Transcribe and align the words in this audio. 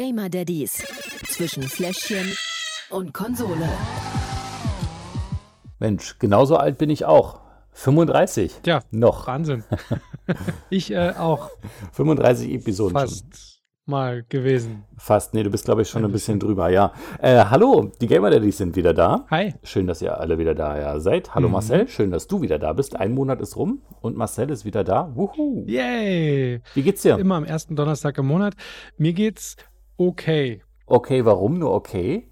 Gamer 0.00 0.30
Daddies 0.30 0.82
zwischen 1.28 1.62
Fläschchen 1.62 2.34
und 2.88 3.12
Konsole. 3.12 3.68
Mensch, 5.78 6.18
genauso 6.18 6.56
alt 6.56 6.78
bin 6.78 6.88
ich 6.88 7.04
auch. 7.04 7.40
35. 7.72 8.62
Ja, 8.64 8.80
Noch. 8.92 9.26
Wahnsinn. 9.26 9.62
ich 10.70 10.90
äh, 10.90 11.12
auch 11.18 11.50
35 11.92 12.50
Episoden 12.50 12.98
schon. 12.98 13.08
fast 13.08 13.60
mal 13.90 14.24
gewesen. 14.28 14.84
Fast. 14.96 15.34
Nee, 15.34 15.42
du 15.42 15.50
bist, 15.50 15.66
glaube 15.66 15.82
ich, 15.82 15.88
schon 15.88 16.02
Ein 16.02 16.06
ein 16.06 16.12
bisschen 16.12 16.38
drüber, 16.40 16.70
ja. 16.70 16.92
Äh, 17.20 17.44
hallo, 17.44 17.92
die 18.00 18.06
Gamer 18.06 18.30
Daddies 18.30 18.56
sind 18.56 18.76
wieder 18.76 18.94
da. 18.94 19.26
Hi. 19.30 19.54
Schön, 19.62 19.86
dass 19.86 20.00
ihr 20.00 20.18
alle 20.18 20.38
wieder 20.38 20.54
da 20.54 20.78
ja, 20.78 21.00
seid. 21.00 21.34
Hallo 21.34 21.48
Mhm. 21.48 21.52
Marcel, 21.52 21.88
schön, 21.88 22.10
dass 22.10 22.26
du 22.26 22.40
wieder 22.40 22.58
da 22.58 22.72
bist. 22.72 22.96
Ein 22.96 23.12
Monat 23.12 23.40
ist 23.42 23.56
rum 23.56 23.82
und 24.00 24.16
Marcel 24.16 24.48
ist 24.50 24.64
wieder 24.64 24.84
da. 24.84 25.10
Wuhu. 25.14 25.64
Yay. 25.66 26.62
Wie 26.72 26.82
geht's 26.82 27.02
dir? 27.02 27.18
Immer 27.18 27.34
am 27.34 27.44
ersten 27.44 27.76
Donnerstag 27.76 28.16
im 28.16 28.26
Monat. 28.26 28.54
Mir 28.96 29.12
geht's 29.12 29.56
okay, 30.08 30.62
Okay, 30.86 31.24
warum 31.24 31.58
nur 31.58 31.72
okay? 31.72 32.26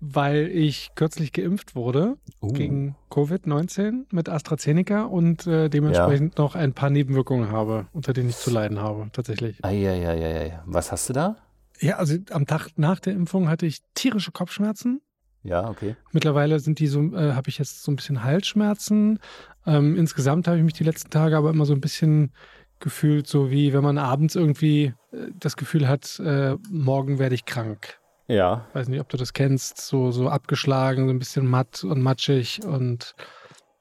weil 0.00 0.46
ich 0.52 0.90
kürzlich 0.94 1.32
geimpft 1.32 1.74
wurde 1.74 2.16
Uh, 2.40 2.52
gegen 2.52 2.94
Covid-19 3.10 4.04
mit 4.12 4.28
AstraZeneca 4.28 5.02
und 5.02 5.44
äh, 5.48 5.68
dementsprechend 5.68 6.38
noch 6.38 6.54
ein 6.54 6.72
paar 6.72 6.88
Nebenwirkungen 6.88 7.50
habe, 7.50 7.88
unter 7.92 8.12
denen 8.12 8.28
ich 8.28 8.36
zu 8.36 8.50
leiden 8.52 8.78
habe, 8.78 9.08
tatsächlich. 9.12 9.64
Eieieiei. 9.64 10.60
Was 10.66 10.92
hast 10.92 11.08
du 11.08 11.14
da? 11.14 11.36
Ja, 11.80 11.96
also 11.96 12.14
am 12.30 12.46
Tag 12.46 12.70
nach 12.76 13.00
der 13.00 13.14
Impfung 13.14 13.48
hatte 13.48 13.66
ich 13.66 13.80
tierische 13.94 14.30
Kopfschmerzen. 14.30 15.00
Ja, 15.42 15.68
okay. 15.68 15.96
Mittlerweile 16.12 16.60
sind 16.60 16.78
die 16.78 16.86
so, 16.86 17.00
äh, 17.14 17.32
habe 17.32 17.48
ich 17.48 17.58
jetzt 17.58 17.82
so 17.82 17.90
ein 17.90 17.96
bisschen 17.96 18.22
Halsschmerzen. 18.22 19.18
Ähm, 19.66 19.96
insgesamt 19.96 20.46
habe 20.46 20.58
ich 20.58 20.64
mich 20.64 20.74
die 20.74 20.84
letzten 20.84 21.10
Tage 21.10 21.36
aber 21.36 21.50
immer 21.50 21.64
so 21.64 21.72
ein 21.74 21.80
bisschen 21.80 22.32
gefühlt, 22.80 23.26
so 23.26 23.50
wie 23.50 23.72
wenn 23.72 23.82
man 23.82 23.98
abends 23.98 24.34
irgendwie 24.34 24.94
äh, 25.12 25.30
das 25.38 25.56
Gefühl 25.56 25.88
hat, 25.88 26.20
äh, 26.20 26.56
morgen 26.70 27.18
werde 27.18 27.34
ich 27.34 27.44
krank. 27.44 27.98
Ja, 28.28 28.66
Weiß 28.74 28.88
nicht, 28.88 29.00
ob 29.00 29.08
du 29.08 29.16
das 29.16 29.32
kennst, 29.32 29.78
so, 29.78 30.10
so 30.10 30.28
abgeschlagen, 30.28 31.06
so 31.06 31.10
ein 31.10 31.18
bisschen 31.18 31.46
matt 31.46 31.82
und 31.82 32.02
matschig 32.02 32.60
und 32.62 33.14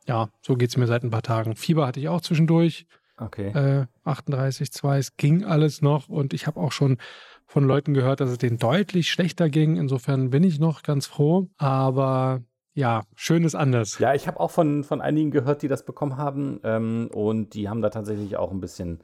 ja, 0.08 0.30
so 0.42 0.56
geht 0.56 0.70
es 0.70 0.78
mir 0.78 0.88
seit 0.88 1.04
ein 1.04 1.10
paar 1.10 1.22
Tagen. 1.22 1.58
Fieber 1.58 1.86
hatte 1.86 2.00
ich 2.00 2.08
auch 2.08 2.22
zwischendurch, 2.22 2.86
okay. 3.18 3.50
äh, 3.50 3.86
38,2, 4.06 4.98
es 4.98 5.18
ging 5.18 5.44
alles 5.44 5.82
noch 5.82 6.08
und 6.08 6.34
ich 6.34 6.48
habe 6.48 6.62
auch 6.62 6.72
schon 6.72 6.98
von 7.46 7.66
Leuten 7.66 7.94
gehört, 7.94 8.22
dass 8.22 8.30
es 8.30 8.38
denen 8.38 8.58
deutlich 8.58 9.12
schlechter 9.12 9.50
ging. 9.50 9.76
Insofern 9.76 10.30
bin 10.30 10.44
ich 10.44 10.60
noch 10.60 10.82
ganz 10.84 11.08
froh, 11.08 11.50
aber 11.58 12.42
ja, 12.78 13.04
schön 13.16 13.44
ist 13.44 13.56
anders. 13.56 13.98
Ja, 13.98 14.14
ich 14.14 14.28
habe 14.28 14.40
auch 14.40 14.52
von, 14.52 14.84
von 14.84 15.02
einigen 15.02 15.32
gehört, 15.32 15.64
die 15.64 15.68
das 15.68 15.84
bekommen 15.84 16.16
haben. 16.16 16.60
Ähm, 16.64 17.10
und 17.12 17.56
die 17.56 17.70
haben 17.70 17.82
da 17.82 17.90
tatsächlich 17.90 18.38
auch 18.38 18.52
ein 18.52 18.60
bisschen 18.60 19.00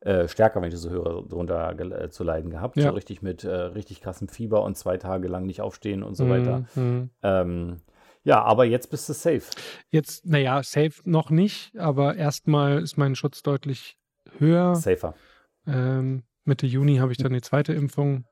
äh, 0.00 0.26
stärker, 0.26 0.60
wenn 0.60 0.66
ich 0.66 0.74
das 0.74 0.82
so 0.82 0.90
höre, 0.90 1.22
darunter 1.28 1.72
gel- 1.76 1.92
äh, 1.92 2.10
zu 2.10 2.24
leiden 2.24 2.50
gehabt. 2.50 2.76
Ja. 2.76 2.88
So 2.88 2.94
richtig 2.94 3.22
mit 3.22 3.44
äh, 3.44 3.50
richtig 3.50 4.00
krassem 4.00 4.26
Fieber 4.26 4.64
und 4.64 4.76
zwei 4.76 4.96
Tage 4.96 5.28
lang 5.28 5.46
nicht 5.46 5.60
aufstehen 5.60 6.02
und 6.02 6.16
so 6.16 6.24
Mhm, 6.24 6.30
weiter. 6.30 6.64
mhm. 6.74 7.10
Ähm, 7.22 7.80
ja, 8.24 8.42
aber 8.42 8.64
jetzt 8.64 8.90
bist 8.90 9.08
du 9.08 9.12
safe. 9.12 9.42
Jetzt, 9.90 10.26
naja, 10.26 10.60
safe 10.64 11.00
noch 11.04 11.30
nicht, 11.30 11.76
aber 11.78 12.16
erstmal 12.16 12.82
ist 12.82 12.96
mein 12.96 13.14
Schutz 13.14 13.44
deutlich 13.44 13.98
höher. 14.38 14.74
Safer. 14.74 15.14
Ähm, 15.64 16.24
Mitte 16.44 16.66
Juni 16.66 16.96
habe 16.96 17.12
ich 17.12 17.18
dann 17.18 17.32
die 17.32 17.40
zweite 17.40 17.72
Impfung 17.72 18.24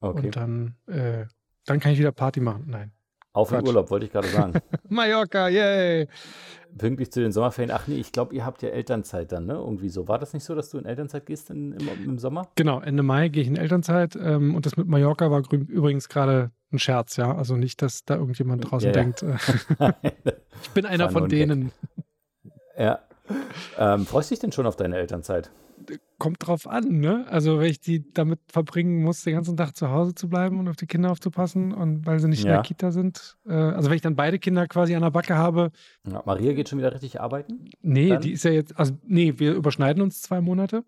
Okay. 0.00 0.26
und 0.26 0.36
dann, 0.36 0.76
äh, 0.86 1.26
dann 1.66 1.80
kann 1.80 1.92
ich 1.92 1.98
wieder 1.98 2.12
Party 2.12 2.40
machen. 2.40 2.64
Nein. 2.68 2.92
Auf 3.36 3.52
in 3.52 3.58
Quatsch. 3.58 3.66
Urlaub, 3.68 3.90
wollte 3.90 4.06
ich 4.06 4.12
gerade 4.12 4.28
sagen. 4.28 4.54
Mallorca, 4.88 5.48
yay! 5.48 6.08
Pünktlich 6.78 7.12
zu 7.12 7.20
den 7.20 7.32
Sommerferien. 7.32 7.70
Ach 7.70 7.86
nee, 7.86 7.96
ich 7.96 8.10
glaube, 8.12 8.34
ihr 8.34 8.44
habt 8.46 8.62
ja 8.62 8.70
Elternzeit 8.70 9.30
dann, 9.30 9.46
ne? 9.46 9.54
Irgendwie 9.54 9.88
so. 9.90 10.08
War 10.08 10.18
das 10.18 10.32
nicht 10.32 10.44
so, 10.44 10.54
dass 10.54 10.70
du 10.70 10.78
in 10.78 10.86
Elternzeit 10.86 11.26
gehst 11.26 11.50
in, 11.50 11.72
im, 11.72 11.88
im 12.04 12.18
Sommer? 12.18 12.48
Genau, 12.54 12.80
Ende 12.80 13.02
Mai 13.02 13.28
gehe 13.28 13.42
ich 13.42 13.48
in 13.48 13.56
Elternzeit 13.56 14.16
ähm, 14.16 14.54
und 14.54 14.64
das 14.66 14.76
mit 14.76 14.86
Mallorca 14.86 15.30
war 15.30 15.42
übrigens 15.50 16.08
gerade 16.08 16.50
ein 16.72 16.78
Scherz, 16.78 17.16
ja. 17.16 17.34
Also 17.34 17.56
nicht, 17.56 17.82
dass 17.82 18.04
da 18.04 18.16
irgendjemand 18.16 18.70
draußen 18.70 18.90
Ja, 18.90 18.96
ja. 18.96 19.02
denkt, 19.02 19.22
äh, 19.22 19.92
ich 20.62 20.70
bin 20.70 20.86
einer 20.86 21.10
von 21.10 21.28
denen. 21.28 21.72
ja. 22.78 23.00
Ähm, 23.78 24.06
freust 24.06 24.30
du 24.30 24.34
dich 24.34 24.40
denn 24.40 24.52
schon 24.52 24.66
auf 24.66 24.76
deine 24.76 24.96
Elternzeit? 24.96 25.50
Kommt 26.18 26.38
drauf 26.46 26.66
an, 26.66 27.00
ne? 27.00 27.26
Also 27.28 27.58
wenn 27.58 27.70
ich 27.70 27.80
die 27.80 28.10
damit 28.14 28.40
verbringen 28.50 29.02
muss, 29.02 29.22
den 29.24 29.34
ganzen 29.34 29.56
Tag 29.58 29.76
zu 29.76 29.90
Hause 29.90 30.14
zu 30.14 30.28
bleiben 30.28 30.58
und 30.58 30.68
auf 30.68 30.76
die 30.76 30.86
Kinder 30.86 31.10
aufzupassen 31.10 31.72
und 31.74 32.06
weil 32.06 32.18
sie 32.18 32.28
nicht 32.28 32.40
in 32.42 32.48
Ja. 32.48 32.54
der 32.54 32.62
Kita 32.62 32.90
sind. 32.90 33.36
Äh, 33.46 33.52
also 33.52 33.90
wenn 33.90 33.96
ich 33.96 34.02
dann 34.02 34.16
beide 34.16 34.38
Kinder 34.38 34.66
quasi 34.66 34.94
an 34.94 35.02
der 35.02 35.10
Backe 35.10 35.36
habe, 35.36 35.70
Ja, 36.10 36.22
Maria 36.24 36.54
geht 36.54 36.70
schon 36.70 36.78
wieder 36.78 36.92
richtig 36.94 37.20
arbeiten? 37.20 37.66
nee, 37.82 38.08
Dann? 38.08 38.22
die 38.22 38.32
ist 38.32 38.44
ja 38.44 38.52
jetzt, 38.52 38.78
also 38.78 38.94
nee, 39.06 39.34
wir 39.36 39.52
überschneiden 39.54 40.02
uns 40.02 40.22
zwei 40.22 40.40
Monate. 40.40 40.82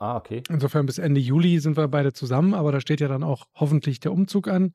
Ah, 0.00 0.16
okay. 0.16 0.42
Insofern 0.48 0.86
bis 0.86 0.98
Ende 0.98 1.20
Juli 1.20 1.60
sind 1.60 1.76
wir 1.76 1.86
beide 1.86 2.12
zusammen, 2.12 2.52
aber 2.54 2.72
da 2.72 2.80
steht 2.80 3.00
ja 3.00 3.06
dann 3.06 3.22
auch 3.22 3.46
hoffentlich 3.54 4.00
der 4.00 4.10
Umzug 4.12 4.48
an. 4.48 4.72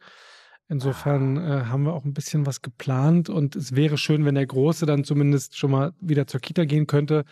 Insofern 0.71 1.37
äh, 1.37 1.65
haben 1.65 1.83
wir 1.83 1.93
auch 1.93 2.05
ein 2.05 2.13
bisschen 2.13 2.45
was 2.45 2.61
geplant 2.61 3.27
und 3.27 3.55
es 3.55 3.75
wäre 3.75 3.97
schön, 3.97 4.23
wenn 4.23 4.35
der 4.35 4.45
Große 4.45 4.85
dann 4.85 5.03
zumindest 5.03 5.57
schon 5.57 5.71
mal 5.71 5.93
wieder 5.99 6.27
zur 6.27 6.39
Kita 6.39 6.65
gehen 6.65 6.85
könnte, 6.85 7.25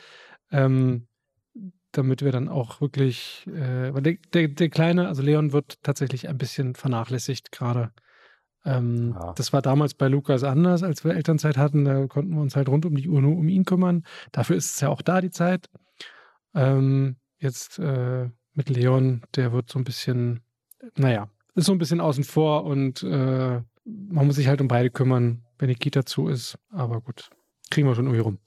ähm, 0.51 1.07
damit 1.91 2.23
wir 2.23 2.31
dann 2.31 2.49
auch 2.49 2.81
wirklich, 2.81 3.45
äh, 3.47 3.93
weil 3.93 4.01
der, 4.01 4.15
der, 4.33 4.47
der 4.47 4.69
Kleine, 4.69 5.07
also 5.07 5.21
Leon, 5.21 5.53
wird 5.53 5.83
tatsächlich 5.83 6.27
ein 6.27 6.39
bisschen 6.39 6.73
vernachlässigt 6.73 7.51
gerade. 7.51 7.91
Ähm, 8.65 9.15
Ja. 9.15 9.33
Das 9.33 9.53
war 9.53 9.61
damals 9.61 9.93
bei 9.93 10.07
Lukas 10.07 10.43
anders, 10.43 10.81
als 10.81 11.03
wir 11.03 11.13
Elternzeit 11.13 11.57
hatten. 11.57 11.85
Da 11.85 12.07
konnten 12.07 12.33
wir 12.33 12.41
uns 12.41 12.55
halt 12.55 12.69
rund 12.69 12.87
um 12.87 12.95
die 12.95 13.07
Uhr 13.07 13.21
nur 13.21 13.37
um 13.37 13.47
ihn 13.49 13.65
kümmern. 13.65 14.03
Dafür 14.31 14.55
ist 14.55 14.73
es 14.73 14.81
ja 14.81 14.89
auch 14.89 15.03
da 15.03 15.21
die 15.21 15.29
Zeit. 15.29 15.69
Ähm, 16.55 17.17
jetzt 17.37 17.77
äh, 17.77 18.29
mit 18.55 18.69
Leon, 18.69 19.21
der 19.35 19.53
wird 19.53 19.69
so 19.69 19.77
ein 19.77 19.83
bisschen, 19.83 20.41
naja, 20.95 21.29
ist 21.57 21.65
so 21.65 21.71
ein 21.73 21.77
bisschen 21.77 21.99
außen 22.01 22.23
vor 22.23 22.63
und 22.65 23.03
äh, 23.03 23.61
man 23.85 24.25
muss 24.27 24.35
sich 24.35 24.47
halt 24.47 24.61
um 24.61 24.67
beide 24.67 24.89
kümmern, 24.89 25.43
wenn 25.59 25.67
die 25.69 25.75
Kita 25.75 26.05
zu 26.05 26.27
ist. 26.27 26.57
Aber 26.71 27.01
gut, 27.01 27.29
kriegen 27.69 27.87
wir 27.87 27.95
schon 27.95 28.05
irgendwie 28.05 28.21
rum. 28.21 28.37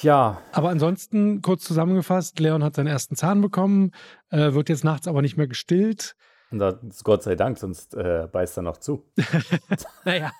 Ja, 0.00 0.40
Aber 0.52 0.68
ansonsten, 0.70 1.42
kurz 1.42 1.64
zusammengefasst, 1.64 2.38
Leon 2.38 2.62
hat 2.62 2.76
seinen 2.76 2.86
ersten 2.86 3.16
Zahn 3.16 3.40
bekommen, 3.40 3.90
äh, 4.30 4.52
wird 4.52 4.68
jetzt 4.68 4.84
nachts 4.84 5.08
aber 5.08 5.22
nicht 5.22 5.36
mehr 5.36 5.48
gestillt. 5.48 6.14
und 6.52 6.60
das 6.60 6.76
ist 6.88 7.02
Gott 7.04 7.24
sei 7.24 7.34
Dank, 7.34 7.58
sonst 7.58 7.94
äh, 7.94 8.28
beißt 8.30 8.58
er 8.58 8.62
noch 8.62 8.76
zu. 8.76 9.04
Naja, 10.04 10.30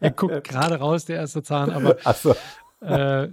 er 0.00 0.10
guckt 0.12 0.44
gerade 0.44 0.76
raus, 0.76 1.04
der 1.04 1.16
erste 1.16 1.42
Zahn, 1.42 1.70
aber 1.70 1.96
Achso. 2.04 2.34
äh, 2.80 3.28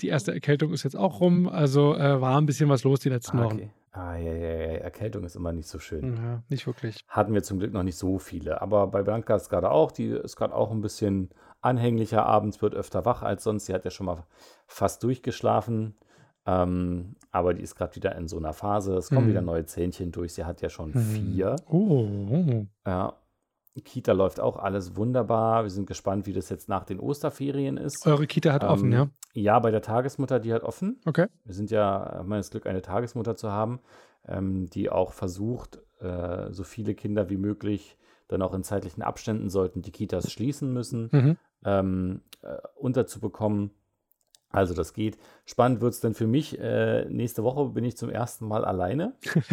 die 0.00 0.08
erste 0.08 0.32
Erkältung 0.32 0.72
ist 0.72 0.82
jetzt 0.84 0.96
auch 0.96 1.20
rum. 1.20 1.48
Also 1.48 1.94
äh, 1.94 2.20
war 2.20 2.40
ein 2.40 2.46
bisschen 2.46 2.68
was 2.68 2.84
los 2.84 3.00
die 3.00 3.08
letzten 3.08 3.38
Ah, 3.38 3.44
Wochen. 3.44 3.70
Ah, 3.92 4.16
ja, 4.16 4.32
ja, 4.32 4.48
ja. 4.48 4.78
Erkältung 4.78 5.24
ist 5.24 5.36
immer 5.36 5.52
nicht 5.52 5.68
so 5.68 5.78
schön. 5.78 6.16
Ja, 6.16 6.42
nicht 6.48 6.66
wirklich. 6.66 7.04
Hatten 7.08 7.32
wir 7.34 7.42
zum 7.42 7.58
Glück 7.58 7.72
noch 7.72 7.82
nicht 7.82 7.96
so 7.96 8.18
viele. 8.18 8.60
Aber 8.60 8.86
bei 8.88 9.02
Blanca 9.02 9.34
ist 9.36 9.48
gerade 9.48 9.70
auch, 9.70 9.90
die 9.92 10.08
ist 10.08 10.36
gerade 10.36 10.54
auch 10.54 10.70
ein 10.70 10.80
bisschen 10.82 11.30
anhänglicher 11.60 12.24
abends, 12.26 12.60
wird 12.62 12.74
öfter 12.74 13.04
wach 13.04 13.22
als 13.22 13.42
sonst. 13.44 13.66
Sie 13.66 13.74
hat 13.74 13.84
ja 13.84 13.90
schon 13.90 14.06
mal 14.06 14.24
fast 14.66 15.02
durchgeschlafen. 15.02 15.96
Ähm, 16.46 17.16
aber 17.30 17.52
die 17.52 17.62
ist 17.62 17.74
gerade 17.74 17.94
wieder 17.96 18.14
in 18.16 18.26
so 18.28 18.38
einer 18.38 18.52
Phase. 18.54 18.94
Es 18.96 19.10
kommen 19.10 19.26
Mhm. 19.26 19.30
wieder 19.30 19.42
neue 19.42 19.66
Zähnchen 19.66 20.12
durch. 20.12 20.32
Sie 20.34 20.44
hat 20.44 20.62
ja 20.62 20.68
schon 20.70 20.90
Mhm. 20.90 20.98
vier. 20.98 21.56
Oh, 21.68 22.06
Ja. 22.86 23.14
Kita 23.82 24.12
läuft 24.12 24.40
auch 24.40 24.56
alles 24.56 24.96
wunderbar. 24.96 25.62
Wir 25.64 25.70
sind 25.70 25.86
gespannt, 25.86 26.26
wie 26.26 26.32
das 26.32 26.48
jetzt 26.48 26.68
nach 26.68 26.84
den 26.84 27.00
Osterferien 27.00 27.76
ist. 27.76 28.06
eure 28.06 28.26
Kita 28.26 28.52
hat 28.52 28.64
offen, 28.64 28.92
Ähm, 28.92 28.98
ja? 28.98 29.08
Ja, 29.34 29.58
bei 29.60 29.70
der 29.70 29.82
Tagesmutter, 29.82 30.40
die 30.40 30.52
hat 30.52 30.62
offen. 30.62 31.00
Okay. 31.06 31.26
Wir 31.44 31.54
sind 31.54 31.70
ja, 31.70 32.14
haben 32.18 32.28
wir 32.28 32.36
das 32.36 32.50
Glück, 32.50 32.66
eine 32.66 32.82
Tagesmutter 32.82 33.36
zu 33.36 33.50
haben, 33.52 33.80
ähm, 34.26 34.68
die 34.70 34.90
auch 34.90 35.12
versucht, 35.12 35.78
äh, 36.00 36.52
so 36.52 36.64
viele 36.64 36.94
Kinder 36.94 37.28
wie 37.30 37.36
möglich 37.36 37.96
dann 38.28 38.42
auch 38.42 38.52
in 38.52 38.62
zeitlichen 38.62 39.02
Abständen 39.02 39.48
sollten 39.48 39.80
die 39.82 39.90
Kitas 39.92 40.30
schließen 40.30 40.72
müssen, 40.72 41.08
Mhm. 41.12 41.36
ähm, 41.64 42.20
äh, 42.42 42.56
unterzubekommen. 42.74 43.70
Also 44.50 44.74
das 44.74 44.92
geht. 44.94 45.18
Spannend 45.44 45.80
wird 45.82 45.92
es 45.94 46.00
dann 46.00 46.14
für 46.14 46.26
mich. 46.26 46.58
Äh, 46.58 47.04
nächste 47.10 47.42
Woche 47.44 47.66
bin 47.70 47.84
ich 47.84 47.96
zum 47.98 48.08
ersten 48.10 48.46
Mal 48.48 48.64
alleine, 48.64 49.14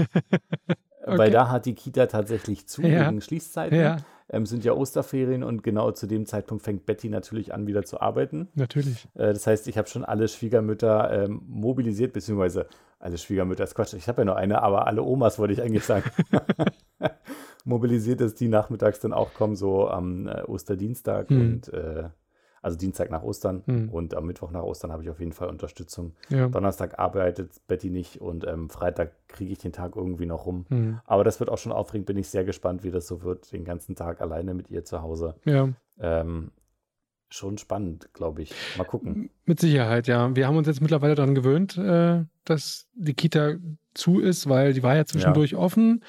Okay. 1.07 1.17
weil 1.19 1.31
da 1.31 1.49
hat 1.49 1.65
die 1.67 1.75
Kita 1.75 2.07
tatsächlich 2.07 2.67
zu 2.67 2.81
Ja. 2.81 3.07
wegen 3.09 3.21
Schließzeiten. 3.21 3.77
Ja, 3.77 3.97
Ähm, 4.29 4.45
sind 4.47 4.65
ja 4.65 4.73
Osterferien 4.73 5.43
und 5.43 5.61
genau 5.63 5.91
zu 5.91 6.07
dem 6.07 6.25
Zeitpunkt 6.25 6.63
fängt 6.63 6.85
Betty 6.87 7.09
natürlich 7.09 7.53
an, 7.53 7.67
wieder 7.67 7.83
zu 7.83 8.01
arbeiten. 8.01 8.47
natürlich. 8.55 9.07
Äh, 9.13 9.33
Das 9.33 9.45
heißt, 9.45 9.67
ich 9.67 9.77
habe 9.77 9.87
schon 9.87 10.03
alle 10.03 10.27
Schwiegermütter 10.27 11.25
ähm, 11.25 11.41
mobilisiert, 11.47 12.11
beziehungsweise 12.13 12.65
alle 12.99 13.17
Schwiegermütter 13.19 13.63
ist 13.65 13.75
Quatsch. 13.75 13.93
Ich 13.93 14.07
habe 14.07 14.21
ja 14.21 14.25
nur 14.25 14.35
eine, 14.37 14.63
aber 14.63 14.87
alle 14.87 15.03
Omas 15.03 15.37
wollte 15.37 15.53
ich 15.53 15.61
eigentlich 15.61 15.83
sagen. 15.83 16.09
mobilisiert, 17.65 18.21
dass 18.21 18.35
die 18.35 18.47
nachmittags 18.47 18.99
dann 18.99 19.13
auch 19.13 19.33
kommen, 19.33 19.55
so 19.55 19.89
am 19.89 20.27
äh, 20.27 20.41
Osterdienstag 20.43 21.29
Hm. 21.29 21.39
und 21.41 21.73
äh, 21.73 22.09
also 22.65 22.77
Dienstag 22.77 23.11
nach 23.11 23.21
Ostern 23.23 23.61
Hm. 23.65 23.89
und 23.89 24.15
am 24.15 24.25
Mittwoch 24.25 24.49
nach 24.51 24.63
Ostern 24.63 24.91
habe 24.91 25.03
ich 25.03 25.09
auf 25.09 25.19
jeden 25.19 25.33
Fall 25.33 25.49
Unterstützung. 25.49 26.13
Ja. 26.29 26.47
Donnerstag 26.49 26.97
arbeitet 26.99 27.51
Betty 27.67 27.89
nicht 27.91 28.19
und 28.19 28.45
ähm, 28.47 28.69
Freitag 28.69 29.11
kriege 29.27 29.51
ich 29.51 29.59
den 29.59 29.71
Tag 29.71 29.95
irgendwie 29.95 30.25
noch 30.25 30.45
rum. 30.47 30.65
Mhm. 30.69 30.99
Aber 31.05 31.23
das 31.23 31.39
wird 31.39 31.49
auch 31.51 31.59
schon 31.59 31.71
aufregend, 31.71 32.07
bin 32.07 32.17
ich 32.17 32.27
sehr 32.27 32.43
gespannt, 32.43 32.83
wie 32.83 32.91
das 32.91 33.05
so 33.07 33.21
wird, 33.21 33.51
den 33.51 33.63
ganzen 33.65 33.95
Tag 33.95 34.19
alleine 34.19 34.53
mit 34.55 34.69
ihr 34.71 34.83
zu 34.83 35.01
Hause. 35.01 35.35
ja. 35.45 35.69
Ähm, 35.99 36.51
schon 37.29 37.57
spannend, 37.57 38.13
glaube 38.13 38.41
ich. 38.43 38.53
Mal 38.77 38.83
gucken. 38.85 39.29
Mit 39.45 39.59
Sicherheit, 39.59 40.07
ja. 40.07 40.35
Wir 40.35 40.47
haben 40.47 40.57
uns 40.57 40.67
jetzt 40.67 40.81
mittlerweile 40.81 41.15
daran 41.15 41.35
gewöhnt, 41.35 41.77
äh, 41.77 42.23
dass 42.45 42.87
die 42.93 43.13
Kita 43.13 43.55
zu 43.93 44.19
ist, 44.19 44.47
weil 44.47 44.73
die 44.73 44.83
war 44.83 44.95
ja 44.95 45.05
zwischendurch 45.05 45.55
offen. 45.55 46.03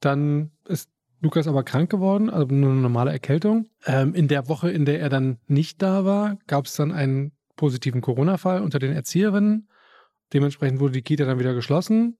Dann 0.00 0.52
ist 0.66 0.90
Lukas 1.20 1.48
aber 1.48 1.62
krank 1.64 1.90
geworden, 1.90 2.30
also 2.30 2.46
nur 2.54 2.70
eine 2.70 2.80
normale 2.80 3.10
Erkältung. 3.10 3.68
Ähm, 3.86 4.14
in 4.14 4.28
der 4.28 4.48
Woche, 4.48 4.70
in 4.70 4.84
der 4.84 5.00
er 5.00 5.08
dann 5.08 5.38
nicht 5.46 5.82
da 5.82 6.04
war, 6.04 6.38
gab 6.46 6.66
es 6.66 6.74
dann 6.74 6.92
einen 6.92 7.32
positiven 7.56 8.00
Corona-Fall 8.00 8.62
unter 8.62 8.78
den 8.78 8.92
Erzieherinnen. 8.92 9.68
Dementsprechend 10.32 10.78
wurde 10.80 10.92
die 10.92 11.02
Kita 11.02 11.24
dann 11.24 11.38
wieder 11.38 11.54
geschlossen. 11.54 12.18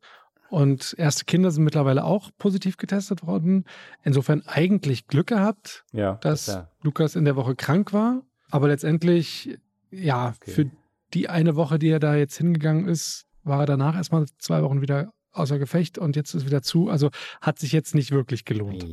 Und 0.51 0.95
erste 0.99 1.27
Kinder 1.27 1.51
sind 1.51 1.63
mittlerweile 1.65 2.05
auch 2.05 2.31
positiv 2.39 2.77
getestet 2.79 3.27
worden. 3.27 3.65
Insofern 4.03 4.43
eigentlich 4.47 5.07
Glück 5.07 5.27
gehabt, 5.27 5.85
Ja, 5.93 6.15
dass 6.23 6.47
ja. 6.47 6.71
Lukas 6.83 7.17
in 7.17 7.25
der 7.27 7.37
Woche 7.37 7.55
krank 7.55 7.93
war. 7.93 8.23
Aber 8.51 8.69
letztendlich, 8.69 9.59
ja, 9.91 10.35
Okay. 10.41 10.51
für 10.51 10.71
die 11.15 11.29
eine 11.29 11.55
Woche, 11.55 11.79
die 11.79 11.91
er 11.91 12.01
da 12.01 12.17
jetzt 12.17 12.37
hingegangen 12.39 12.89
ist, 12.89 13.27
war 13.45 13.61
er 13.61 13.67
danach 13.67 13.95
erstmal 13.95 14.27
zwei 14.39 14.63
Wochen 14.63 14.81
wieder 14.81 15.13
außer 15.33 15.59
Gefecht 15.59 15.99
und 15.99 16.17
jetzt 16.17 16.35
ist 16.35 16.47
wieder 16.47 16.63
zu. 16.63 16.89
Also 16.89 17.11
hat 17.41 17.59
sich 17.59 17.73
jetzt 17.73 17.95
nicht 17.95 18.11
wirklich 18.11 18.45
gelohnt. 18.45 18.85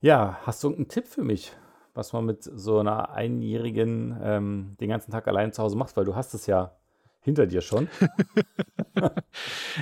Ja, 0.00 0.38
hast 0.42 0.64
du 0.64 0.74
einen 0.74 0.88
Tipp 0.88 1.06
für 1.06 1.22
mich, 1.22 1.52
was 1.94 2.12
man 2.12 2.24
mit 2.24 2.42
so 2.42 2.78
einer 2.78 3.10
Einjährigen 3.10 4.18
ähm, 4.22 4.76
den 4.80 4.88
ganzen 4.88 5.12
Tag 5.12 5.28
allein 5.28 5.52
zu 5.52 5.62
Hause 5.62 5.76
macht? 5.76 5.96
Weil 5.96 6.04
du 6.04 6.14
hast 6.14 6.34
es 6.34 6.46
ja 6.46 6.76
hinter 7.20 7.46
dir 7.46 7.60
schon. 7.60 7.88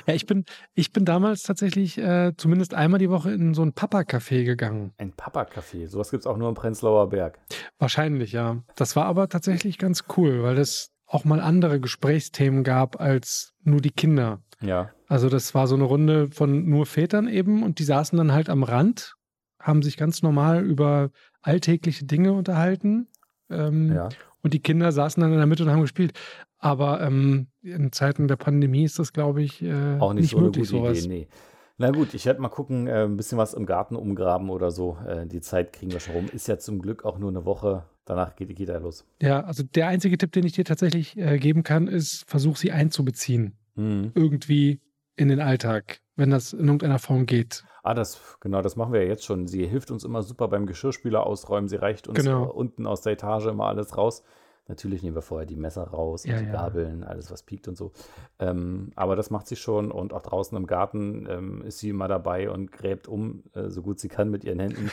Ja, 0.06 0.14
ich 0.14 0.26
bin, 0.26 0.44
ich 0.74 0.92
bin 0.92 1.04
damals 1.04 1.42
tatsächlich 1.42 1.98
äh, 1.98 2.32
zumindest 2.36 2.74
einmal 2.74 2.98
die 2.98 3.10
Woche 3.10 3.32
in 3.32 3.54
so 3.54 3.62
ein 3.62 3.72
Papa-Café 3.72 4.44
gegangen. 4.44 4.92
Ein 4.98 5.12
Papa-Café. 5.12 5.88
Sowas 5.88 6.10
gibt 6.10 6.22
es 6.22 6.26
auch 6.26 6.36
nur 6.36 6.48
im 6.48 6.54
Prenzlauer 6.54 7.08
Berg. 7.08 7.38
Wahrscheinlich, 7.78 8.32
ja. 8.32 8.62
Das 8.76 8.96
war 8.96 9.06
aber 9.06 9.28
tatsächlich 9.28 9.78
ganz 9.78 10.04
cool, 10.16 10.42
weil 10.42 10.58
es 10.58 10.92
auch 11.06 11.24
mal 11.24 11.40
andere 11.40 11.80
Gesprächsthemen 11.80 12.62
gab 12.62 13.00
als 13.00 13.52
nur 13.62 13.80
die 13.80 13.90
Kinder. 13.90 14.40
Ja. 14.62 14.90
Also 15.08 15.28
das 15.28 15.54
war 15.54 15.66
so 15.66 15.74
eine 15.74 15.84
Runde 15.84 16.28
von 16.30 16.68
nur 16.68 16.86
Vätern 16.86 17.28
eben 17.28 17.62
und 17.62 17.78
die 17.78 17.84
saßen 17.84 18.16
dann 18.18 18.32
halt 18.32 18.48
am 18.48 18.62
Rand, 18.62 19.14
haben 19.60 19.82
sich 19.82 19.96
ganz 19.96 20.22
normal 20.22 20.64
über 20.64 21.10
alltägliche 21.42 22.04
Dinge 22.04 22.32
unterhalten. 22.32 23.08
Ähm, 23.50 23.92
Ja. 23.92 24.08
Und 24.42 24.54
die 24.54 24.60
Kinder 24.60 24.90
saßen 24.90 25.20
dann 25.20 25.32
in 25.32 25.38
der 25.38 25.46
Mitte 25.46 25.64
und 25.64 25.70
haben 25.70 25.82
gespielt. 25.82 26.12
Aber 26.58 27.00
ähm, 27.02 27.48
in 27.62 27.92
Zeiten 27.92 28.26
der 28.26 28.36
Pandemie 28.36 28.84
ist 28.84 28.98
das, 28.98 29.12
glaube 29.12 29.42
ich, 29.42 29.62
äh, 29.62 29.98
Auch 29.98 30.14
nicht, 30.14 30.22
nicht 30.22 30.30
so 30.30 30.38
eine 30.38 30.46
möglich, 30.46 30.70
gute 30.70 30.78
sowas. 30.82 30.98
Idee, 31.04 31.08
nee. 31.08 31.28
Na 31.76 31.90
gut, 31.90 32.12
ich 32.14 32.24
werde 32.26 32.40
mal 32.40 32.48
gucken, 32.48 32.86
äh, 32.86 33.04
ein 33.04 33.16
bisschen 33.16 33.38
was 33.38 33.54
im 33.54 33.64
Garten 33.66 33.96
umgraben 33.96 34.50
oder 34.50 34.70
so. 34.70 34.96
Äh, 35.06 35.26
die 35.26 35.40
Zeit 35.40 35.72
kriegen 35.74 35.92
wir 35.92 36.00
schon 36.00 36.14
rum. 36.14 36.26
Ist 36.32 36.48
ja 36.48 36.58
zum 36.58 36.80
Glück 36.80 37.04
auch 37.04 37.18
nur 37.18 37.30
eine 37.30 37.44
Woche. 37.44 37.84
Danach 38.04 38.34
geht 38.36 38.48
die 38.50 38.54
Kita 38.54 38.76
los. 38.78 39.06
Ja, 39.20 39.40
also 39.44 39.62
der 39.62 39.88
einzige 39.88 40.16
Tipp, 40.18 40.32
den 40.32 40.44
ich 40.44 40.52
dir 40.52 40.64
tatsächlich 40.64 41.16
äh, 41.18 41.38
geben 41.38 41.62
kann, 41.62 41.86
ist, 41.86 42.24
versuch 42.28 42.56
sie 42.56 42.72
einzubeziehen. 42.72 43.56
Mhm. 43.74 44.12
Irgendwie 44.14 44.80
in 45.16 45.28
den 45.28 45.40
Alltag, 45.40 46.00
wenn 46.16 46.30
das 46.30 46.52
in 46.52 46.66
irgendeiner 46.66 46.98
Form 46.98 47.26
geht. 47.26 47.64
Ah, 47.82 47.94
das, 47.94 48.20
genau, 48.40 48.62
das 48.62 48.76
machen 48.76 48.92
wir 48.92 49.02
ja 49.02 49.08
jetzt 49.08 49.24
schon. 49.24 49.46
Sie 49.46 49.66
hilft 49.66 49.90
uns 49.90 50.04
immer 50.04 50.22
super 50.22 50.48
beim 50.48 50.66
Geschirrspüler 50.66 51.26
ausräumen. 51.26 51.68
Sie 51.68 51.76
reicht 51.76 52.08
uns 52.08 52.18
Genau. 52.18 52.44
unten 52.50 52.86
aus 52.86 53.00
der 53.02 53.12
Etage 53.14 53.46
immer 53.46 53.66
alles 53.66 53.96
raus. 53.96 54.22
Natürlich 54.68 55.02
nehmen 55.02 55.16
wir 55.16 55.22
vorher 55.22 55.46
die 55.46 55.56
Messer 55.56 55.82
raus 55.82 56.24
und 56.24 56.30
Ja, 56.30 56.38
die 56.38 56.44
ja. 56.46 56.52
Gabeln, 56.52 57.02
alles 57.02 57.32
was 57.32 57.42
piekt 57.42 57.66
und 57.66 57.76
so. 57.76 57.90
Ähm, 58.38 58.92
aber 58.94 59.16
das 59.16 59.28
macht 59.30 59.48
sie 59.48 59.56
schon 59.56 59.90
und 59.90 60.12
auch 60.12 60.22
draußen 60.22 60.56
im 60.56 60.66
Garten 60.68 61.26
ähm, 61.28 61.62
ist 61.62 61.78
sie 61.78 61.88
immer 61.88 62.06
dabei 62.06 62.50
und 62.50 62.70
gräbt 62.70 63.08
um, 63.08 63.42
äh, 63.54 63.68
so 63.68 63.82
gut 63.82 63.98
sie 63.98 64.08
kann 64.08 64.30
mit 64.30 64.44
ihren 64.44 64.60
Händen. 64.60 64.90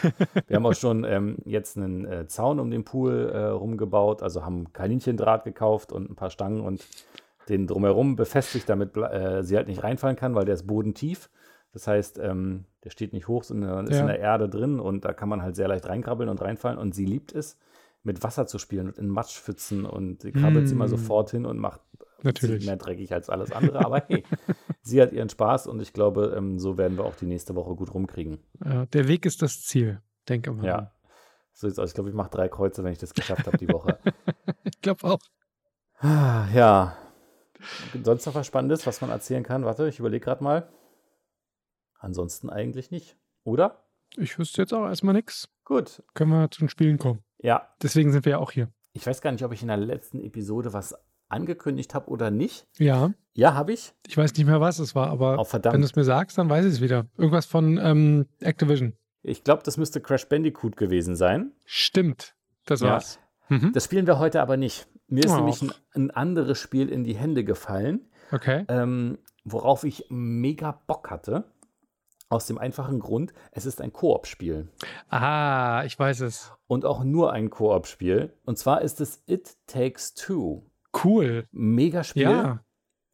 wir 0.48 0.56
haben 0.56 0.66
auch 0.66 0.74
schon 0.80 1.04
ähm, 1.04 1.38
jetzt 1.46 1.78
einen 1.78 2.06
äh, 2.06 2.28
Zaun 2.28 2.60
um 2.60 2.72
den 2.72 2.86
Pool 2.86 3.30
äh, 3.32 3.38
rumgebaut, 3.50 4.24
also 4.24 4.44
haben 4.44 4.74
Kaninchendraht 4.74 5.44
gekauft 5.44 5.92
und 5.92 6.10
ein 6.10 6.16
paar 6.16 6.32
Stangen 6.32 6.62
und 6.62 6.84
den 7.50 7.68
drumherum 7.68 8.16
befestigt, 8.16 8.68
damit 8.70 8.96
äh, 8.98 9.44
sie 9.44 9.56
halt 9.58 9.68
nicht 9.68 9.84
reinfallen 9.84 10.16
kann, 10.18 10.36
weil 10.36 10.46
der 10.46 10.56
ist 10.56 10.68
bodentief. 10.68 11.30
Das 11.74 11.88
heißt, 11.88 12.18
ähm, 12.20 12.66
der 12.84 12.90
steht 12.90 13.14
nicht 13.14 13.28
hoch, 13.28 13.44
sondern 13.44 13.86
ist 13.88 13.96
Ja. 13.96 14.02
in 14.02 14.08
der 14.08 14.20
Erde 14.20 14.50
drin 14.50 14.80
und 14.80 15.06
da 15.06 15.14
kann 15.14 15.30
man 15.30 15.42
halt 15.42 15.56
sehr 15.56 15.68
leicht 15.68 15.88
reinkrabbeln 15.88 16.30
und 16.30 16.42
reinfallen. 16.42 16.78
Und 16.80 16.96
sie 16.96 17.06
liebt 17.06 17.34
es, 17.34 17.58
mit 18.04 18.24
Wasser 18.24 18.48
zu 18.48 18.58
spielen 18.58 18.88
und 18.88 18.98
in 18.98 19.10
Matschpfützen 19.10 19.86
und 19.86 20.22
sie 20.22 20.32
krabbelt 20.32 20.68
Mm. 20.68 20.72
immer 20.72 20.88
sofort 20.88 21.30
hin 21.32 21.46
und 21.46 21.58
macht 21.58 21.82
Natürlich. 22.24 22.66
mehr 22.66 22.78
dreckig 22.78 23.14
als 23.14 23.30
alles 23.30 23.52
andere. 23.52 23.86
Aber 23.86 24.02
hey, 24.08 24.24
sie 24.82 25.02
hat 25.02 25.12
ihren 25.12 25.30
Spaß 25.30 25.68
und 25.68 25.82
ich 25.82 25.92
glaube, 25.94 26.34
ähm, 26.38 26.58
so 26.58 26.78
werden 26.78 26.98
wir 26.98 27.04
auch 27.06 27.16
die 27.16 27.26
nächste 27.26 27.54
Woche 27.56 27.76
gut 27.76 27.94
rumkriegen. 27.94 28.40
Äh, 28.64 28.88
der 28.88 29.08
Weg 29.10 29.26
ist 29.26 29.42
das 29.42 29.62
Ziel, 29.64 30.02
denke 30.30 30.52
mal. 30.54 30.66
Ja. 30.66 30.92
So 31.54 31.68
sieht's 31.68 31.80
aus. 31.80 31.90
Ich 31.90 31.96
glaube, 31.96 32.10
ich 32.10 32.16
mache 32.16 32.30
drei 32.30 32.48
Kreuze, 32.48 32.84
wenn 32.84 32.94
ich 32.94 33.00
das 33.00 33.14
geschafft 33.14 33.46
habe 33.46 33.58
die 33.58 33.68
Woche. 33.70 33.98
Ich 34.64 34.82
glaube 34.82 35.04
auch. 35.06 35.20
Ah, 36.00 36.46
ja. 36.54 36.96
Sonst 38.04 38.26
noch 38.26 38.36
was 38.36 38.48
Spannendes, 38.48 38.86
was 38.88 39.02
man 39.02 39.10
erzählen 39.10 39.44
kann? 39.44 39.66
Warte, 39.66 39.88
ich 39.88 40.00
überlege 40.00 40.24
gerade 40.26 40.44
mal. 40.44 40.68
Ansonsten 42.00 42.50
eigentlich 42.50 42.92
nicht. 42.92 43.18
Oder? 43.44 43.84
Ich 44.16 44.38
wüsste 44.38 44.62
jetzt 44.62 44.74
auch 44.74 44.86
erstmal 44.88 45.14
nichts. 45.14 45.50
Gut. 45.64 46.04
Können 46.14 46.32
wir 46.32 46.50
zu 46.52 46.60
den 46.60 46.70
Spielen 46.70 46.98
kommen. 46.98 47.24
Ja, 47.40 47.68
Deswegen 47.82 48.12
sind 48.12 48.26
wir 48.26 48.32
ja 48.32 48.38
auch 48.40 48.52
hier. 48.52 48.70
ich 48.94 49.06
weiß 49.06 49.22
gar 49.22 49.32
nicht, 49.32 49.44
ob 49.44 49.52
ich 49.54 49.62
in 49.62 49.68
der 49.68 49.78
letzten 49.78 50.20
Episode 50.22 50.74
was 50.74 50.96
angekündigt 51.30 51.94
habe 51.94 52.10
oder 52.10 52.32
nicht. 52.32 52.66
Ja, 52.78 53.12
Ja, 53.34 53.54
habe 53.54 53.74
ich. 53.74 53.94
ich 54.08 54.16
weiß 54.18 54.34
nicht 54.36 54.46
mehr, 54.46 54.62
was 54.62 54.80
es 54.80 54.96
war, 54.96 55.10
aber 55.10 55.38
Oh, 55.40 55.46
wenn 55.52 55.82
du 55.82 55.86
es 55.86 55.96
mir 55.96 56.04
sagst, 56.06 56.38
dann 56.38 56.50
weiß 56.50 56.66
ich 56.66 56.74
es 56.74 56.82
wieder. 56.82 57.06
Irgendwas 57.18 57.46
von 57.46 57.78
ähm, 57.78 58.28
Activision. 58.40 58.94
Ich 59.24 59.44
glaube, 59.44 59.62
das 59.64 59.76
müsste 59.78 60.00
Crash 60.00 60.28
Bandicoot 60.30 60.78
gewesen 60.78 61.16
sein. 61.16 61.52
Stimmt. 61.66 62.36
Das 62.66 62.80
Ja. 62.80 62.92
war's. 62.92 63.20
Mhm. 63.50 63.72
Das 63.74 63.84
spielen 63.86 64.08
wir 64.08 64.20
heute 64.20 64.42
aber 64.42 64.56
nicht. 64.58 64.88
Mir 65.08 65.24
ist 65.26 65.32
Och. 65.32 65.38
nämlich 65.38 65.62
ein, 65.62 65.72
ein 65.94 66.12
anderes 66.12 66.60
Spiel 66.60 66.90
in 66.90 67.04
die 67.04 67.16
Hände 67.16 67.44
gefallen, 67.44 68.10
Okay. 68.32 68.66
ähm, 68.68 69.18
worauf 69.46 69.84
ich 69.84 70.06
mega 70.10 70.72
Bock 70.88 71.10
hatte. 71.10 71.46
Aus 72.30 72.46
dem 72.46 72.58
einfachen 72.58 73.00
Grund, 73.00 73.34
es 73.54 73.66
ist 73.66 73.80
ein 73.80 73.94
Koop-Spiel. 73.94 74.68
Ah, 75.08 75.84
ich 75.86 75.98
weiß 75.98 76.20
es. 76.22 76.52
Und 76.68 76.84
auch 76.84 77.06
nur 77.06 77.32
ein 77.32 77.50
Koop-Spiel. 77.50 78.34
Und 78.44 78.58
zwar 78.58 78.82
ist 78.82 79.00
es 79.00 79.24
It 79.28 79.56
Takes 79.66 80.14
Two. 80.14 80.64
Cool. 81.06 81.46
Mega 81.52 82.04
Spiel. 82.04 82.24
Ja. 82.24 82.60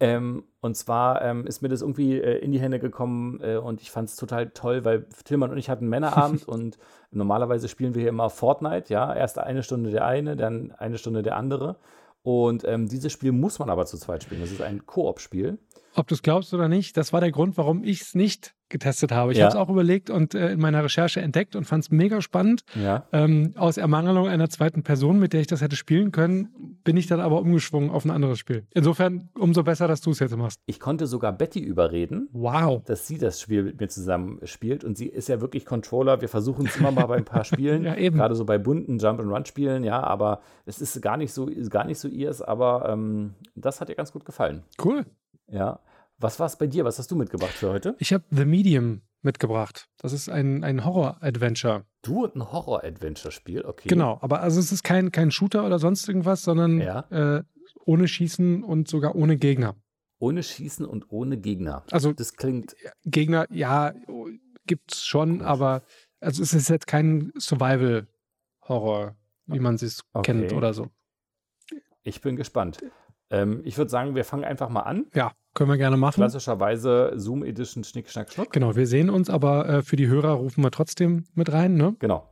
Ähm, 0.04 0.44
und 0.60 0.76
zwar 0.76 1.22
ähm, 1.22 1.48
ist 1.48 1.62
mir 1.62 1.70
das 1.70 1.82
irgendwie 1.82 2.20
äh, 2.20 2.40
in 2.40 2.52
die 2.52 2.60
Hände 2.60 2.78
gekommen 2.78 3.40
äh, 3.42 3.56
und 3.56 3.82
ich 3.82 3.90
fand 3.90 4.10
es 4.10 4.18
total 4.18 4.50
toll, 4.50 4.84
weil 4.84 5.06
Tillmann 5.24 5.50
und 5.50 5.58
ich 5.58 5.70
hatten 5.70 5.88
Männerabend 5.88 6.46
und 6.48 6.78
normalerweise 7.12 7.70
spielen 7.70 7.96
wir 7.96 8.02
hier 8.02 8.10
immer 8.10 8.30
Fortnite, 8.30 8.92
ja. 8.92 9.14
Erst 9.16 9.40
eine 9.40 9.64
Stunde 9.64 9.92
der 9.92 10.06
eine, 10.06 10.36
dann 10.36 10.74
eine 10.74 10.98
Stunde 10.98 11.22
der 11.22 11.38
andere. 11.38 11.78
Und 12.22 12.66
ähm, 12.66 12.90
dieses 12.90 13.14
Spiel 13.14 13.32
muss 13.32 13.60
man 13.60 13.70
aber 13.70 13.86
zu 13.86 13.98
zweit 13.98 14.24
spielen. 14.24 14.42
Das 14.42 14.52
ist 14.52 14.62
ein 14.62 14.86
Koop-Spiel. 14.86 15.58
Ob 15.96 16.08
du 16.08 16.16
es 16.16 16.22
glaubst 16.22 16.54
oder 16.54 16.68
nicht, 16.68 16.98
das 16.98 17.14
war 17.14 17.22
der 17.22 17.32
Grund, 17.32 17.58
warum 17.58 17.86
ich 17.86 18.02
es 18.02 18.14
nicht 18.14 18.56
getestet 18.74 19.14
habe. 19.14 19.32
Ich 19.32 19.38
Ja. 19.38 19.46
habe 19.46 19.56
es 19.56 19.60
auch 19.62 19.70
überlegt 19.70 20.10
und 20.10 20.36
äh, 20.36 20.52
in 20.52 20.60
meiner 20.60 20.84
Recherche 20.84 21.22
entdeckt 21.22 21.56
und 21.56 21.64
fand 21.64 21.86
es 21.86 21.92
mega 21.92 22.22
spannend. 22.22 22.66
Ja. 22.76 23.06
Ähm, 23.14 23.54
aus 23.56 23.78
Ermangelung 23.78 24.28
einer 24.28 24.50
zweiten 24.50 24.84
Person, 24.84 25.20
mit 25.20 25.32
der 25.32 25.40
ich 25.40 25.48
das 25.48 25.62
hätte 25.62 25.78
spielen 25.78 26.12
können, 26.12 26.50
bin 26.84 26.98
ich 26.98 27.08
dann 27.08 27.22
aber 27.22 27.40
umgeschwungen 27.40 27.90
auf 27.90 28.04
ein 28.04 28.12
anderes 28.12 28.38
Spiel. 28.40 28.66
Insofern 28.72 29.30
umso 29.40 29.64
besser, 29.64 29.88
dass 29.88 30.02
du 30.02 30.12
es 30.12 30.20
jetzt 30.20 30.36
machst. 30.36 30.60
Ich 30.66 30.82
konnte 30.82 31.08
sogar 31.08 31.32
Betty 31.32 31.60
überreden, 31.62 32.28
Wow. 32.34 32.84
dass 32.84 33.08
sie 33.08 33.18
das 33.18 33.40
Spiel 33.40 33.64
mit 33.64 33.80
mir 33.80 33.88
zusammen 33.88 34.40
spielt. 34.44 34.84
Und 34.84 34.98
sie 34.98 35.08
ist 35.08 35.30
ja 35.30 35.40
wirklich 35.40 35.66
Controller. 35.66 36.20
Wir 36.20 36.28
versuchen 36.28 36.66
es 36.66 36.76
immer 36.76 36.92
mal 36.92 37.06
bei 37.06 37.16
ein 37.18 37.26
paar 37.26 37.46
Spielen. 37.46 37.84
Ja. 37.94 37.94
Gerade 38.10 38.36
so 38.36 38.44
bei 38.44 38.58
bunten 38.58 38.98
Jump-and-Run-Spielen, 38.98 39.84
ja, 39.84 40.02
aber 40.02 40.42
es 40.66 40.82
ist 40.82 41.00
gar 41.02 41.16
nicht 41.16 41.32
so, 41.32 41.48
gar 41.70 41.86
nicht 41.86 42.00
so 42.00 42.08
ihrs, 42.08 42.42
aber 42.42 42.90
ähm, 42.90 43.34
das 43.56 43.80
hat 43.80 43.90
ihr 43.90 43.96
ganz 43.96 44.12
gut 44.12 44.26
gefallen. 44.26 44.64
Cool. 44.84 45.06
Ja. 45.48 45.80
Was 46.18 46.40
war 46.40 46.48
es 46.48 46.58
bei 46.58 46.68
dir? 46.68 46.86
Was 46.86 47.00
hast 47.00 47.12
du 47.12 47.16
mitgebracht 47.16 47.54
für 47.54 47.70
heute? 47.72 47.96
Ich 48.00 48.14
habe 48.14 48.24
The 48.30 48.46
Medium 48.46 49.02
mitgebracht. 49.22 49.88
Das 49.98 50.14
ist 50.14 50.30
ein, 50.30 50.64
ein 50.64 50.86
Horror-Adventure. 50.86 51.86
Du 52.02 52.24
und 52.26 52.36
ein 52.36 52.52
Horror-Adventure-Spiel, 52.52 53.64
okay. 53.66 53.88
Genau, 53.90 54.20
aber 54.22 54.42
also 54.42 54.60
es 54.60 54.72
ist 54.72 54.84
kein, 54.84 55.12
kein 55.12 55.32
Shooter 55.32 55.66
oder 55.66 55.80
sonst 55.80 56.08
irgendwas, 56.08 56.44
sondern 56.44 56.80
Ja. 56.80 57.00
äh, 57.10 57.44
ohne 57.86 58.08
Schießen 58.08 58.64
und 58.64 58.88
sogar 58.88 59.16
ohne 59.16 59.38
Gegner. 59.38 59.76
Ohne 60.20 60.44
Schießen 60.44 60.86
und 60.86 61.10
ohne 61.12 61.38
Gegner. 61.38 61.84
Also 61.92 62.14
Das 62.14 62.36
klingt, 62.36 62.76
Gegner, 63.06 63.46
ja, 63.52 63.94
gibt's 64.66 65.06
schon, 65.06 65.42
aber 65.42 65.84
also 66.22 66.42
es 66.44 66.54
ist 66.54 66.70
jetzt 66.70 66.88
kein 66.88 67.32
Survival-Horror, 67.38 69.16
wie 69.48 69.60
man 69.60 69.76
es 69.76 70.04
kennt 70.24 70.46
Okay. 70.46 70.56
oder 70.56 70.74
so. 70.74 70.88
ich 72.04 72.22
bin 72.22 72.36
gespannt. 72.36 72.80
Ähm, 73.34 73.62
ich 73.64 73.78
würde 73.78 73.90
sagen, 73.90 74.16
wir 74.16 74.24
fangen 74.24 74.44
einfach 74.46 74.70
mal 74.70 74.82
an. 74.82 75.06
Ja, 75.16 75.32
können 75.54 75.70
wir 75.70 75.78
gerne 75.78 75.98
machen. 75.98 76.16
Klassischerweise 76.16 77.14
Zoom 77.16 77.44
Edition 77.44 77.84
Schnick, 77.84 78.10
Schnack, 78.10 78.32
Schnuck. 78.32 78.52
Genau, 78.54 78.76
wir 78.76 78.86
sehen 78.88 79.10
uns, 79.10 79.30
aber 79.30 79.68
äh, 79.68 79.82
für 79.82 79.96
die 79.96 80.08
Hörer 80.08 80.34
rufen 80.34 80.64
wir 80.64 80.72
trotzdem 80.72 81.26
mit 81.34 81.52
rein, 81.52 81.74
ne? 81.76 81.96
Genau. 82.00 82.30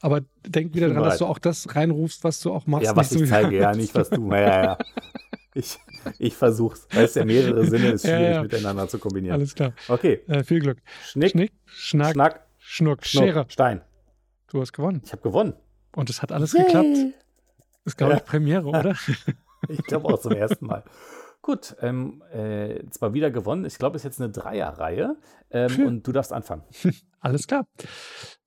Aber 0.00 0.20
denk 0.46 0.74
wieder 0.74 0.88
dran, 0.90 1.02
dass 1.02 1.18
du 1.18 1.24
auch 1.26 1.38
das 1.38 1.74
reinrufst, 1.74 2.24
was 2.24 2.40
du 2.40 2.52
auch 2.52 2.66
machst. 2.66 2.84
Ja, 2.86 2.94
was 2.96 3.12
ich 3.12 3.20
so- 3.20 3.26
zeige, 3.26 3.56
ja, 3.56 3.72
nicht 3.74 3.94
was 3.94 4.10
du. 4.10 4.28
Ja, 4.32 4.38
ja, 4.40 4.64
ja. 4.64 4.78
Ich, 5.54 5.78
ich 6.18 6.34
versuch's. 6.34 6.86
Weißt 6.92 7.16
ja, 7.16 7.24
mehrere 7.24 7.64
Sinne 7.64 7.90
ist 7.92 8.04
Ja, 8.04 8.16
schwierig 8.18 8.34
ja. 8.34 8.42
miteinander 8.42 8.88
zu 8.88 8.98
kombinieren. 8.98 9.34
Alles 9.36 9.54
klar. 9.54 9.72
Okay. 9.88 10.20
Äh, 10.26 10.42
viel 10.44 10.58
Glück. 10.60 10.78
Schnick, 11.04 11.30
Schnick, 11.30 11.52
Schnack, 11.66 12.12
Schnack, 12.12 12.46
Schnuck, 12.58 13.06
Schnuck, 13.06 13.24
Schere. 13.24 13.46
Stein. 13.48 13.80
Du 14.48 14.60
hast 14.60 14.72
gewonnen. 14.72 15.00
Ich 15.04 15.12
habe 15.12 15.22
gewonnen. 15.22 15.54
Und 15.94 16.10
es 16.10 16.20
hat 16.22 16.32
alles 16.32 16.52
geklappt. 16.52 16.96
Ist, 17.84 17.96
glaube 17.96 18.14
Ja. 18.14 18.18
ich, 18.18 18.24
Premiere, 18.24 18.66
oder? 18.66 18.94
Ich 19.68 19.82
glaube 19.84 20.08
auch 20.08 20.20
zum 20.20 20.32
ersten 20.32 20.66
Mal. 20.66 20.84
Gut, 21.42 21.76
ähm, 21.82 22.22
äh, 22.32 22.86
zwar 22.90 23.12
wieder 23.12 23.30
gewonnen. 23.30 23.66
Ich 23.66 23.76
glaube, 23.76 23.96
es 23.96 24.00
ist 24.00 24.04
jetzt 24.04 24.20
eine 24.20 24.32
Dreierreihe. 24.32 25.16
Ähm, 25.50 25.86
und 25.86 26.06
du 26.06 26.12
darfst 26.12 26.32
anfangen. 26.32 26.62
Alles 27.20 27.46
klar. 27.46 27.66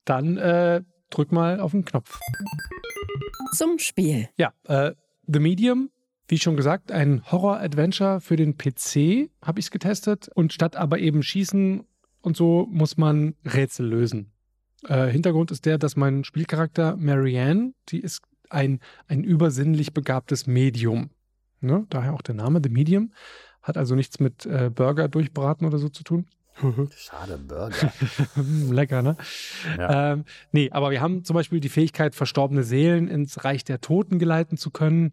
Dann 0.04 0.36
äh, 0.36 0.82
drück 1.10 1.30
mal 1.30 1.60
auf 1.60 1.70
den 1.70 1.84
Knopf. 1.84 2.18
Zum 3.54 3.78
Spiel. 3.78 4.28
Ja, 4.36 4.52
äh, 4.64 4.94
The 5.26 5.38
Medium, 5.38 5.90
wie 6.26 6.38
schon 6.38 6.56
gesagt, 6.56 6.90
ein 6.90 7.22
Horror-Adventure 7.30 8.20
für 8.20 8.34
den 8.34 8.58
PC, 8.58 9.30
habe 9.42 9.60
ich 9.60 9.66
es 9.66 9.70
getestet. 9.70 10.28
Und 10.34 10.52
statt 10.52 10.74
aber 10.74 10.98
eben 10.98 11.22
schießen 11.22 11.84
und 12.20 12.36
so 12.36 12.66
muss 12.70 12.96
man 12.96 13.36
Rätsel 13.44 13.86
lösen. 13.86 14.32
Äh, 14.86 15.06
Hintergrund 15.06 15.50
ist 15.50 15.66
der, 15.66 15.78
dass 15.78 15.96
mein 15.96 16.24
Spielcharakter 16.24 16.96
Marianne, 16.96 17.74
die 17.88 18.00
ist 18.00 18.22
ein, 18.50 18.80
ein 19.06 19.24
übersinnlich 19.24 19.94
begabtes 19.94 20.46
Medium. 20.46 21.10
Ne? 21.60 21.86
Daher 21.90 22.14
auch 22.14 22.22
der 22.22 22.34
Name, 22.34 22.60
The 22.62 22.70
Medium. 22.70 23.12
Hat 23.62 23.76
also 23.76 23.94
nichts 23.94 24.20
mit 24.20 24.46
äh, 24.46 24.70
Burger 24.74 25.08
durchbraten 25.08 25.66
oder 25.66 25.78
so 25.78 25.88
zu 25.88 26.04
tun. 26.04 26.26
Schade, 26.96 27.38
Burger. 27.38 27.92
Lecker, 28.70 29.02
ne? 29.02 29.16
Ja. 29.76 30.12
Ähm, 30.12 30.24
nee, 30.52 30.70
aber 30.70 30.90
wir 30.90 31.00
haben 31.00 31.24
zum 31.24 31.34
Beispiel 31.34 31.60
die 31.60 31.68
Fähigkeit, 31.68 32.14
verstorbene 32.14 32.62
Seelen 32.62 33.08
ins 33.08 33.44
Reich 33.44 33.64
der 33.64 33.80
Toten 33.80 34.18
geleiten 34.18 34.56
zu 34.56 34.70
können. 34.70 35.12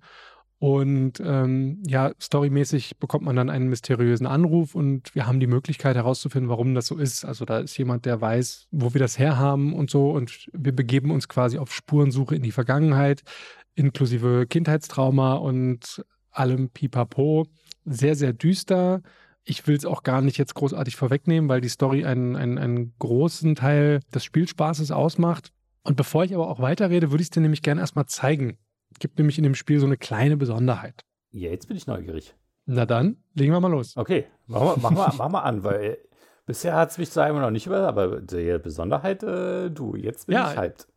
Und 0.57 1.19
ähm, 1.19 1.83
ja, 1.85 2.11
storymäßig 2.19 2.97
bekommt 2.97 3.25
man 3.25 3.35
dann 3.35 3.49
einen 3.49 3.67
mysteriösen 3.67 4.25
Anruf 4.25 4.73
und 4.73 5.13
wir 5.13 5.27
haben 5.27 5.41
die 5.41 5.47
Möglichkeit 5.47 5.97
herauszufinden, 5.97 6.49
warum 6.49 6.73
das 6.73 6.87
so 6.87 6.95
ist. 6.95 7.25
Also 7.25 7.43
da 7.43 7.59
ist 7.59 7.77
jemand, 7.77 8.05
der 8.05 8.21
weiß, 8.21 8.67
wo 8.71 8.93
wir 8.93 8.99
das 8.99 9.19
herhaben 9.19 9.73
und 9.73 9.89
so. 9.89 10.11
Und 10.11 10.47
wir 10.53 10.73
begeben 10.73 11.11
uns 11.11 11.27
quasi 11.27 11.57
auf 11.57 11.73
Spurensuche 11.73 12.35
in 12.35 12.41
die 12.41 12.53
Vergangenheit, 12.53 13.21
inklusive 13.75 14.47
Kindheitstrauma 14.47 15.33
und 15.33 16.03
allem 16.31 16.69
Pipapo. 16.69 17.47
Sehr, 17.83 18.15
sehr 18.15 18.31
düster. 18.31 19.01
Ich 19.43 19.67
will 19.67 19.75
es 19.75 19.85
auch 19.85 20.03
gar 20.03 20.21
nicht 20.21 20.37
jetzt 20.37 20.55
großartig 20.55 20.95
vorwegnehmen, 20.95 21.49
weil 21.49 21.61
die 21.61 21.69
Story 21.69 22.05
einen, 22.05 22.35
einen, 22.35 22.57
einen 22.57 22.95
großen 22.97 23.55
Teil 23.55 23.99
des 24.13 24.23
Spielspaßes 24.23 24.91
ausmacht. 24.91 25.51
Und 25.83 25.97
bevor 25.97 26.23
ich 26.23 26.33
aber 26.33 26.49
auch 26.49 26.59
weiterrede, 26.59 27.11
würde 27.11 27.21
ich 27.21 27.27
es 27.27 27.31
dir 27.31 27.41
nämlich 27.41 27.61
gerne 27.61 27.81
erstmal 27.81 28.07
zeigen. 28.07 28.57
Gibt 28.99 29.17
nämlich 29.17 29.37
in 29.37 29.43
dem 29.43 29.55
Spiel 29.55 29.79
so 29.79 29.85
eine 29.85 29.97
kleine 29.97 30.37
Besonderheit. 30.37 31.03
Ja, 31.31 31.49
jetzt 31.51 31.67
bin 31.67 31.75
ich 31.77 31.87
neugierig. 31.87 32.35
Na 32.65 32.85
dann, 32.85 33.17
legen 33.33 33.51
wir 33.51 33.59
mal 33.59 33.69
los. 33.71 33.95
Okay, 33.97 34.25
machen 34.47 34.65
wir, 34.67 34.77
machen 34.77 34.97
wir, 34.97 35.13
machen 35.13 35.31
wir 35.33 35.43
an, 35.43 35.63
weil 35.63 35.97
bisher 36.45 36.75
hat 36.75 36.91
es 36.91 36.97
mich 36.97 37.11
zwar 37.11 37.29
immer 37.29 37.41
noch 37.41 37.51
nicht 37.51 37.67
über, 37.67 37.87
aber 37.87 38.21
die 38.21 38.57
Besonderheit, 38.57 39.21
äh, 39.23 39.69
du, 39.69 39.95
jetzt 39.95 40.27
bin 40.27 40.35
Ja. 40.35 40.51
ich 40.51 40.57
hyped. 40.57 40.87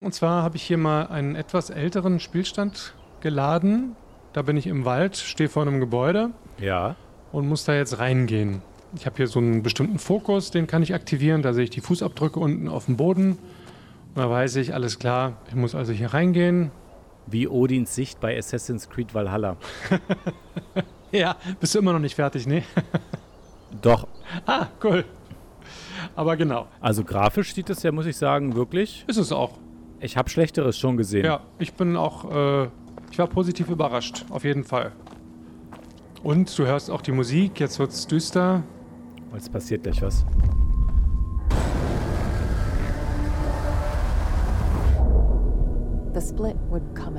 Und 0.00 0.12
zwar 0.12 0.42
habe 0.42 0.56
ich 0.56 0.62
hier 0.62 0.76
mal 0.78 1.06
einen 1.06 1.34
etwas 1.36 1.70
älteren 1.70 2.20
Spielstand 2.20 2.94
geladen. 3.20 3.96
Da 4.34 4.42
bin 4.42 4.56
ich 4.56 4.66
im 4.66 4.84
Wald, 4.84 5.16
stehe 5.16 5.48
vor 5.48 5.62
einem 5.62 5.80
Gebäude 5.80 6.30
Ja. 6.58 6.96
und 7.32 7.48
muss 7.48 7.64
da 7.64 7.74
jetzt 7.74 7.98
reingehen. 8.00 8.60
Ich 8.96 9.06
habe 9.06 9.16
hier 9.16 9.26
so 9.28 9.38
einen 9.38 9.62
bestimmten 9.62 9.98
Fokus, 9.98 10.50
den 10.50 10.66
kann 10.66 10.82
ich 10.82 10.92
aktivieren. 10.94 11.40
Da 11.42 11.52
sehe 11.54 11.64
ich 11.64 11.70
die 11.70 11.80
Fußabdrücke 11.80 12.38
unten 12.38 12.68
auf 12.68 12.84
dem 12.86 12.96
Boden. 12.96 13.30
Und 13.30 14.16
da 14.16 14.28
weiß 14.28 14.56
ich, 14.56 14.74
alles 14.74 14.98
klar, 14.98 15.38
ich 15.48 15.54
muss 15.54 15.74
also 15.74 15.92
hier 15.92 16.12
reingehen. 16.12 16.70
Wie 17.26 17.48
Odins 17.48 17.94
Sicht 17.94 18.20
bei 18.20 18.36
Assassin's 18.36 18.88
Creed 18.88 19.14
Valhalla. 19.14 19.56
Ja, 21.14 21.36
bist 21.60 21.72
du 21.74 21.78
immer 21.78 21.92
noch 21.92 22.00
nicht 22.00 22.16
fertig, 22.16 22.44
ne? 22.44 22.64
Doch, 23.82 24.08
ah, 24.46 24.66
cool. 24.82 25.04
Aber 26.16 26.36
genau, 26.36 26.66
also 26.80 27.04
grafisch 27.04 27.54
sieht 27.54 27.68
das 27.68 27.84
ja, 27.84 27.92
muss 27.92 28.06
ich 28.06 28.16
sagen, 28.16 28.56
wirklich. 28.56 29.04
ist 29.06 29.18
es 29.18 29.30
auch. 29.30 29.58
Ich 30.00 30.16
habe 30.16 30.28
Schlechteres 30.28 30.76
schon 30.76 30.96
gesehen. 30.96 31.24
Ja, 31.24 31.40
ich 31.60 31.74
bin 31.74 31.96
auch, 31.96 32.64
äh, 32.64 32.68
ich 33.12 33.18
war 33.18 33.28
positiv 33.28 33.68
überrascht, 33.70 34.24
auf 34.30 34.42
jeden 34.42 34.64
Fall. 34.64 34.90
Und 36.24 36.58
du 36.58 36.66
hörst 36.66 36.90
auch 36.90 37.00
die 37.00 37.12
Musik, 37.12 37.60
jetzt 37.60 37.78
wird 37.78 37.92
es 37.92 38.08
düster. 38.08 38.64
Jetzt 39.32 39.52
passiert 39.52 39.84
gleich 39.84 40.02
was. 40.02 40.24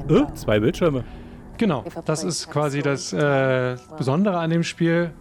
Äh, 0.10 0.34
zwei 0.36 0.60
Bildschirme. 0.60 1.04
Genau, 1.58 1.84
das 2.06 2.24
ist 2.24 2.50
quasi 2.52 2.82
das 2.82 3.14
äh, 3.14 3.78
Besondere 3.98 4.40
an 4.40 4.50
dem 4.50 4.64
Spiel, 4.64 5.12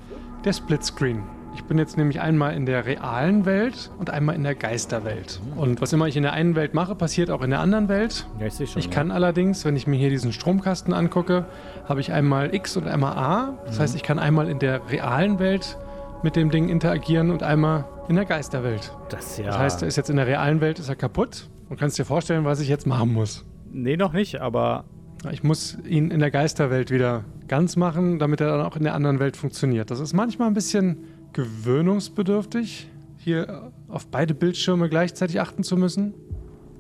der 0.45 0.53
Splitscreen. 0.53 1.23
Ich 1.55 1.63
bin 1.65 1.79
jetzt 1.79 1.97
nämlich 1.97 2.21
einmal 2.21 2.55
in 2.55 2.67
der 2.67 2.85
realen 2.85 3.47
Welt 3.47 3.91
und 3.99 4.11
einmal 4.11 4.35
in 4.35 4.43
der 4.43 4.57
Geisterwelt. 4.57 5.41
Und 5.55 5.81
was 5.81 5.93
immer 5.93 6.09
ich 6.09 6.17
in 6.17 6.25
der 6.25 6.33
einen 6.33 6.57
Welt 6.57 6.75
mache, 6.75 6.97
passiert 6.97 7.31
auch 7.31 7.43
in 7.43 7.51
der 7.51 7.61
anderen 7.61 7.89
Welt. 7.89 8.27
Ja, 8.41 8.47
ich 8.47 8.55
schon. 8.55 8.81
Ich 8.81 8.91
kann 8.91 9.13
allerdings, 9.13 9.65
wenn 9.65 9.77
ich 9.77 9.87
mir 9.87 9.97
hier 9.97 10.11
diesen 10.11 10.33
Stromkasten 10.33 10.93
angucke, 10.93 11.47
habe 11.89 12.01
ich 12.01 12.13
einmal 12.13 12.53
X 12.53 12.77
und 12.77 12.89
einmal 12.89 13.17
A. 13.17 13.59
Das 13.67 13.79
heißt, 13.79 13.95
ich 13.95 14.03
kann 14.03 14.19
einmal 14.19 14.49
in 14.49 14.59
der 14.59 14.91
realen 14.91 15.39
Welt 15.39 15.79
mit 16.25 16.35
dem 16.35 16.51
Ding 16.51 16.69
interagieren 16.69 17.31
und 17.31 17.45
einmal 17.45 17.85
in 18.09 18.17
der 18.17 18.25
Geisterwelt. 18.25 18.93
Das 19.09 19.39
ja. 19.39 19.47
Das 19.47 19.59
heißt, 19.59 19.83
er 19.83 19.89
ist 19.89 19.97
jetzt 19.97 20.11
in 20.11 20.17
der 20.17 20.27
realen 20.27 20.61
Welt, 20.61 20.81
ist 20.81 20.89
er 20.89 20.97
kaputt. 20.97 21.49
Und 21.69 21.79
kannst 21.79 21.99
dir 21.99 22.05
vorstellen, 22.05 22.45
was 22.45 22.61
ich 22.61 22.69
jetzt 22.69 22.87
machen 22.87 23.13
muss. 23.13 23.45
Nee, 23.75 23.97
noch 23.97 24.13
nicht, 24.15 24.41
aber 24.41 24.85
Ich 25.33 25.43
muss 25.43 25.79
ihn 25.87 26.11
in 26.11 26.21
der 26.21 26.31
Geisterwelt 26.31 26.91
wieder 26.91 27.25
ganz 27.49 27.77
machen, 27.77 28.19
damit 28.19 28.41
er 28.43 28.49
dann 28.49 28.61
auch 28.67 28.77
in 28.77 28.83
der 28.85 28.95
anderen 28.95 29.21
Welt 29.21 29.37
funktioniert. 29.37 29.91
Das 29.91 29.99
ist 30.01 30.13
manchmal 30.13 30.49
ein 30.49 30.55
bisschen 30.55 30.99
gewöhnungsbedürftig, 31.33 32.91
hier 33.19 33.71
auf 33.89 34.07
beide 34.09 34.35
Bildschirme 34.35 34.89
gleichzeitig 34.89 35.41
achten 35.41 35.63
zu 35.63 35.77
müssen. 35.77 36.15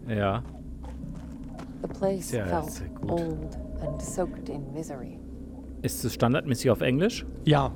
ja. 0.08 0.42
The 1.82 1.98
place 1.98 2.32
Ja, 2.32 2.46
felt 2.46 2.70
sehr 2.70 2.88
gut. 2.88 3.10
old 3.10 3.58
and 3.86 4.00
soaked 4.00 4.48
in 4.48 4.72
misery. 4.72 5.18
Ist 5.82 6.02
es 6.04 6.14
standardmäßig 6.14 6.70
auf 6.70 6.80
Englisch? 6.80 7.26
Ja, 7.44 7.72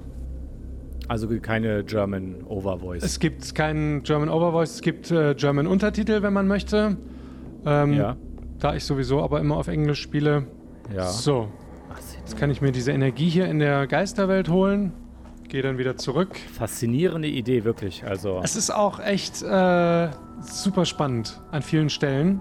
Also 1.09 1.29
keine 1.41 1.85
German 1.85 2.43
Overvoice. 2.47 3.03
es 3.03 3.19
gibt 3.21 3.55
keinen 3.55 4.03
German 4.03 4.29
Overvoice, 4.31 4.75
es 4.77 4.81
gibt 4.81 5.11
äh, 5.11 5.35
German 5.35 5.67
Untertitel, 5.67 6.23
wenn 6.23 6.33
man 6.33 6.47
möchte. 6.49 6.97
Ähm, 7.67 7.93
ja. 7.95 8.17
Da 8.59 8.75
ich 8.75 8.85
sowieso 8.85 9.23
aber 9.23 9.41
immer 9.41 9.57
auf 9.57 9.69
Englisch 9.69 10.01
spiele. 10.01 10.47
Ja. 10.95 11.07
So, 11.07 11.49
jetzt 12.19 12.37
kann 12.37 12.51
ich 12.51 12.61
mir 12.61 12.73
diese 12.73 12.93
Energie 12.93 13.29
hier 13.29 13.47
in 13.47 13.59
der 13.59 13.87
Geisterwelt 13.87 14.49
holen. 14.49 14.93
Gehe 15.49 15.63
dann 15.63 15.79
wieder 15.79 15.97
zurück. 15.97 16.37
Faszinierende 16.53 17.29
Idee, 17.29 17.65
wirklich. 17.65 18.05
Also, 18.05 18.41
Es 18.43 18.57
ist 18.57 18.71
auch 18.71 19.01
echt 19.01 19.43
äh, 19.43 20.09
super 20.41 20.85
spannend 20.85 21.41
an 21.53 21.63
vielen 21.63 21.89
Stellen. 21.89 22.41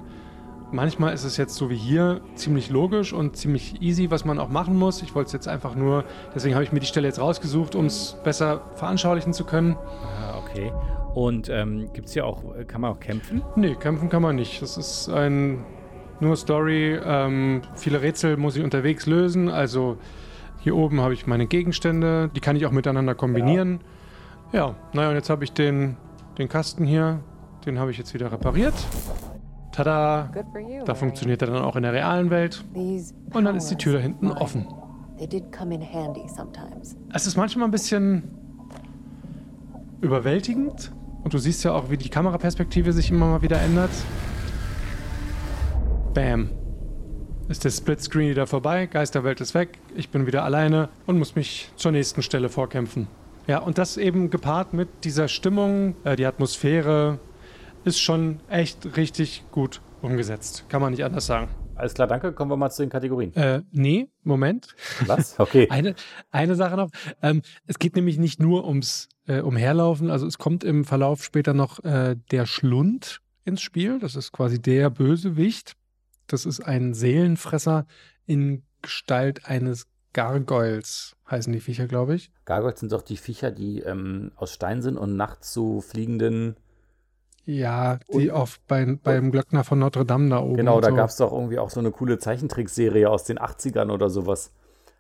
Manchmal 0.72 1.14
ist 1.14 1.24
es 1.24 1.38
jetzt 1.38 1.56
so 1.56 1.70
wie 1.70 1.78
hier 1.78 2.20
ziemlich 2.36 2.70
logisch 2.70 3.14
und 3.14 3.38
ziemlich 3.38 3.82
easy, 3.82 4.12
was 4.12 4.26
man 4.26 4.38
auch 4.40 4.50
machen 4.50 4.76
muss. 4.78 5.02
Ich 5.02 5.16
wollte 5.16 5.28
es 5.28 5.34
jetzt 5.34 5.48
einfach 5.48 5.76
nur, 5.76 6.04
deswegen 6.36 6.56
habe 6.56 6.66
ich 6.66 6.74
mir 6.74 6.82
die 6.82 6.86
Stelle 6.86 7.08
jetzt 7.08 7.20
rausgesucht, 7.22 7.76
um 7.76 7.86
es 7.86 8.18
besser 8.26 8.62
veranschaulichen 8.76 9.32
zu 9.32 9.46
können. 9.46 9.78
ah, 9.78 10.38
okay. 10.40 10.74
Und 11.14 11.48
ähm, 11.48 11.88
gibt 11.94 12.08
es 12.08 12.14
hier 12.14 12.26
auch, 12.26 12.44
kann 12.68 12.82
man 12.82 12.92
auch 12.92 13.00
kämpfen? 13.00 13.42
Nee, 13.56 13.76
kämpfen 13.76 14.10
kann 14.10 14.22
man 14.22 14.36
nicht. 14.36 14.62
Das 14.62 14.76
ist 14.78 15.08
ein 15.08 15.64
nur 16.20 16.36
Story. 16.36 17.00
Ähm, 17.04 17.62
viele 17.76 18.02
Rätsel 18.02 18.38
muss 18.38 18.56
ich 18.56 18.64
unterwegs 18.64 19.06
lösen. 19.06 19.50
Also 19.50 19.98
hier 20.60 20.76
oben 20.76 21.02
habe 21.02 21.14
ich 21.14 21.28
meine 21.28 21.48
Gegenstände, 21.48 22.30
die 22.36 22.40
kann 22.40 22.56
ich 22.56 22.66
auch 22.66 22.72
miteinander 22.72 23.16
kombinieren. 23.16 23.80
Ja, 24.52 24.76
naja, 24.94 25.10
und 25.10 25.16
jetzt 25.16 25.30
habe 25.30 25.44
ich 25.44 25.54
den, 25.54 25.98
den 26.38 26.48
Kasten 26.50 26.86
hier, 26.86 27.20
den 27.66 27.80
habe 27.80 27.92
ich 27.92 27.98
jetzt 27.98 28.14
wieder 28.14 28.32
repariert. 28.32 28.74
Tada! 29.72 30.32
Da 30.86 30.96
funktioniert 30.96 31.42
er 31.42 31.50
dann 31.50 31.64
auch 31.64 31.76
in 31.76 31.84
der 31.84 31.94
realen 31.94 32.30
Welt. 32.30 32.66
Und 32.74 33.46
dann 33.46 33.56
ist 33.56 33.70
die 33.70 33.76
Tür 33.76 33.94
da 33.94 34.00
hinten 34.00 34.32
offen. 34.32 34.68
Es 37.14 37.28
ist 37.28 37.38
manchmal 37.38 37.68
ein 37.68 37.72
bisschen 37.72 38.24
überwältigend. 40.02 40.92
Und 41.24 41.34
du 41.34 41.38
siehst 41.38 41.64
ja 41.64 41.74
auch, 41.74 41.90
wie 41.90 41.98
die 41.98 42.10
Kameraperspektive 42.10 42.94
sich 42.94 43.12
immer 43.12 43.28
mal 43.28 43.42
wieder 43.42 43.62
ändert. 43.62 43.92
Bam. 46.18 46.50
Ist 47.48 47.64
der 47.64 47.70
Splitscreen 47.70 48.32
wieder 48.32 48.48
vorbei, 48.48 48.88
Geisterwelt 48.88 49.40
ist 49.40 49.54
weg, 49.54 49.78
ich 49.96 50.10
bin 50.10 50.26
wieder 50.26 50.44
alleine 50.44 50.90
und 51.06 51.20
muss 51.20 51.36
mich 51.36 51.70
zur 51.76 51.92
nächsten 51.92 52.24
Stelle 52.24 52.50
vorkämpfen. 52.50 53.06
Ja, 53.46 53.60
und 53.60 53.78
das 53.78 53.98
eben 53.98 54.32
gepaart 54.32 54.74
mit 54.74 54.90
dieser 55.04 55.28
Stimmung, 55.28 55.96
äh, 56.06 56.16
die 56.16 56.26
Atmosphäre, 56.26 57.20
ist 57.86 58.00
schon 58.00 58.40
echt 58.50 58.98
richtig 58.98 59.44
gut 59.52 59.80
umgesetzt. 60.02 60.66
Kann 60.70 60.82
man 60.82 60.90
nicht 60.90 61.04
anders 61.04 61.28
sagen. 61.28 61.50
Alles 61.76 61.94
klar, 61.94 62.08
danke. 62.08 62.32
Kommen 62.32 62.50
wir 62.50 62.58
mal 62.58 62.72
zu 62.72 62.82
den 62.82 62.90
Kategorien. 62.90 63.36
Äh, 63.36 63.62
nee, 63.72 64.08
Moment. 64.24 64.76
Was? 65.06 65.36
Okay. 65.40 65.68
Eine, 65.70 65.94
eine 66.32 66.56
Sache 66.56 66.78
noch. 66.78 66.90
Ähm, 67.22 67.44
es 67.68 67.78
geht 67.78 67.96
nämlich 67.96 68.18
nicht 68.18 68.42
nur 68.42 68.68
ums 68.68 69.08
äh, 69.28 69.42
Umherlaufen. 69.42 70.10
Also 70.10 70.26
es 70.26 70.40
kommt 70.40 70.64
im 70.64 70.84
Verlauf 70.84 71.24
später 71.24 71.54
noch 71.54 71.84
äh, 71.84 72.16
der 72.32 72.48
Schlund 72.48 73.22
ins 73.46 73.62
Spiel. 73.62 74.00
Das 74.00 74.16
ist 74.16 74.32
quasi 74.32 74.60
der 74.60 74.90
Bösewicht. 74.90 75.76
Das 76.28 76.46
ist 76.46 76.60
ein 76.60 76.94
Seelenfresser 76.94 77.86
in 78.26 78.64
Gestalt 78.82 79.46
eines 79.46 79.88
Gargoyles, 80.14 81.16
heißen 81.30 81.54
die 81.54 81.60
Viecher, 81.60 81.88
glaube 81.88 82.16
ich. 82.16 82.32
Gargoyles 82.46 82.80
sind 82.80 82.92
doch 82.92 83.02
die 83.02 83.18
Viecher, 83.18 83.52
die 83.52 83.80
ähm, 83.80 84.32
aus 84.36 84.52
Stein 84.52 84.82
sind 84.82 84.98
und 84.98 85.16
nachts 85.16 85.52
zu 85.52 85.82
fliegenden. 85.82 86.58
Ja, 87.46 88.00
die 88.12 88.32
auf 88.32 88.60
bei, 88.68 88.98
beim 89.02 89.32
Glöckner 89.32 89.64
von 89.64 89.80
Notre 89.80 90.06
Dame 90.06 90.30
da 90.30 90.40
oben. 90.40 90.58
Genau, 90.58 90.82
da 90.82 90.90
so. 90.90 90.96
gab 90.96 91.10
es 91.10 91.16
doch 91.16 91.32
irgendwie 91.32 91.60
auch 91.60 91.70
so 91.70 91.80
eine 91.80 91.92
coole 91.92 92.20
Zeichentrickserie 92.20 93.10
aus 93.10 93.24
den 93.24 93.40
80ern 93.40 93.90
oder 93.90 94.10
sowas. 94.10 94.52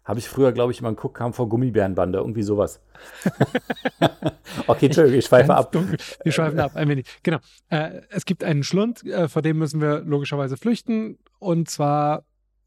Habe 0.07 0.19
ich 0.19 0.29
früher, 0.29 0.53
glaube 0.53 0.71
ich, 0.71 0.79
immer 0.79 0.91
geguckt, 0.91 1.17
kam 1.17 1.33
vor 1.33 1.49
Gummibärenbande, 1.49 2.17
irgendwie 2.19 2.41
sowas. 2.41 2.79
okay, 4.67 4.85
Entschuldigung, 4.85 5.19
ich 5.19 5.25
schweife 5.25 5.53
ab. 5.53 5.73
Dunkel. 5.73 5.97
Wir 6.23 6.31
schweifen 6.31 6.61
ab, 6.61 6.77
ein 6.77 6.87
wenig. 6.87 7.05
Genau. 7.23 7.39
Äh, 7.67 8.03
es 8.09 8.23
gibt 8.23 8.45
einen 8.45 8.63
Schlund, 8.63 9.05
äh, 9.05 9.27
vor 9.27 9.41
dem 9.41 9.57
müssen 9.57 9.81
wir 9.81 9.99
logischerweise 9.99 10.55
flüchten. 10.55 11.17
Und 11.39 11.69
zwar 11.69 12.23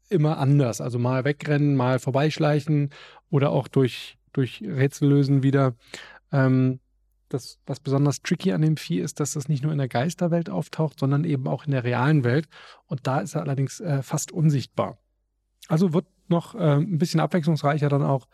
immer 0.07 0.37
anders. 0.37 0.81
Also 0.81 0.99
mal 0.99 1.25
wegrennen, 1.25 1.75
mal 1.75 1.97
vorbeischleichen 1.97 2.91
oder 3.31 3.49
auch 3.49 3.67
durch, 3.67 4.19
durch 4.33 4.61
Rätsel 4.61 5.09
lösen 5.09 5.41
wieder. 5.41 5.73
Ähm, 6.31 6.79
das, 7.27 7.57
was 7.65 7.79
besonders 7.79 8.21
tricky 8.21 8.51
an 8.51 8.61
dem 8.61 8.77
Vieh 8.77 8.99
ist, 8.99 9.19
dass 9.19 9.33
das 9.33 9.49
nicht 9.49 9.63
nur 9.63 9.71
in 9.71 9.79
der 9.79 9.87
Geisterwelt 9.87 10.51
auftaucht, 10.51 10.99
sondern 10.99 11.23
eben 11.23 11.47
auch 11.47 11.65
in 11.65 11.71
der 11.71 11.83
realen 11.83 12.23
Welt. 12.23 12.47
Und 12.85 13.07
da 13.07 13.19
ist 13.19 13.33
er 13.33 13.41
allerdings 13.41 13.79
äh, 13.79 14.03
fast 14.03 14.31
unsichtbar. 14.31 14.99
Also 15.67 15.93
wird 15.93 16.05
noch 16.31 16.55
äh, 16.55 16.77
ein 16.77 16.97
bisschen 16.97 17.19
abwechslungsreicher 17.19 17.89
dann 17.89 18.03
auch. 18.03 18.27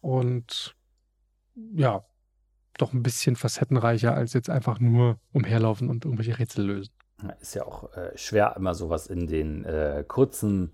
Und 0.00 0.74
ja, 1.74 2.04
doch 2.76 2.92
ein 2.92 3.02
bisschen 3.02 3.36
facettenreicher 3.36 4.14
als 4.14 4.32
jetzt 4.32 4.50
einfach 4.50 4.80
nur 4.80 5.18
umherlaufen 5.32 5.88
und 5.88 6.04
irgendwelche 6.04 6.38
Rätsel 6.38 6.66
lösen. 6.66 6.92
Ist 7.40 7.54
ja 7.54 7.64
auch 7.64 7.92
äh, 7.96 8.16
schwer, 8.16 8.54
immer 8.56 8.74
sowas 8.74 9.06
in 9.06 9.26
den 9.26 9.64
äh, 9.64 10.04
kurzen 10.06 10.72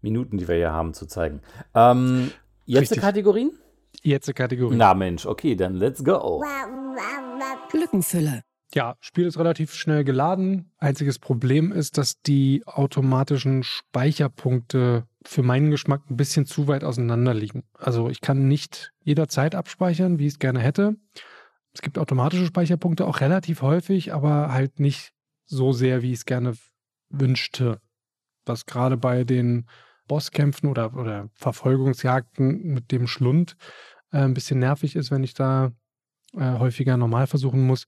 Minuten, 0.00 0.38
die 0.38 0.48
wir 0.48 0.56
hier 0.56 0.72
haben, 0.72 0.94
zu 0.94 1.06
zeigen. 1.06 1.40
Ähm, 1.74 2.30
jetzt 2.64 2.82
Richtig. 2.82 2.96
die 2.96 3.00
Kategorien? 3.00 3.52
Jetzt 4.02 4.28
eine 4.28 4.34
Kategorie. 4.34 4.76
Na 4.76 4.94
Mensch, 4.94 5.26
okay, 5.26 5.54
dann 5.54 5.74
let's 5.74 6.02
go. 6.02 6.42
Lückenfüller. 7.72 8.42
Ja, 8.74 8.96
Spiel 9.00 9.26
ist 9.26 9.38
relativ 9.38 9.72
schnell 9.72 10.04
geladen. 10.04 10.72
Einziges 10.78 11.18
Problem 11.18 11.70
ist, 11.70 11.96
dass 11.96 12.20
die 12.22 12.62
automatischen 12.66 13.62
Speicherpunkte 13.62 15.06
für 15.26 15.42
meinen 15.42 15.70
Geschmack 15.70 16.02
ein 16.10 16.16
bisschen 16.16 16.46
zu 16.46 16.68
weit 16.68 16.84
auseinander 16.84 17.34
liegen. 17.34 17.64
Also 17.78 18.08
ich 18.10 18.20
kann 18.20 18.46
nicht 18.46 18.92
jederzeit 19.02 19.54
abspeichern, 19.54 20.18
wie 20.18 20.26
ich 20.26 20.34
es 20.34 20.38
gerne 20.38 20.60
hätte. 20.60 20.96
Es 21.72 21.82
gibt 21.82 21.98
automatische 21.98 22.46
Speicherpunkte 22.46 23.06
auch 23.06 23.20
relativ 23.20 23.62
häufig, 23.62 24.12
aber 24.12 24.52
halt 24.52 24.80
nicht 24.80 25.12
so 25.46 25.72
sehr, 25.72 26.02
wie 26.02 26.12
ich 26.12 26.18
es 26.18 26.26
gerne 26.26 26.54
wünschte. 27.08 27.80
Was 28.44 28.66
gerade 28.66 28.96
bei 28.96 29.24
den 29.24 29.66
Bosskämpfen 30.06 30.68
oder, 30.68 30.94
oder 30.94 31.30
Verfolgungsjagden 31.34 32.74
mit 32.74 32.92
dem 32.92 33.06
Schlund 33.06 33.56
äh, 34.12 34.18
ein 34.18 34.34
bisschen 34.34 34.58
nervig 34.58 34.96
ist, 34.96 35.10
wenn 35.10 35.24
ich 35.24 35.34
da 35.34 35.72
äh, 36.34 36.58
häufiger 36.58 36.96
normal 36.96 37.26
versuchen 37.26 37.66
muss. 37.66 37.86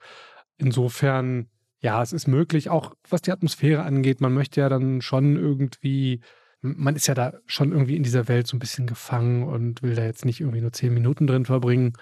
Insofern, 0.57 1.51
ja, 1.81 2.03
es 2.03 2.13
ist 2.13 2.27
möglich, 2.27 2.71
auch 2.71 2.95
was 3.09 3.23
die 3.23 3.33
Atmosphäre 3.33 3.83
angeht. 3.83 4.21
Man 4.21 4.33
möchte 4.33 4.61
ja 4.61 4.69
dann 4.69 5.03
schon 5.03 5.37
irgendwie, 5.37 6.21
man 6.61 6.97
ist 6.97 7.07
ja 7.07 7.15
da 7.15 7.35
schon 7.47 7.73
irgendwie 7.73 7.97
in 7.97 8.03
dieser 8.03 8.29
Welt 8.29 8.47
so 8.47 8.57
ein 8.57 8.61
bisschen 8.61 8.87
gefangen 8.87 9.45
und 9.45 9.83
will 9.83 9.95
da 9.95 10.05
jetzt 10.05 10.25
nicht 10.25 10.41
irgendwie 10.41 10.61
nur 10.61 10.73
zehn 10.73 10.93
Minuten 10.93 11.27
drin 11.27 11.45
verbringen, 11.45 11.93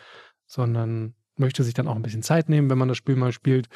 sondern 0.46 1.14
möchte 1.36 1.64
sich 1.64 1.74
dann 1.74 1.88
auch 1.88 1.96
ein 1.96 2.02
bisschen 2.02 2.22
Zeit 2.22 2.48
nehmen, 2.48 2.70
wenn 2.70 2.78
man 2.78 2.88
das 2.88 2.96
Spiel 2.96 3.16
mal 3.16 3.32
spielt. 3.32 3.68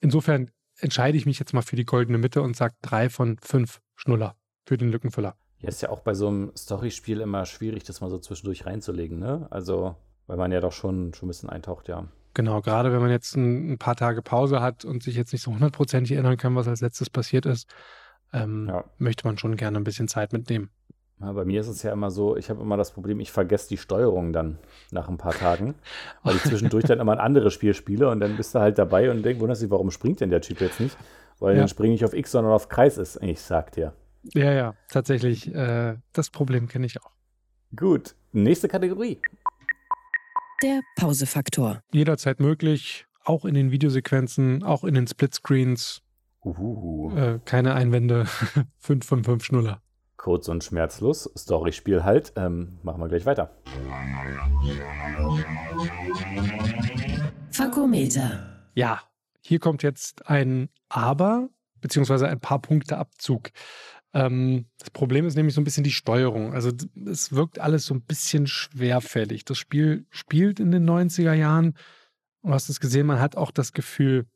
Insofern 0.00 0.50
entscheide 0.78 1.16
ich 1.16 1.26
mich 1.26 1.38
jetzt 1.38 1.52
mal 1.52 1.62
für 1.62 1.76
die 1.76 1.84
goldene 1.84 2.18
Mitte 2.18 2.42
und 2.42 2.56
sage 2.56 2.74
drei 2.82 3.08
von 3.08 3.38
fünf 3.40 3.80
Schnuller 3.94 4.36
für 4.66 4.76
den 4.76 4.90
Lückenfüller. 4.90 5.36
Ja, 5.60 5.68
ist 5.68 5.82
ja 5.82 5.90
auch 5.90 6.00
bei 6.00 6.14
so 6.14 6.28
einem 6.28 6.52
Storyspiel 6.56 7.20
immer 7.20 7.46
schwierig, 7.46 7.84
das 7.84 8.00
mal 8.00 8.10
so 8.10 8.18
zwischendurch 8.18 8.66
reinzulegen, 8.66 9.18
ne? 9.18 9.46
Also, 9.50 9.96
weil 10.26 10.36
man 10.36 10.52
ja 10.52 10.60
doch 10.60 10.72
schon, 10.72 11.14
schon 11.14 11.26
ein 11.26 11.30
bisschen 11.30 11.48
eintaucht, 11.48 11.88
ja. 11.88 12.08
Genau, 12.34 12.60
gerade 12.60 12.92
wenn 12.92 13.00
man 13.00 13.10
jetzt 13.10 13.36
ein, 13.36 13.72
ein 13.72 13.78
paar 13.78 13.94
Tage 13.94 14.20
Pause 14.20 14.60
hat 14.60 14.84
und 14.84 15.02
sich 15.02 15.14
jetzt 15.14 15.32
nicht 15.32 15.42
so 15.42 15.52
hundertprozentig 15.52 16.12
erinnern 16.12 16.36
kann, 16.36 16.56
was 16.56 16.66
als 16.66 16.80
letztes 16.80 17.08
passiert 17.08 17.46
ist, 17.46 17.72
ähm, 18.34 18.66
Ja. 18.68 18.84
möchte 18.98 19.26
man 19.26 19.38
schon 19.38 19.56
gerne 19.56 19.78
ein 19.78 19.84
bisschen 19.84 20.08
Zeit 20.08 20.32
mitnehmen. 20.32 20.68
Ja, 21.20 21.32
bei 21.32 21.44
mir 21.44 21.60
ist 21.60 21.68
es 21.68 21.82
ja 21.84 21.92
immer 21.92 22.10
so, 22.10 22.36
ich 22.36 22.50
habe 22.50 22.60
immer 22.60 22.76
das 22.76 22.90
Problem, 22.90 23.20
ich 23.20 23.30
vergesse 23.30 23.68
die 23.68 23.76
Steuerung 23.78 24.32
dann 24.32 24.58
nach 24.90 25.08
ein 25.08 25.16
paar 25.16 25.32
Tagen, 25.32 25.74
weil 26.24 26.34
ich 26.36 26.42
zwischendurch 26.42 26.84
dann 26.84 26.98
immer 26.98 27.12
ein 27.12 27.20
anderes 27.20 27.54
Spiel 27.54 27.72
spiele 27.72 28.08
und 28.10 28.18
dann 28.20 28.36
bist 28.36 28.54
du 28.54 28.58
halt 28.58 28.78
dabei 28.78 29.10
und 29.10 29.22
denkst, 29.22 29.40
wunderst 29.40 29.62
dich, 29.62 29.70
warum 29.70 29.90
springt 29.92 30.20
denn 30.20 30.30
der 30.30 30.40
Typ 30.40 30.60
jetzt 30.60 30.80
nicht? 30.80 30.96
Weil 31.38 31.54
Ja. 31.54 31.60
dann 31.60 31.68
springe 31.68 31.94
ich 31.94 32.04
auf 32.04 32.12
X, 32.14 32.32
sondern 32.32 32.52
auf 32.52 32.68
Kreis 32.68 32.98
ist. 32.98 33.22
Ich 33.22 33.40
sag 33.40 33.70
dir. 33.72 33.92
Ja, 34.34 34.52
ja, 34.52 34.74
tatsächlich. 34.90 35.54
Äh, 35.54 35.96
das 36.12 36.30
Problem 36.30 36.66
kenne 36.66 36.86
ich 36.86 37.00
auch. 37.00 37.12
Gut, 37.76 38.14
nächste 38.32 38.66
Kategorie. 38.68 39.20
Der 40.62 40.80
Pausefaktor. 40.96 41.82
Jederzeit 41.92 42.40
möglich, 42.40 43.06
auch 43.24 43.44
in 43.44 43.54
den 43.54 43.70
Videosequenzen, 43.70 44.62
auch 44.62 44.82
in 44.84 44.94
den 44.94 45.06
Splitscreens. 45.06 46.00
Uhuhu. 46.44 47.16
Äh, 47.16 47.40
keine 47.44 47.74
Einwände. 47.74 48.26
fünf 48.78 49.06
von 49.06 49.24
fünf 49.24 49.44
Schnuller. 49.44 49.80
Kurz 50.16 50.48
und 50.48 50.64
schmerzlos, 50.64 51.30
Storyspiel 51.36 52.04
halt. 52.04 52.32
Ähm, 52.36 52.78
machen 52.82 53.00
wir 53.00 53.08
gleich 53.08 53.26
weiter. 53.26 53.50
Fakometer. 57.50 58.68
Ja, 58.74 59.02
hier 59.40 59.58
kommt 59.58 59.82
jetzt 59.82 60.26
ein 60.26 60.68
Aber, 60.88 61.48
beziehungsweise 61.80 62.28
ein 62.28 62.40
paar 62.40 62.60
Punkte 62.60 62.96
Abzug. 62.96 63.50
Ähm, 64.14 64.66
das 64.78 64.90
Problem 64.90 65.26
ist 65.26 65.34
nämlich 65.36 65.54
so 65.54 65.60
ein 65.60 65.64
bisschen 65.64 65.84
die 65.84 65.90
Steuerung. 65.90 66.54
Also 66.54 66.70
es 67.06 67.32
wirkt 67.32 67.58
alles 67.58 67.86
so 67.86 67.94
ein 67.94 68.02
bisschen 68.02 68.46
schwerfällig. 68.46 69.44
Das 69.44 69.58
Spiel 69.58 70.06
spielt 70.10 70.60
in 70.60 70.70
den 70.70 70.88
90er 70.88 71.34
Jahren. 71.34 71.74
Du 72.42 72.50
hast 72.50 72.68
es 72.68 72.80
gesehen, 72.80 73.06
man 73.06 73.20
hat 73.20 73.36
auch 73.36 73.50
das 73.50 73.72
Gefühl, 73.72 74.26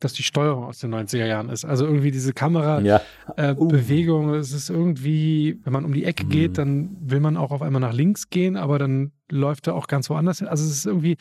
dass 0.00 0.12
die 0.12 0.22
Steuerung 0.22 0.64
aus 0.64 0.78
den 0.78 0.94
90er 0.94 1.26
Jahren 1.26 1.48
ist. 1.48 1.64
Also 1.64 1.84
irgendwie 1.84 2.10
diese 2.10 2.32
Kamera, 2.32 2.80
Ja, 2.80 3.00
äh, 3.36 3.54
Uh. 3.58 4.34
Es 4.36 4.52
ist 4.52 4.70
irgendwie, 4.70 5.58
wenn 5.64 5.72
man 5.72 5.84
um 5.84 5.92
die 5.92 6.04
Ecke 6.04 6.24
Mhm. 6.24 6.28
geht, 6.30 6.58
dann 6.58 6.96
will 7.00 7.20
man 7.20 7.36
auch 7.36 7.50
auf 7.50 7.62
einmal 7.62 7.80
nach 7.80 7.92
links 7.92 8.30
gehen, 8.30 8.56
aber 8.56 8.78
dann 8.78 9.12
läuft 9.30 9.66
er 9.66 9.74
auch 9.74 9.86
ganz 9.88 10.08
woanders 10.10 10.38
hin. 10.38 10.48
Also 10.48 10.64
es 10.64 10.70
ist 10.70 10.86
irgendwie, 10.86 11.16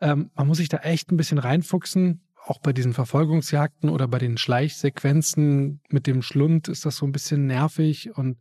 ähm, 0.00 0.30
man 0.34 0.46
muss 0.46 0.58
sich 0.58 0.68
da 0.68 0.78
echt 0.78 1.10
ein 1.12 1.16
bisschen 1.16 1.38
reinfuchsen. 1.38 2.22
Auch 2.44 2.58
bei 2.58 2.72
diesen 2.72 2.92
Verfolgungsjagden 2.92 3.88
oder 3.88 4.08
bei 4.08 4.18
den 4.18 4.36
Schleichsequenzen 4.36 5.80
mit 5.90 6.06
dem 6.06 6.22
Schlund 6.22 6.68
ist 6.68 6.84
das 6.84 6.96
so 6.96 7.06
ein 7.06 7.12
bisschen 7.12 7.46
nervig 7.46 8.16
und 8.16 8.38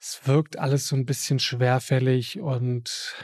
es 0.00 0.20
wirkt 0.26 0.58
alles 0.58 0.86
so 0.88 0.94
ein 0.96 1.06
bisschen 1.06 1.38
schwerfällig 1.38 2.38
und 2.40 3.14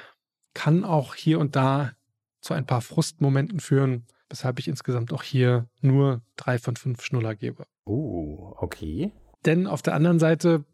kann 0.55 0.85
auch 0.85 1.14
hier 1.14 1.38
und 1.38 1.55
da 1.55 1.92
zu 2.40 2.55
ein 2.55 2.66
paar 2.66 2.81
Frustmomenten 2.81 3.61
führen, 3.61 4.07
weshalb 4.33 4.59
ich 4.59 4.66
insgesamt 4.66 5.12
auch 5.12 5.23
hier 5.23 5.68
nur 5.83 6.23
drei 6.37 6.59
von 6.59 6.75
fünf 6.75 7.05
Schnuller 7.05 7.35
gebe. 7.35 7.66
uh, 7.87 8.55
okay. 8.57 9.12
Denn 9.45 9.66
auf 9.66 9.83
der 9.83 9.95
anderen 9.95 10.18
Seite 10.18 10.64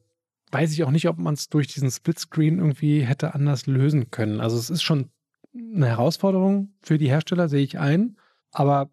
weiß 0.53 0.73
ich 0.73 0.85
auch 0.85 0.92
nicht, 0.92 1.09
ob 1.09 1.18
man 1.18 1.35
es 1.35 1.49
durch 1.49 1.66
diesen 1.66 1.90
Splitscreen 1.90 2.61
irgendwie 2.61 3.01
hätte 3.01 3.35
anders 3.35 3.66
lösen 3.66 4.12
können. 4.12 4.40
Also 4.40 4.57
es 4.57 4.71
ist 4.71 4.83
schon 4.83 5.11
eine 5.53 5.88
Herausforderung 5.88 6.73
für 6.81 6.99
die 6.99 7.09
Hersteller, 7.09 7.49
sehe 7.49 7.64
ich 7.64 7.81
ein. 7.81 8.16
Aber 8.53 8.90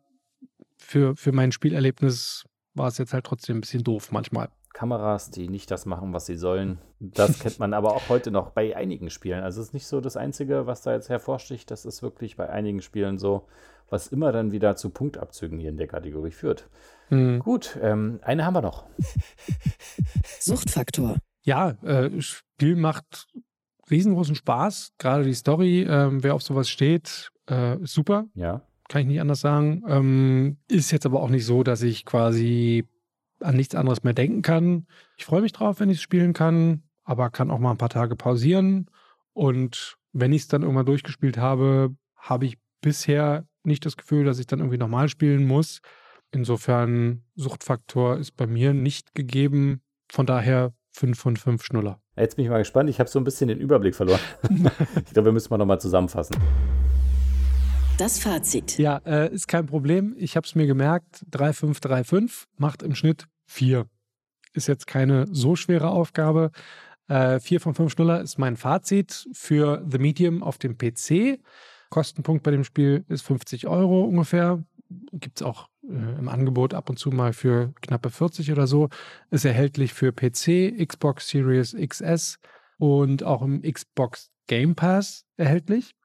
für, 0.78 1.16
für 1.16 1.32
mein 1.32 1.52
Spielerlebnis 1.52 2.46
war 2.74 2.88
es 2.88 2.98
jetzt 2.98 3.14
halt 3.14 3.26
trotzdem 3.26 3.58
ein 3.58 3.62
bisschen 3.62 3.84
doof 3.84 4.12
manchmal. 4.12 4.50
Kameras, 4.76 5.32
die 5.32 5.48
nicht 5.48 5.72
das 5.72 5.86
machen, 5.86 6.12
was 6.12 6.26
sie 6.26 6.36
sollen. 6.36 6.80
Das 7.00 7.40
kennt 7.40 7.60
man 7.60 7.74
aber 7.74 7.96
auch 7.96 8.10
heute 8.10 8.30
noch 8.30 8.50
bei 8.50 8.76
einigen 8.76 9.10
Spielen. 9.10 9.42
Also 9.42 9.62
es 9.62 9.68
ist 9.68 9.74
nicht 9.74 9.88
so 9.88 10.02
das 10.02 10.18
Einzige, 10.18 10.68
was 10.68 10.82
da 10.82 10.92
jetzt 10.92 11.08
hervorsticht. 11.08 11.72
Das 11.72 11.86
ist 11.86 12.04
wirklich 12.04 12.36
bei 12.36 12.50
einigen 12.50 12.82
Spielen 12.82 13.18
so, 13.18 13.48
was 13.90 14.08
immer 14.08 14.34
dann 14.34 14.52
wieder 14.52 14.76
zu 14.76 14.90
Punktabzügen 14.90 15.60
hier 15.60 15.70
in 15.70 15.78
der 15.78 15.88
Kategorie 15.88 16.32
führt. 16.32 16.70
Hm. 17.08 17.40
Gut, 17.40 17.80
ähm, 17.82 18.20
eine 18.22 18.46
haben 18.46 18.54
wir 18.54 18.62
noch. 18.62 18.86
Suchtfaktor. 20.42 21.16
Ja, 21.44 21.70
äh, 21.82 22.22
Spiel 22.22 22.76
macht 22.76 23.28
riesengroßen 23.90 24.36
Spaß. 24.36 24.92
Gerade 24.98 25.24
die 25.24 25.36
Story, 25.36 25.84
ähm, 25.90 26.22
wer 26.22 26.36
auf 26.36 26.44
sowas 26.44 26.68
steht, 26.68 27.32
äh, 27.50 27.82
ist 27.82 27.94
super. 27.94 28.26
Ja. 28.34 28.62
kann 28.90 29.04
ich 29.04 29.08
nicht 29.08 29.22
anders 29.22 29.40
sagen. 29.40 29.84
Ähm, 29.88 30.58
ist 30.68 30.92
jetzt 30.92 31.06
aber 31.06 31.22
auch 31.22 31.30
nicht 31.30 31.46
so, 31.46 31.64
dass 31.64 31.82
ich 31.82 32.04
quasi 32.04 32.90
an 33.40 33.56
nichts 33.56 33.76
anderes 33.76 34.04
mehr 34.04 34.14
denken 34.14 34.42
kann. 34.42 34.88
Ich 35.18 35.26
freue 35.26 35.42
mich 35.42 35.54
drauf, 35.54 35.80
wenn 35.80 35.90
ich 35.90 35.98
es 35.98 36.04
spielen 36.04 36.34
kann, 36.34 36.84
aber 37.04 37.30
kann 37.30 37.52
auch 37.52 37.60
mal 37.60 37.72
ein 37.72 37.78
paar 37.78 37.90
Tage 37.90 38.16
pausieren. 38.16 38.90
Und 39.34 39.98
wenn 40.14 40.34
ich 40.34 40.44
es 40.44 40.48
dann 40.48 40.62
irgendwann 40.62 40.86
durchgespielt 40.86 41.38
habe, 41.38 41.96
habe 42.16 42.46
ich 42.46 42.58
bisher 42.82 43.46
nicht 43.64 43.86
das 43.86 43.98
Gefühl, 43.98 44.26
dass 44.26 44.40
ich 44.40 44.48
dann 44.48 44.60
irgendwie 44.60 44.78
nochmal 44.78 45.10
spielen 45.10 45.46
muss. 45.46 45.82
Insofern, 46.32 47.24
Suchtfaktor 47.36 48.18
ist 48.18 48.32
bei 48.32 48.48
mir 48.48 48.74
nicht 48.74 49.16
gegeben. 49.16 49.82
Von 50.12 50.26
daher 50.26 50.74
5 50.92 51.18
von 51.18 51.38
5 51.38 51.64
Schnuller. 51.64 52.00
Jetzt 52.16 52.36
bin 52.36 52.46
ich 52.46 52.52
mal 52.52 52.60
gespannt. 52.60 52.90
Ich 52.90 53.00
habe 53.00 53.10
so 53.10 53.20
ein 53.20 53.24
bisschen 53.24 53.48
den 53.50 53.60
Überblick 53.60 53.96
verloren. 53.96 54.20
ich 55.06 55.14
glaube, 55.14 55.26
wir 55.26 55.32
müssen 55.34 55.50
mal 55.50 55.58
nochmal 55.58 55.82
zusammenfassen. 55.82 56.38
Das 57.98 58.20
Fazit. 58.20 58.78
Ja, 58.78 58.98
äh, 59.06 59.34
ist 59.34 59.48
kein 59.48 59.68
Problem. 59.68 60.16
Ich 60.18 60.36
habe 60.36 60.46
es 60.46 60.54
mir 60.54 60.68
gemerkt. 60.68 61.26
3535 61.32 62.46
macht 62.58 62.84
im 62.84 62.94
Schnitt 62.94 63.28
4. 63.46 63.88
Ist 64.54 64.68
jetzt 64.68 64.86
keine 64.86 65.28
so 65.32 65.56
schwere 65.56 65.90
Aufgabe. 65.92 66.52
Äh, 67.08 67.40
4 67.40 67.62
von 67.62 67.74
5 67.74 67.94
Schnuller 67.94 68.20
ist 68.20 68.38
mein 68.38 68.58
Fazit 68.58 69.30
für 69.32 69.86
The 69.90 69.98
Medium 69.98 70.44
auf 70.44 70.58
dem 70.58 70.78
PC. 70.78 71.40
Kostenpunkt 71.90 72.44
bei 72.44 72.52
dem 72.52 72.66
Spiel 72.66 73.06
ist 73.08 73.22
50 73.22 73.68
Euro 73.68 74.04
ungefähr. 74.04 74.62
Gibt 75.14 75.40
es 75.40 75.48
auch 75.48 75.70
äh, 75.84 76.20
im 76.20 76.28
Angebot 76.28 76.74
ab 76.74 76.90
und 76.90 77.00
zu 77.00 77.12
mal 77.12 77.32
für 77.32 77.74
knappe 77.80 78.10
40 78.10 78.52
oder 78.52 78.68
so. 78.68 78.90
Ist 79.32 79.46
erhältlich 79.46 79.94
für 79.94 80.12
PC, 80.12 80.86
Xbox 80.86 81.30
Series 81.30 81.74
XS 81.74 82.40
und 82.78 83.24
auch 83.24 83.42
im 83.42 83.62
Xbox 83.62 84.32
Game 84.48 84.76
Pass 84.76 85.26
erhältlich. 85.38 85.96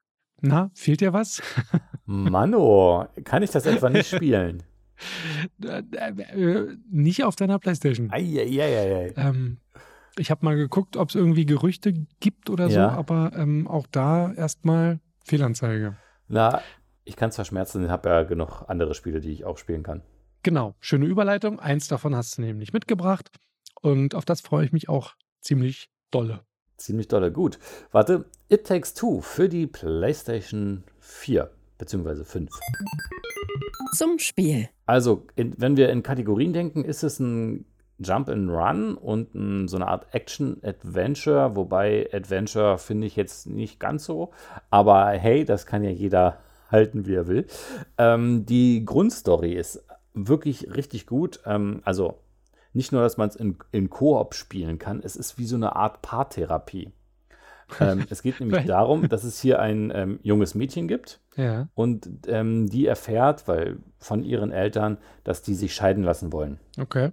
Na, 0.41 0.71
fehlt 0.73 1.01
dir 1.01 1.13
was? 1.13 1.41
Mano, 2.05 3.07
kann 3.23 3.43
ich 3.43 3.51
das 3.51 3.65
etwa 3.65 3.89
nicht 3.89 4.13
spielen? 4.13 4.63
Äh, 5.63 5.81
äh, 5.89 6.77
nicht 6.91 7.23
auf 7.23 7.35
deiner 7.35 7.57
Playstation. 7.57 8.11
Eieieiei. 8.11 9.11
Ähm, 9.17 9.57
ich 10.15 10.29
habe 10.29 10.45
mal 10.45 10.55
geguckt, 10.55 10.95
ob 10.95 11.09
es 11.09 11.15
irgendwie 11.15 11.47
Gerüchte 11.47 11.91
gibt 12.19 12.51
oder 12.51 12.69
so, 12.69 12.77
Ja. 12.77 12.89
aber 12.89 13.31
ähm, 13.35 13.67
auch 13.67 13.87
da 13.87 14.31
erstmal 14.31 14.99
Fehlanzeige. 15.25 15.97
Na, 16.27 16.61
ich 17.03 17.15
kann 17.15 17.29
es 17.29 17.35
verschmerzen, 17.35 17.83
ich 17.85 17.89
habe 17.89 18.09
ja 18.09 18.21
genug 18.21 18.63
andere 18.67 18.93
Spiele, 18.93 19.21
die 19.21 19.31
ich 19.31 19.43
auch 19.43 19.57
spielen 19.57 19.81
kann. 19.81 20.03
Genau, 20.43 20.75
schöne 20.79 21.05
Überleitung. 21.07 21.59
Eins 21.59 21.87
davon 21.87 22.15
hast 22.15 22.37
du 22.37 22.43
nämlich 22.43 22.71
mitgebracht 22.71 23.31
und 23.81 24.13
auf 24.13 24.25
das 24.25 24.41
freue 24.41 24.65
ich 24.65 24.71
mich 24.71 24.87
auch 24.87 25.15
ziemlich 25.41 25.89
dolle. 26.11 26.41
Ziemlich 26.81 27.07
dolle. 27.07 27.31
Gut. 27.31 27.59
Warte, 27.91 28.25
It 28.49 28.65
Takes 28.65 28.95
Two 28.95 29.21
für 29.21 29.47
die 29.47 29.67
PlayStation 29.67 30.83
4 30.99 31.51
beziehungsweise 31.77 32.25
5. 32.25 32.49
Zum 33.95 34.17
Spiel. 34.17 34.67
Also, 34.87 35.27
in, 35.35 35.53
wenn 35.57 35.77
wir 35.77 35.89
in 35.89 36.01
Kategorien 36.01 36.53
denken, 36.53 36.83
ist 36.83 37.03
es 37.03 37.19
ein 37.19 37.65
Jump 37.99 38.29
and 38.29 38.49
Run 38.49 38.95
und 38.95 39.35
ein, 39.35 39.67
so 39.67 39.77
eine 39.77 39.87
Art 39.87 40.07
Action-Adventure, 40.11 41.55
wobei 41.55 42.09
Adventure 42.11 42.79
finde 42.79 43.05
ich 43.05 43.15
jetzt 43.15 43.45
nicht 43.45 43.79
ganz 43.79 44.05
so. 44.05 44.31
Aber 44.71 45.09
hey, 45.09 45.45
das 45.45 45.67
kann 45.67 45.83
ja 45.83 45.91
jeder 45.91 46.39
halten, 46.71 47.05
wie 47.05 47.13
er 47.13 47.27
will. 47.27 47.45
Ähm, 47.99 48.47
die 48.47 48.85
Grundstory 48.85 49.53
ist 49.53 49.83
wirklich 50.15 50.73
richtig 50.75 51.05
gut. 51.05 51.41
Ähm, 51.45 51.81
also 51.83 52.17
nicht 52.73 52.91
nur, 52.91 53.01
dass 53.01 53.17
man 53.17 53.29
es 53.29 53.35
in, 53.35 53.57
in 53.71 53.89
Koop 53.89 54.33
spielen 54.35 54.79
kann, 54.79 55.01
es 55.03 55.15
ist 55.15 55.37
wie 55.37 55.45
so 55.45 55.55
eine 55.55 55.75
Art 55.75 56.01
Paartherapie. 56.01 56.91
ähm, 57.79 58.05
es 58.09 58.21
geht 58.21 58.39
nämlich 58.39 58.65
darum, 58.65 59.09
dass 59.09 59.23
es 59.23 59.39
hier 59.39 59.59
ein 59.59 59.91
ähm, 59.93 60.19
junges 60.23 60.55
Mädchen 60.55 60.87
gibt, 60.87 61.19
Ja, 61.35 61.67
und 61.73 62.09
ähm, 62.27 62.69
die 62.69 62.85
erfährt, 62.85 63.47
weil 63.47 63.77
von 63.99 64.23
ihren 64.23 64.51
Eltern, 64.51 64.97
dass 65.23 65.41
die 65.41 65.55
sich 65.55 65.73
scheiden 65.73 66.03
lassen 66.03 66.31
wollen. 66.33 66.59
okay. 66.79 67.11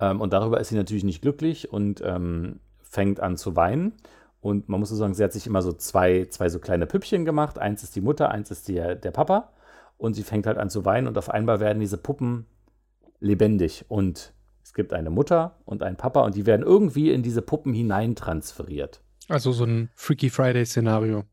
Ähm, 0.00 0.20
und 0.20 0.32
darüber 0.32 0.60
ist 0.60 0.68
sie 0.68 0.76
natürlich 0.76 1.04
nicht 1.04 1.22
glücklich 1.22 1.72
und 1.72 2.02
ähm, 2.04 2.60
fängt 2.82 3.20
an 3.20 3.36
zu 3.36 3.54
weinen. 3.56 3.92
Und 4.40 4.68
man 4.68 4.80
muss 4.80 4.90
so 4.90 4.96
sagen, 4.96 5.14
sie 5.14 5.24
hat 5.24 5.32
sich 5.32 5.46
immer 5.46 5.62
so 5.62 5.72
zwei, 5.72 6.26
zwei 6.26 6.48
so 6.48 6.58
kleine 6.58 6.86
Püppchen 6.86 7.24
gemacht. 7.24 7.58
Eins 7.58 7.82
ist 7.82 7.94
die 7.96 8.00
Mutter, 8.00 8.30
eins 8.30 8.50
ist 8.50 8.68
die, 8.68 8.74
der 8.74 9.10
Papa. 9.12 9.52
Und 9.96 10.14
sie 10.14 10.24
fängt 10.24 10.46
halt 10.46 10.58
an 10.58 10.68
zu 10.68 10.84
weinen 10.84 11.06
und 11.06 11.16
auf 11.16 11.30
einmal 11.30 11.60
werden 11.60 11.78
diese 11.80 11.96
Puppen 11.96 12.46
lebendig. 13.20 13.84
Und 13.88 14.32
es 14.62 14.74
gibt 14.74 14.92
eine 14.92 15.10
Mutter 15.10 15.58
und 15.64 15.82
einen 15.82 15.96
Papa 15.96 16.22
und 16.22 16.34
die 16.34 16.46
werden 16.46 16.62
irgendwie 16.62 17.10
in 17.10 17.22
diese 17.22 17.42
Puppen 17.42 17.72
hineintransferiert. 17.74 19.00
Also 19.28 19.52
so 19.52 19.64
ein 19.64 19.90
Freaky 19.94 20.30
Friday-Szenario. 20.30 21.24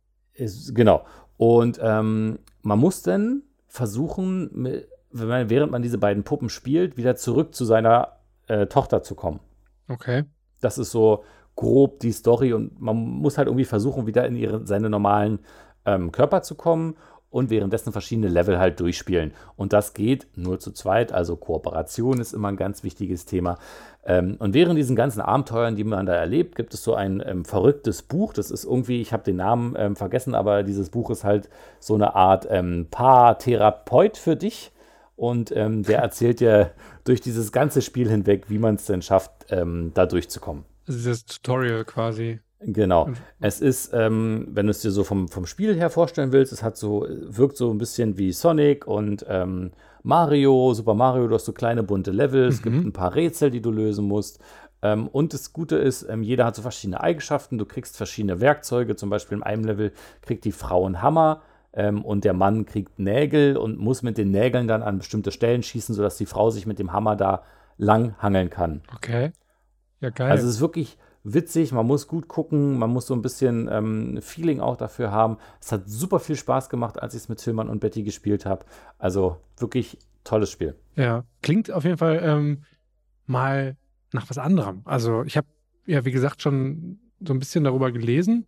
Genau. 0.74 1.06
Und 1.38 1.80
ähm, 1.82 2.39
man 2.62 2.80
muss 2.80 3.02
dann 3.02 3.44
versuchen, 3.67 4.50
man, 4.54 5.50
während 5.50 5.72
man 5.72 5.82
diese 5.82 5.98
beiden 5.98 6.24
Puppen 6.24 6.50
spielt, 6.50 6.98
wieder 6.98 7.15
zurück 7.15 7.54
zu 7.54 7.65
seiner 7.65 8.20
äh, 8.48 8.67
Tochter 8.67 9.04
zu 9.04 9.15
kommen. 9.15 9.39
Okay. 9.88 10.26
Das 10.62 10.78
ist 10.78 10.91
so 10.91 11.24
grob 11.56 12.00
die 12.00 12.12
Story 12.12 12.54
und 12.54 12.80
man 12.80 12.96
muss 12.96 13.38
halt 13.38 13.48
irgendwie 13.48 13.65
versuchen, 13.65 14.08
wieder 14.08 14.26
in 14.26 14.36
ihre, 14.36 14.65
seine 14.65 14.89
normalen 14.89 15.39
ähm, 15.86 16.12
Körper 16.12 16.44
zu 16.44 16.56
kommen 16.56 16.96
und 17.32 17.50
währenddessen 17.50 17.91
verschiedene 17.91 18.28
Level 18.28 18.60
halt 18.60 18.80
durchspielen. 18.80 19.34
Und 19.56 19.74
das 19.74 19.94
geht 19.94 20.28
nur 20.36 20.60
zu 20.60 20.72
zweit, 20.72 21.12
also 21.12 21.38
Kooperation 21.38 22.20
ist 22.20 22.34
immer 22.34 22.50
ein 22.50 22.58
ganz 22.58 22.84
wichtiges 22.84 23.26
Thema. 23.26 23.58
Ähm, 24.04 24.36
und 24.39 24.54
während 24.54 24.78
diesen 24.78 24.96
ganzen 24.96 25.22
Abenteuern, 25.22 25.76
die 25.76 25.84
man 25.84 26.06
da 26.06 26.13
erlebt, 26.13 26.56
gibt 26.56 26.74
es 26.74 26.84
so 26.84 26.94
ein 26.94 27.24
ähm, 27.26 27.46
verrücktes 27.46 28.02
Buch. 28.02 28.34
Das 28.34 28.52
ist 28.52 28.65
irgendwie, 28.65 29.02
ich 29.02 29.13
habe 29.13 29.24
den 29.24 29.38
Namen 29.38 29.76
ähm, 29.78 29.96
vergessen, 29.96 30.36
aber 30.36 30.63
dieses 30.63 30.89
Buch 30.89 31.10
ist 31.10 31.24
halt 31.24 31.50
so 31.80 31.96
eine 31.96 32.15
Art 32.15 32.48
ähm, 32.50 32.88
Paartherapeut 32.91 34.17
für 34.17 34.36
dich. 34.36 34.72
Und 35.15 35.56
ähm, 35.56 35.84
der 35.84 36.00
erzählt 36.02 36.41
dir 36.41 36.72
durch 37.06 37.22
dieses 37.22 37.52
ganze 37.52 37.82
Spiel 37.82 38.10
hinweg, 38.10 38.50
wie 38.50 38.58
man 38.58 38.76
es 38.76 38.86
denn 38.86 39.02
schafft, 39.02 39.32
ähm, 39.50 39.91
da 39.94 40.06
durchzukommen. 40.06 40.65
Also 40.88 41.00
dieses 41.00 41.26
Tutorial 41.26 41.86
quasi. 41.86 42.39
Genau. 42.63 43.10
Es 43.39 43.60
ist, 43.62 43.91
ähm, 43.93 44.47
wenn 44.52 44.67
du 44.67 44.71
es 44.71 44.82
dir 44.82 44.91
so 44.91 45.04
vom, 45.04 45.28
vom 45.28 45.45
Spiel 45.45 45.76
her 45.76 45.89
vorstellen 45.89 46.32
willst, 46.32 46.54
es 46.54 46.62
hat 46.63 46.78
so, 46.78 47.06
wirkt 47.10 47.58
so 47.58 47.71
ein 47.71 47.78
bisschen 47.78 48.17
wie 48.17 48.32
Sonic 48.32 48.86
und 48.88 49.26
ähm, 49.28 49.71
Mario, 50.04 50.74
Super 50.74 50.93
Mario, 50.93 51.28
du 51.28 51.36
hast 51.36 51.45
so 51.45 51.54
kleine 51.54 51.84
bunte 51.84 52.12
Level, 52.12 52.45
es 52.45 52.62
gibt 52.62 52.76
Mhm. 52.76 52.88
ein 52.88 52.93
paar 52.93 53.15
Rätsel, 53.15 53.52
die 53.52 53.62
du 53.62 53.71
lösen 53.71 54.06
musst. 54.08 54.39
Ähm, 54.84 55.08
und 55.08 55.34
das 55.34 55.54
Gute 55.54 55.76
ist, 55.78 56.04
ähm, 56.10 56.24
jeder 56.24 56.45
hat 56.45 56.56
so 56.56 56.62
verschiedene 56.62 57.02
Eigenschaften, 57.02 57.58
du 57.58 57.65
kriegst 57.65 57.97
verschiedene 57.97 58.41
Werkzeuge, 58.41 58.95
zum 58.95 59.10
Beispiel 59.10 59.38
in 59.38 59.43
einem 59.43 59.63
Level 59.63 59.91
kriegt 60.21 60.43
die 60.45 60.52
Frau 60.52 60.86
einen 60.86 61.02
Hammer 61.02 61.41
ähm, 61.74 62.04
und 62.04 62.24
der 62.24 62.34
Mann 62.34 62.65
kriegt 62.65 62.97
Nägel 63.00 63.58
und 63.58 63.78
muss 63.80 64.02
mit 64.02 64.17
den 64.17 64.32
Nägeln 64.32 64.67
dann 64.67 64.82
an 64.82 64.97
bestimmte 64.97 65.32
Stellen 65.32 65.62
schießen, 65.63 65.93
sodass 65.93 66.17
die 66.17 66.26
Frau 66.26 66.50
sich 66.50 66.65
mit 66.65 66.80
dem 66.80 66.93
Hammer 66.93 67.15
da 67.15 67.43
lang 67.78 68.15
hangeln 68.19 68.50
kann. 68.50 68.82
Okay. 68.95 69.32
Ja, 70.00 70.10
geil. 70.10 70.32
Also 70.32 70.47
es 70.47 70.56
ist 70.56 70.62
wirklich 70.62 70.97
witzig, 71.23 71.71
man 71.71 71.86
muss 71.86 72.07
gut 72.07 72.27
gucken, 72.27 72.77
man 72.79 72.89
muss 72.89 73.07
so 73.07 73.13
ein 73.13 73.21
bisschen 73.21 73.69
ähm, 73.71 74.19
Feeling 74.21 74.60
auch 74.60 74.77
dafür 74.77 75.12
haben. 75.12 75.38
Es 75.60 75.71
hat 75.71 75.84
super 75.89 76.19
viel 76.19 76.36
Spaß 76.36 76.69
gemacht, 76.69 77.01
als 77.01 77.13
ich 77.13 77.21
es 77.23 77.29
mit 77.29 77.39
Tillmann 77.39 77.69
und 77.69 77.79
Betty 77.79 78.03
gespielt 78.03 78.45
habe. 78.45 78.65
Also 78.97 79.38
wirklich 79.57 79.97
tolles 80.23 80.49
Spiel. 80.51 80.75
Ja, 80.95 81.23
klingt 81.41 81.71
auf 81.71 81.84
jeden 81.84 81.97
Fall 81.97 82.21
ähm, 82.23 82.63
mal 83.25 83.77
nach 84.13 84.29
was 84.29 84.38
anderem. 84.38 84.81
Also 84.86 85.23
ich 85.23 85.38
habe 85.38 85.47
ja, 85.86 86.05
wie 86.05 86.12
gesagt, 86.12 86.41
schon 86.41 86.99
so 87.19 87.34
ein 87.34 87.39
bisschen 87.39 87.63
darüber 87.63 87.91
gelesen. 87.91 88.45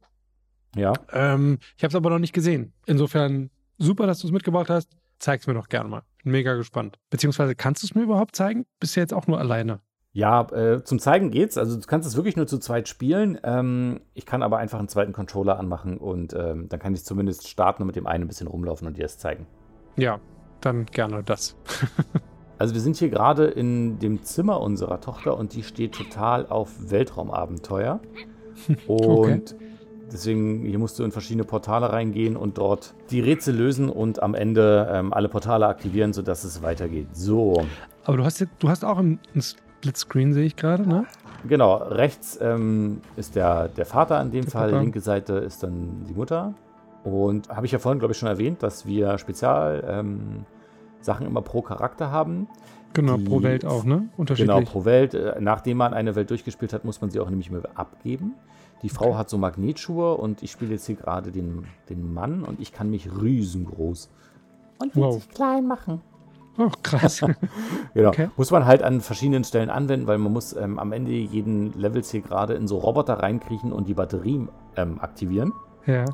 Ja, 0.75 0.93
Ähm, 1.12 1.59
ich 1.77 1.83
habe 1.83 1.89
es 1.89 1.95
aber 1.95 2.09
noch 2.09 2.19
nicht 2.19 2.33
gesehen. 2.33 2.73
Insofern 2.86 3.49
super, 3.77 4.07
dass 4.07 4.19
du 4.19 4.27
es 4.27 4.33
mitgebracht 4.33 4.69
hast. 4.69 4.89
Zeig's 5.19 5.45
mir 5.47 5.53
doch 5.53 5.69
gerne 5.69 5.88
mal. 5.89 6.01
Mega 6.23 6.55
gespannt. 6.55 6.97
Beziehungsweise 7.09 7.55
kannst 7.55 7.83
du 7.83 7.88
es 7.88 7.95
mir 7.95 8.01
überhaupt 8.03 8.36
zeigen? 8.36 8.65
Bist 8.79 8.95
du 8.95 8.99
jetzt 8.99 9.13
auch 9.13 9.27
nur 9.27 9.39
alleine? 9.39 9.79
Ja 10.13 10.47
äh, 10.52 10.84
zum 10.84 10.99
Zeigen 10.99 11.32
geht's. 11.32 11.58
Also 11.58 11.78
du 11.78 11.86
kannst 11.86 12.08
es 12.08 12.15
wirklich 12.15 12.38
nur 12.38 12.47
zu 12.47 12.60
zweit 12.60 12.88
spielen. 12.88 13.39
Ähm, 13.43 14.02
ich 14.13 14.26
kann 14.26 14.43
aber 14.43 14.58
einfach 14.58 14.80
einen 14.80 14.88
zweiten 14.88 15.13
Controller 15.13 15.60
anmachen 15.60 15.97
und 15.97 16.34
ähm, 16.34 16.69
dann 16.69 16.80
kann 16.80 16.93
ich 16.93 17.04
zumindest 17.04 17.47
starten 17.47 17.84
und 17.84 17.88
mit 17.88 17.95
dem 17.95 18.08
einen 18.08 18.26
ein 18.26 18.28
bisschen 18.28 18.47
rumlaufen 18.47 18.88
und 18.88 18.97
dir 18.97 19.06
es 19.06 19.17
zeigen. 19.17 19.47
Ja, 19.97 20.19
dann 20.62 20.86
gerne 20.86 21.23
das. 21.23 21.56
Also 22.60 22.76
wir 22.76 22.82
sind 22.82 22.95
hier 22.95 23.10
gerade 23.10 23.47
in 23.47 23.99
dem 23.99 24.23
Zimmer 24.23 24.62
unserer 24.62 25.02
Tochter 25.02 25.38
und 25.38 25.54
die 25.54 25.63
steht 25.63 25.93
total 25.93 26.45
auf 26.45 26.69
Weltraumabenteuer. 26.91 27.99
Und 28.88 29.56
deswegen, 30.12 30.63
hier 30.63 30.80
musst 30.80 30.97
du 30.97 31.04
in 31.04 31.12
verschiedene 31.12 31.43
Portale 31.43 31.91
reingehen 31.91 32.38
und 32.38 32.60
dort 32.60 32.93
die 33.10 33.19
Rätsel 33.19 33.56
lösen 33.56 33.89
und 33.89 34.21
am 34.21 34.36
Ende 34.36 34.88
ähm, 34.93 35.12
alle 35.12 35.28
Portale 35.28 35.67
aktivieren, 35.67 36.13
sodass 36.13 36.43
es 36.43 36.62
weitergeht. 36.62 37.08
So, 37.13 37.65
Aber 38.06 38.17
du 38.17 38.23
hast 38.23 38.39
jetzt, 38.39 38.54
du 38.60 38.69
hast 38.69 38.86
auch 38.86 38.99
einen 38.99 39.19
Splitscreen, 39.88 40.32
sehe 40.34 40.46
ich 40.46 40.56
gerade, 40.56 40.88
ne? 40.88 41.06
genau. 41.46 41.76
Rechts 41.76 42.39
ähm, 42.41 43.02
ist 43.17 43.36
der, 43.36 43.67
der 43.67 43.86
Vater 43.86 44.22
in 44.22 44.32
dem 44.32 44.43
Der 44.43 44.52
Fall, 44.52 44.69
Papa. 44.69 44.82
linke 44.82 45.02
Seite 45.02 45.34
ist 45.34 45.62
dann 45.62 46.06
die 46.08 46.13
Mutter. 46.13 46.54
Und 47.04 47.50
habe 47.50 47.65
ich 47.65 47.74
ja 47.74 47.80
vorhin, 47.80 48.00
glaube 48.00 48.13
ich, 48.13 48.17
schon 48.17 48.30
erwähnt, 48.30 48.63
dass 48.63 48.86
wir 48.86 49.17
Spezial 49.17 49.84
ähm, 49.86 50.46
Sachen 51.02 51.28
immer 51.28 51.41
pro 51.41 51.62
Charakter 51.62 52.12
haben. 52.12 52.48
Genau, 52.93 53.17
Die- 53.17 53.26
pro 53.26 53.43
Welt 53.43 53.65
auch, 53.65 53.84
ne? 53.84 53.96
Genau, 53.98 54.10
Unterschiedlich. 54.15 54.69
pro 54.69 54.86
Welt. 54.86 55.13
Äh, 55.15 55.36
Nachdem 55.41 55.78
man 55.78 55.93
eine 55.93 56.15
Welt 56.15 56.30
durchgespielt 56.30 56.72
hat, 56.72 56.86
muss 56.86 57.02
man 57.02 57.10
sie 57.10 57.19
auch 57.19 57.30
nämlich 57.30 57.52
mehr 57.52 57.62
abgeben. 57.76 58.36
Die 58.84 58.89
Frau 58.89 59.08
Okay. 59.10 59.15
hat 59.17 59.30
so 59.30 59.38
Magnetschuhe 59.38 60.13
und 60.15 60.43
ich 60.43 60.52
spiele 60.52 60.72
jetzt 60.72 60.86
hier 60.86 60.96
gerade 60.96 61.32
den, 61.34 61.65
den 61.89 62.13
Mann 62.13 62.43
und 62.43 62.62
ich 62.62 62.72
kann 62.72 62.89
mich 62.89 63.10
riesengroß 63.22 64.10
und 64.80 64.96
Wow. 64.96 65.15
winzig 65.15 65.30
klein 65.30 65.67
machen. 65.67 66.00
Oh, 66.57 66.69
krass. 66.81 67.21
Genau. 67.93 68.09
Okay. 68.09 68.29
Muss 68.37 68.51
man 68.51 68.65
halt 68.65 68.81
an 68.81 69.01
verschiedenen 69.01 69.43
Stellen 69.43 69.69
anwenden, 69.69 70.07
weil 70.07 70.17
man 70.17 70.33
muss 70.33 70.55
ähm, 70.55 70.79
am 70.79 70.91
Ende 70.91 71.11
jeden 71.11 71.73
Levels 71.79 72.09
hier 72.11 72.21
gerade 72.21 72.53
in 72.53 72.67
so 72.67 72.77
Roboter 72.77 73.15
reinkriechen 73.15 73.71
und 73.71 73.87
die 73.87 73.93
Batterie 73.93 74.47
ähm, 74.75 74.99
aktivieren. 74.99 75.53
ja. 75.85 76.05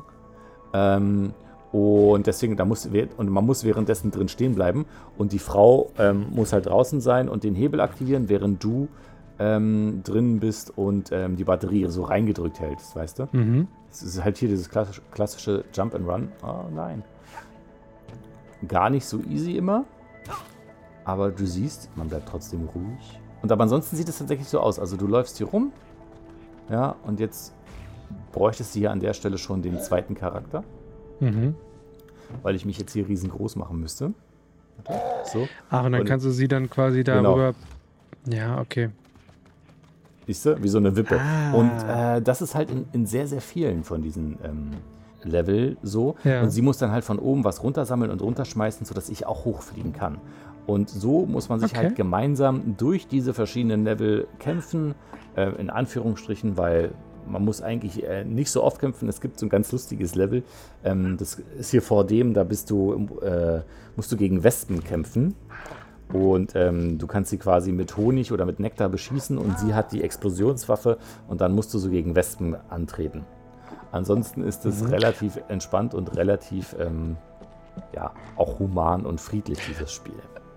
Ähm, 0.72 1.32
und 1.72 2.26
deswegen, 2.26 2.56
da 2.56 2.64
muss, 2.64 2.88
und 3.16 3.28
man 3.28 3.46
muss 3.46 3.62
währenddessen 3.64 4.10
drin 4.10 4.28
stehen 4.28 4.54
bleiben. 4.56 4.86
Und 5.16 5.32
die 5.32 5.38
Frau 5.38 5.90
ähm, 5.98 6.26
muss 6.30 6.52
halt 6.52 6.66
draußen 6.66 7.00
sein 7.00 7.28
und 7.28 7.44
den 7.44 7.54
Hebel 7.54 7.80
aktivieren, 7.80 8.28
während 8.28 8.62
du 8.64 8.88
ähm, 9.38 10.02
drin 10.02 10.40
bist 10.40 10.76
und 10.76 11.12
ähm, 11.12 11.36
die 11.36 11.44
Batterie 11.44 11.86
so 11.88 12.02
reingedrückt 12.02 12.58
hältst, 12.58 12.96
weißt 12.96 13.20
du? 13.20 13.28
Mhm. 13.32 13.68
Es 13.90 14.02
ist 14.02 14.22
halt 14.22 14.36
hier 14.38 14.48
dieses 14.48 14.68
klassische, 14.68 15.00
klassische 15.12 15.64
Jump 15.72 15.94
and 15.94 16.08
Run. 16.08 16.28
Oh 16.42 16.64
nein. 16.74 17.04
Gar 18.66 18.90
nicht 18.90 19.06
so 19.06 19.20
easy 19.20 19.56
immer. 19.56 19.84
Aber 21.04 21.30
du 21.30 21.46
siehst, 21.46 21.88
man 21.96 22.08
bleibt 22.08 22.28
trotzdem 22.28 22.66
ruhig. 22.74 23.20
Und 23.42 23.50
aber 23.50 23.62
ansonsten 23.62 23.96
sieht 23.96 24.08
es 24.08 24.18
tatsächlich 24.18 24.48
so 24.48 24.60
aus. 24.60 24.78
Also 24.78 24.96
du 24.96 25.06
läufst 25.06 25.38
hier 25.38 25.46
rum. 25.46 25.72
Ja, 26.68 26.94
und 27.04 27.18
jetzt 27.20 27.52
bräuchtest 28.32 28.74
du 28.74 28.80
hier 28.80 28.90
an 28.92 29.00
der 29.00 29.12
Stelle 29.14 29.38
schon 29.38 29.62
den 29.62 29.80
zweiten 29.80 30.14
Charakter, 30.14 30.62
Mhm. 31.20 31.54
weil 32.42 32.54
ich 32.54 32.64
mich 32.64 32.78
jetzt 32.78 32.92
hier 32.92 33.08
riesengroß 33.08 33.56
machen 33.56 33.80
müsste. 33.80 34.12
So. 35.32 35.48
Ach, 35.68 35.84
und 35.84 35.92
dann 35.92 36.02
Und- 36.02 36.06
kannst 36.06 36.24
du 36.26 36.30
sie 36.30 36.48
dann 36.48 36.70
quasi 36.70 37.02
Genau. 37.02 37.22
darüber. 37.36 37.54
Ja, 38.26 38.60
okay. 38.60 38.90
Siehst 40.26 40.46
du? 40.46 40.62
Wie 40.62 40.68
so 40.68 40.78
eine 40.78 40.94
Wippe. 40.94 41.18
Ah. 41.20 41.52
Und 41.54 41.70
äh, 41.88 42.22
das 42.22 42.40
ist 42.42 42.54
halt 42.54 42.70
in, 42.70 42.86
in 42.92 43.06
sehr, 43.06 43.26
sehr 43.26 43.40
vielen 43.40 43.82
von 43.84 44.00
diesen 44.02 44.38
ähm, 44.44 44.70
Level 45.24 45.76
so. 45.82 46.14
Ja. 46.24 46.42
Und 46.42 46.50
sie 46.50 46.62
muss 46.62 46.78
dann 46.78 46.92
halt 46.92 47.04
von 47.04 47.18
oben 47.18 47.42
was 47.44 47.62
runtersammeln 47.62 48.10
und 48.10 48.22
runterschmeißen, 48.22 48.86
sodass 48.86 49.08
ich 49.08 49.26
auch 49.26 49.44
hochfliegen 49.44 49.92
kann. 49.92 50.18
Und 50.66 50.88
so 50.88 51.26
muss 51.26 51.48
man 51.48 51.60
sich 51.60 51.72
Okay. 51.72 51.86
halt 51.86 51.96
gemeinsam 51.96 52.76
durch 52.76 53.08
diese 53.08 53.34
verschiedenen 53.34 53.84
Level 53.84 54.28
kämpfen, 54.38 54.94
äh, 55.36 55.50
in 55.60 55.70
Anführungsstrichen, 55.70 56.56
weil 56.56 56.92
man 57.26 57.44
muss 57.44 57.62
eigentlich 57.62 58.04
äh, 58.04 58.24
nicht 58.24 58.50
so 58.50 58.62
oft 58.62 58.78
kämpfen. 58.80 59.08
Es 59.08 59.20
gibt 59.20 59.38
so 59.38 59.46
ein 59.46 59.50
ganz 59.50 59.72
lustiges 59.72 60.14
Level. 60.14 60.42
Ähm, 60.84 61.16
das 61.18 61.42
ist 61.58 61.70
hier 61.70 61.82
vor 61.82 62.04
dem, 62.06 62.34
da 62.34 62.44
bist 62.44 62.70
du, 62.70 63.08
äh, 63.22 63.60
musst 63.96 64.10
du 64.12 64.16
gegen 64.16 64.42
Wespen 64.42 64.82
kämpfen. 64.82 65.34
Und 66.12 66.56
ähm, 66.56 66.98
du 66.98 67.06
kannst 67.06 67.30
sie 67.30 67.38
quasi 67.38 67.70
mit 67.70 67.96
Honig 67.96 68.32
oder 68.32 68.44
mit 68.44 68.58
Nektar 68.58 68.88
beschießen 68.88 69.38
und 69.38 69.58
sie 69.60 69.74
hat 69.74 69.92
die 69.92 70.02
Explosionswaffe 70.02 70.98
und 71.28 71.40
dann 71.40 71.52
musst 71.54 71.72
du 71.72 71.78
so 71.78 71.88
gegen 71.88 72.16
Wespen 72.16 72.56
antreten. 72.68 73.24
Ansonsten 73.92 74.42
ist 74.42 74.66
es 74.66 74.88
relativ 74.90 75.38
entspannt 75.48 75.94
und 75.94 76.16
relativ, 76.16 76.74
ähm, 76.80 77.16
ja, 77.94 78.12
auch 78.36 78.58
human 78.58 79.06
und 79.06 79.20
friedlich, 79.20 79.58
dieses 79.68 79.92
Spiel. 79.92 80.14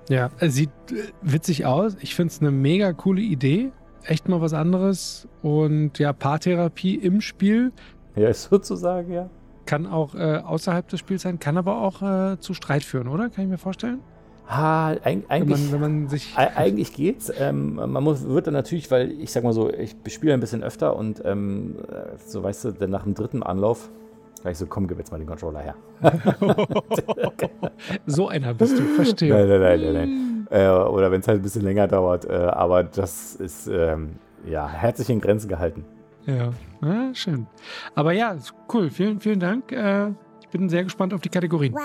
Ja, 0.10 0.30
es 0.40 0.56
sieht 0.56 0.70
äh, 0.92 0.96
witzig 1.22 1.66
aus. 1.66 1.96
Ich 2.02 2.16
finde 2.16 2.32
es 2.34 2.42
eine 2.42 2.52
mega 2.52 2.94
coole 2.94 3.22
Idee. 3.22 3.72
Echt 4.06 4.28
mal 4.28 4.42
was 4.42 4.54
anderes. 4.54 5.28
Und 5.42 5.98
ja, 6.00 6.12
Paartherapie 6.14 6.96
im 6.96 7.22
Spiel 7.22 7.72
Ja, 8.16 8.28
ist 8.30 8.44
sozusagen, 8.44 9.12
ja. 9.14 9.30
kann 9.66 9.86
auch 9.86 10.14
äh, 10.16 10.38
außerhalb 10.38 10.88
des 10.90 11.00
Spiels 11.00 11.22
sein, 11.22 11.40
kann 11.40 11.58
aber 11.58 11.82
auch 11.82 12.02
äh, 12.34 12.38
zu 12.40 12.54
Streit 12.54 12.84
führen, 12.84 13.08
oder? 13.08 13.30
Kann 13.30 13.46
ich 13.46 13.50
mir 13.50 13.58
vorstellen? 13.58 14.00
Ha, 14.50 14.90
eig 14.90 15.00
Wenn 15.06 15.24
eigentlich, 15.30 15.62
man, 15.62 15.72
wenn 15.72 15.80
man 16.02 16.10
sich. 16.10 16.34
Ei- 16.38 16.54
Eigentlich 16.58 16.92
geht's. 16.94 17.32
Ähm, 17.40 17.76
man 17.76 18.04
muss, 18.04 18.28
wird 18.28 18.46
dann 18.48 18.54
natürlich, 18.54 18.92
weil 18.92 19.12
ich 19.22 19.32
sag 19.32 19.46
mal 19.46 19.54
so, 19.54 19.72
ich 19.72 19.96
spiele 20.10 20.34
ein 20.34 20.42
bisschen 20.42 20.64
öfter 20.64 20.98
und 20.98 21.22
ähm, 21.24 21.78
äh, 21.90 22.18
so 22.28 22.44
weißt 22.44 22.66
du, 22.66 22.72
dann 22.74 22.90
nach 22.90 23.04
dem 23.04 23.14
dritten 23.14 23.42
Anlauf, 23.42 23.90
gleich 24.44 24.58
so, 24.58 24.68
komm, 24.68 24.88
gib 24.88 25.00
jetzt 25.00 25.12
mal 25.12 25.18
den 25.18 25.28
Controller 25.28 25.60
her. 25.60 25.76
So 28.06 28.28
einer 28.28 28.54
bist 28.54 28.78
du, 28.78 28.84
verstehe. 28.84 29.34
Nein, 29.34 29.48
nein, 29.48 29.62
nein, 29.62 29.82
nein, 29.82 29.94
nein. 29.94 30.48
Äh, 30.52 30.70
oder 30.70 31.12
wenn 31.12 31.22
es 31.22 31.28
halt 31.28 31.40
ein 31.40 31.42
bisschen 31.42 31.64
länger 31.64 31.88
dauert. 31.88 32.26
Äh, 32.26 32.34
aber 32.34 32.84
das 32.84 33.36
ist 33.36 33.68
ähm, 33.68 34.20
ja 34.46 34.68
herzlich 34.68 35.10
in 35.10 35.20
Grenzen 35.20 35.48
gehalten. 35.50 35.86
Ja, 36.26 36.52
ah, 36.82 37.14
schön. 37.14 37.48
Aber 37.96 38.14
ja, 38.14 38.32
ist 38.32 38.54
cool. 38.74 38.90
Vielen, 38.90 39.20
vielen 39.20 39.40
Dank. 39.40 39.72
Äh, 39.72 40.10
ich 40.42 40.50
bin 40.52 40.70
sehr 40.70 40.84
gespannt 40.84 41.14
auf 41.14 41.22
die 41.22 41.30
Kategorien. 41.30 41.76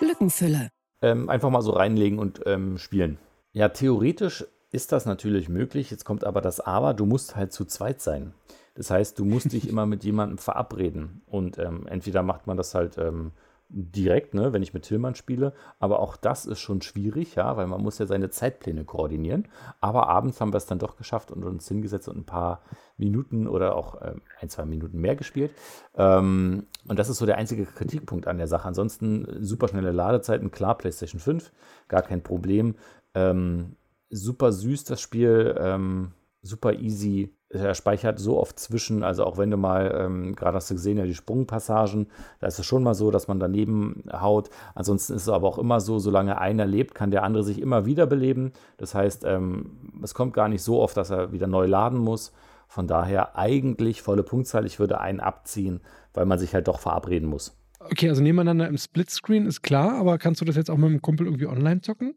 Lückenfüller. 0.00 0.68
Ähm, 1.02 1.28
einfach 1.28 1.50
mal 1.50 1.62
so 1.62 1.72
reinlegen 1.72 2.18
und 2.18 2.40
ähm, 2.46 2.78
spielen. 2.78 3.18
Ja, 3.52 3.68
theoretisch 3.68 4.44
ist 4.70 4.92
das 4.92 5.06
natürlich 5.06 5.48
möglich. 5.48 5.90
Jetzt 5.90 6.04
kommt 6.04 6.24
aber 6.24 6.40
das 6.40 6.60
Aber, 6.60 6.94
du 6.94 7.06
musst 7.06 7.36
halt 7.36 7.52
zu 7.52 7.64
zweit 7.64 8.00
sein. 8.00 8.34
Das 8.76 8.90
heißt, 8.90 9.18
du 9.18 9.24
musst 9.24 9.52
dich 9.52 9.68
immer 9.68 9.86
mit 9.86 10.04
jemandem 10.04 10.38
verabreden. 10.38 11.22
Und 11.26 11.58
ähm, 11.58 11.86
entweder 11.86 12.22
macht 12.22 12.46
man 12.46 12.56
das 12.56 12.74
halt 12.74 12.98
ähm, 12.98 13.32
direkt, 13.68 14.34
ne, 14.34 14.52
wenn 14.52 14.62
ich 14.62 14.74
mit 14.74 14.84
Tillmann 14.84 15.14
spiele. 15.14 15.52
Aber 15.78 16.00
auch 16.00 16.16
das 16.16 16.46
ist 16.46 16.60
schon 16.60 16.82
schwierig, 16.82 17.34
ja, 17.34 17.56
weil 17.56 17.66
man 17.66 17.82
muss 17.82 17.98
ja 17.98 18.06
seine 18.06 18.30
Zeitpläne 18.30 18.84
koordinieren. 18.84 19.48
Aber 19.80 20.08
abends 20.08 20.40
haben 20.40 20.52
wir 20.52 20.58
es 20.58 20.66
dann 20.66 20.78
doch 20.78 20.96
geschafft 20.96 21.30
und 21.30 21.42
uns 21.42 21.66
hingesetzt 21.66 22.08
und 22.08 22.18
ein 22.18 22.26
paar 22.26 22.62
Minuten 22.96 23.48
oder 23.48 23.74
auch 23.74 24.00
ähm, 24.02 24.22
ein, 24.40 24.48
zwei 24.48 24.64
Minuten 24.64 25.00
mehr 25.00 25.16
gespielt. 25.16 25.52
Ähm, 25.94 26.66
und 26.86 26.98
das 26.98 27.08
ist 27.08 27.18
so 27.18 27.26
der 27.26 27.38
einzige 27.38 27.64
Kritikpunkt 27.64 28.28
an 28.28 28.38
der 28.38 28.46
Sache. 28.46 28.68
Ansonsten 28.68 29.24
äh, 29.24 29.44
super 29.44 29.68
schnelle 29.68 29.92
Ladezeiten, 29.92 30.50
klar, 30.50 30.78
PlayStation 30.78 31.20
5, 31.20 31.50
gar 31.88 32.02
kein 32.02 32.22
Problem. 32.22 32.76
Ähm, 33.14 33.76
super 34.10 34.52
süß 34.52 34.84
das 34.84 35.00
Spiel, 35.00 35.56
ähm, 35.58 36.12
super 36.42 36.74
easy. 36.74 37.35
Er 37.48 37.74
speichert 37.74 38.18
so 38.18 38.40
oft 38.40 38.58
zwischen, 38.58 39.04
also 39.04 39.24
auch 39.24 39.38
wenn 39.38 39.52
du 39.52 39.56
mal, 39.56 39.94
ähm, 39.96 40.34
gerade 40.34 40.56
hast 40.56 40.68
du 40.68 40.74
gesehen, 40.74 40.98
ja, 40.98 41.04
die 41.04 41.14
Sprungpassagen, 41.14 42.08
da 42.40 42.48
ist 42.48 42.58
es 42.58 42.66
schon 42.66 42.82
mal 42.82 42.94
so, 42.94 43.12
dass 43.12 43.28
man 43.28 43.38
daneben 43.38 44.02
haut. 44.12 44.50
Ansonsten 44.74 45.14
ist 45.14 45.22
es 45.22 45.28
aber 45.28 45.46
auch 45.46 45.58
immer 45.58 45.80
so, 45.80 46.00
solange 46.00 46.40
einer 46.40 46.66
lebt, 46.66 46.96
kann 46.96 47.12
der 47.12 47.22
andere 47.22 47.44
sich 47.44 47.60
immer 47.60 47.86
wieder 47.86 48.06
beleben. 48.06 48.52
Das 48.78 48.96
heißt, 48.96 49.24
ähm, 49.24 49.78
es 50.02 50.12
kommt 50.12 50.34
gar 50.34 50.48
nicht 50.48 50.62
so 50.62 50.80
oft, 50.80 50.96
dass 50.96 51.10
er 51.10 51.30
wieder 51.30 51.46
neu 51.46 51.66
laden 51.66 51.98
muss. 51.98 52.32
Von 52.66 52.88
daher 52.88 53.36
eigentlich 53.38 54.02
volle 54.02 54.24
Punktzahl. 54.24 54.66
Ich 54.66 54.80
würde 54.80 55.00
einen 55.00 55.20
abziehen, 55.20 55.82
weil 56.14 56.26
man 56.26 56.40
sich 56.40 56.52
halt 56.52 56.66
doch 56.66 56.80
verabreden 56.80 57.28
muss. 57.28 57.56
Okay, 57.78 58.08
also 58.08 58.22
nebeneinander 58.22 58.66
im 58.66 58.76
Splitscreen 58.76 59.46
ist 59.46 59.62
klar, 59.62 59.94
aber 59.98 60.18
kannst 60.18 60.40
du 60.40 60.44
das 60.44 60.56
jetzt 60.56 60.68
auch 60.68 60.76
mit 60.76 60.90
dem 60.90 61.00
Kumpel 61.00 61.26
irgendwie 61.26 61.46
online 61.46 61.80
zocken? 61.80 62.16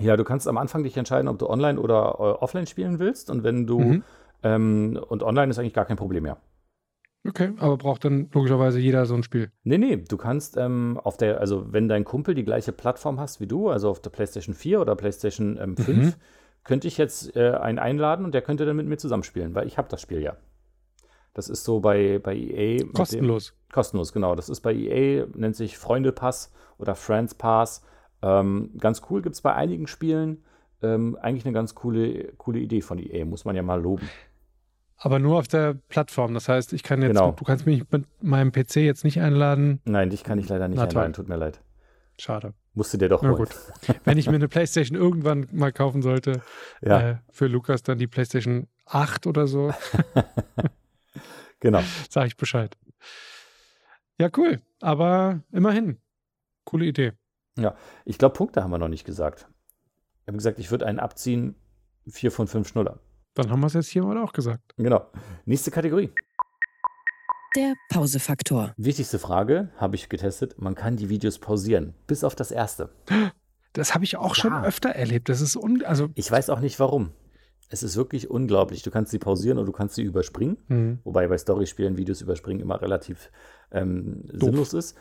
Ja, 0.00 0.16
du 0.16 0.24
kannst 0.24 0.48
am 0.48 0.58
Anfang 0.58 0.82
dich 0.82 0.96
entscheiden, 0.96 1.28
ob 1.28 1.38
du 1.38 1.48
online 1.48 1.78
oder 1.78 2.16
äh, 2.18 2.22
offline 2.42 2.66
spielen 2.66 2.98
willst. 2.98 3.30
Und 3.30 3.44
wenn 3.44 3.66
du 3.66 3.78
Mhm. 3.78 4.02
Ähm, 4.42 4.98
und 5.08 5.22
online 5.22 5.50
ist 5.50 5.58
eigentlich 5.58 5.74
gar 5.74 5.84
kein 5.86 5.96
Problem 5.96 6.22
mehr. 6.24 6.38
Okay, 7.26 7.52
aber 7.58 7.76
braucht 7.76 8.04
dann 8.04 8.30
logischerweise 8.32 8.78
jeder 8.78 9.04
so 9.04 9.14
ein 9.14 9.22
Spiel. 9.22 9.50
Nee, 9.64 9.76
nee, 9.78 9.96
du 9.96 10.16
kannst 10.16 10.56
ähm, 10.56 10.98
auf 11.02 11.16
der, 11.16 11.40
also 11.40 11.72
wenn 11.72 11.88
dein 11.88 12.04
Kumpel 12.04 12.34
die 12.34 12.44
gleiche 12.44 12.72
Plattform 12.72 13.18
hast 13.20 13.40
wie 13.40 13.46
du, 13.46 13.68
also 13.68 13.90
auf 13.90 14.00
der 14.00 14.10
PlayStation 14.10 14.54
4 14.54 14.80
oder 14.80 14.94
PlayStation 14.96 15.58
ähm, 15.60 15.76
5, 15.76 15.96
Mhm. 15.98 16.14
könnte 16.64 16.86
ich 16.88 16.96
jetzt 16.96 17.34
äh, 17.36 17.50
einen 17.50 17.78
einladen 17.78 18.24
und 18.24 18.32
der 18.34 18.42
könnte 18.42 18.64
dann 18.64 18.76
mit 18.76 18.86
mir 18.86 18.96
zusammenspielen, 18.98 19.54
weil 19.54 19.66
ich 19.66 19.76
habe 19.78 19.88
das 19.88 20.00
Spiel 20.00 20.22
ja. 20.22 20.36
Das 21.34 21.48
ist 21.48 21.64
so 21.64 21.80
bei, 21.80 22.18
bei 22.18 22.34
EA. 22.34 22.72
mit 22.74 22.80
dem- 22.82 22.92
Kostenlos. 22.94 23.54
Kostenlos, 23.72 24.12
genau. 24.12 24.34
Das 24.34 24.48
ist 24.48 24.60
bei 24.60 24.72
EA, 24.74 25.26
nennt 25.34 25.56
sich 25.56 25.76
Freunde-Pass 25.76 26.52
oder 26.78 26.94
Friends 26.94 27.34
Pass. 27.34 27.82
Ähm, 28.22 28.70
ganz 28.78 29.02
cool, 29.10 29.22
gibt 29.22 29.34
es 29.34 29.42
bei 29.42 29.54
einigen 29.54 29.86
Spielen. 29.86 30.44
Ähm, 30.82 31.16
eigentlich 31.20 31.44
eine 31.44 31.52
ganz 31.54 31.74
coole, 31.74 32.32
coole 32.36 32.60
Idee 32.60 32.80
von 32.82 32.98
EA, 32.98 33.24
muss 33.24 33.44
man 33.44 33.56
ja 33.56 33.62
mal 33.62 33.80
loben. 33.80 34.08
Aber 34.96 35.18
nur 35.18 35.38
auf 35.38 35.48
der 35.48 35.74
Plattform. 35.88 36.34
Das 36.34 36.48
heißt, 36.48 36.72
ich 36.72 36.82
kann 36.82 37.00
jetzt, 37.02 37.10
Genau. 37.16 37.32
du 37.32 37.44
kannst 37.44 37.66
mich 37.66 37.84
mit 37.90 38.06
meinem 38.22 38.50
PC 38.52 38.76
jetzt 38.76 39.04
nicht 39.04 39.20
einladen. 39.20 39.80
Nein, 39.84 40.10
dich 40.10 40.24
kann 40.24 40.38
ich 40.38 40.48
leider 40.48 40.68
nicht 40.68 40.78
Na 40.78 40.84
einladen, 40.84 41.12
tut 41.12 41.28
mir 41.28 41.36
leid. 41.36 41.60
Schade. 42.20 42.54
Musste 42.74 42.98
dir 42.98 43.08
doch 43.08 43.22
Na 43.22 43.28
holen. 43.30 43.38
gut. 43.38 43.50
Wenn 44.04 44.18
ich 44.18 44.28
mir 44.28 44.34
eine 44.36 44.48
PlayStation 44.48 44.96
irgendwann 44.98 45.46
mal 45.52 45.72
kaufen 45.72 46.02
sollte, 46.02 46.42
Ja, 46.80 47.00
äh, 47.10 47.16
für 47.30 47.46
Lukas 47.46 47.82
dann 47.84 47.98
die 47.98 48.08
PlayStation 48.08 48.66
8 48.86 49.26
oder 49.28 49.46
so, 49.46 49.72
genau. 51.60 51.80
sage 52.08 52.28
ich 52.28 52.36
Bescheid. 52.36 52.76
Ja, 54.20 54.28
cool. 54.36 54.60
Aber 54.80 55.40
immerhin. 55.52 55.98
Coole 56.64 56.84
Idee. 56.86 57.12
Ich 58.04 58.18
glaube, 58.18 58.34
Punkte 58.34 58.62
haben 58.62 58.70
wir 58.70 58.78
noch 58.78 58.88
nicht 58.88 59.04
gesagt. 59.04 59.48
Ich 60.28 60.30
habe 60.30 60.36
gesagt, 60.36 60.58
ich 60.58 60.70
würde 60.70 60.84
einen 60.84 60.98
abziehen, 60.98 61.54
vier 62.06 62.30
von 62.30 62.48
fünf 62.48 62.68
Schnuller. 62.68 63.00
Dann 63.32 63.50
haben 63.50 63.60
wir 63.60 63.66
es 63.68 63.72
jetzt 63.72 63.88
hier 63.88 64.04
mal 64.04 64.18
auch 64.18 64.34
gesagt. 64.34 64.74
Genau. 64.76 65.06
Nächste 65.46 65.70
Kategorie. 65.70 66.10
Der 67.56 67.72
Pausefaktor. 67.88 68.74
Wichtigste 68.76 69.18
Frage, 69.18 69.70
habe 69.78 69.96
ich 69.96 70.10
getestet. 70.10 70.56
Man 70.58 70.74
kann 70.74 70.96
die 70.96 71.08
Videos 71.08 71.38
pausieren, 71.38 71.94
bis 72.06 72.24
auf 72.24 72.34
das 72.34 72.50
erste. 72.50 72.90
Das 73.72 73.94
habe 73.94 74.04
ich 74.04 74.18
auch 74.18 74.34
schon 74.34 74.52
Ja. 74.52 74.64
öfter 74.64 74.90
erlebt. 74.90 75.30
Das 75.30 75.40
ist 75.40 75.56
un 75.56 75.82
also 75.82 76.10
Ich 76.14 76.30
weiß 76.30 76.50
auch 76.50 76.60
nicht 76.60 76.78
warum. 76.78 77.12
Es 77.70 77.82
ist 77.82 77.96
wirklich 77.96 78.28
unglaublich. 78.28 78.82
Du 78.82 78.90
kannst 78.90 79.10
sie 79.12 79.18
pausieren 79.18 79.56
oder 79.56 79.64
du 79.64 79.72
kannst 79.72 79.94
sie 79.94 80.02
überspringen. 80.02 80.58
hm. 80.66 80.98
Wobei 81.04 81.26
bei 81.26 81.38
Storyspielen 81.38 81.96
Videos 81.96 82.20
überspringen 82.20 82.60
immer 82.60 82.82
relativ 82.82 83.30
ähm, 83.70 84.24
sinnlos 84.30 84.74
ist. 84.74 84.94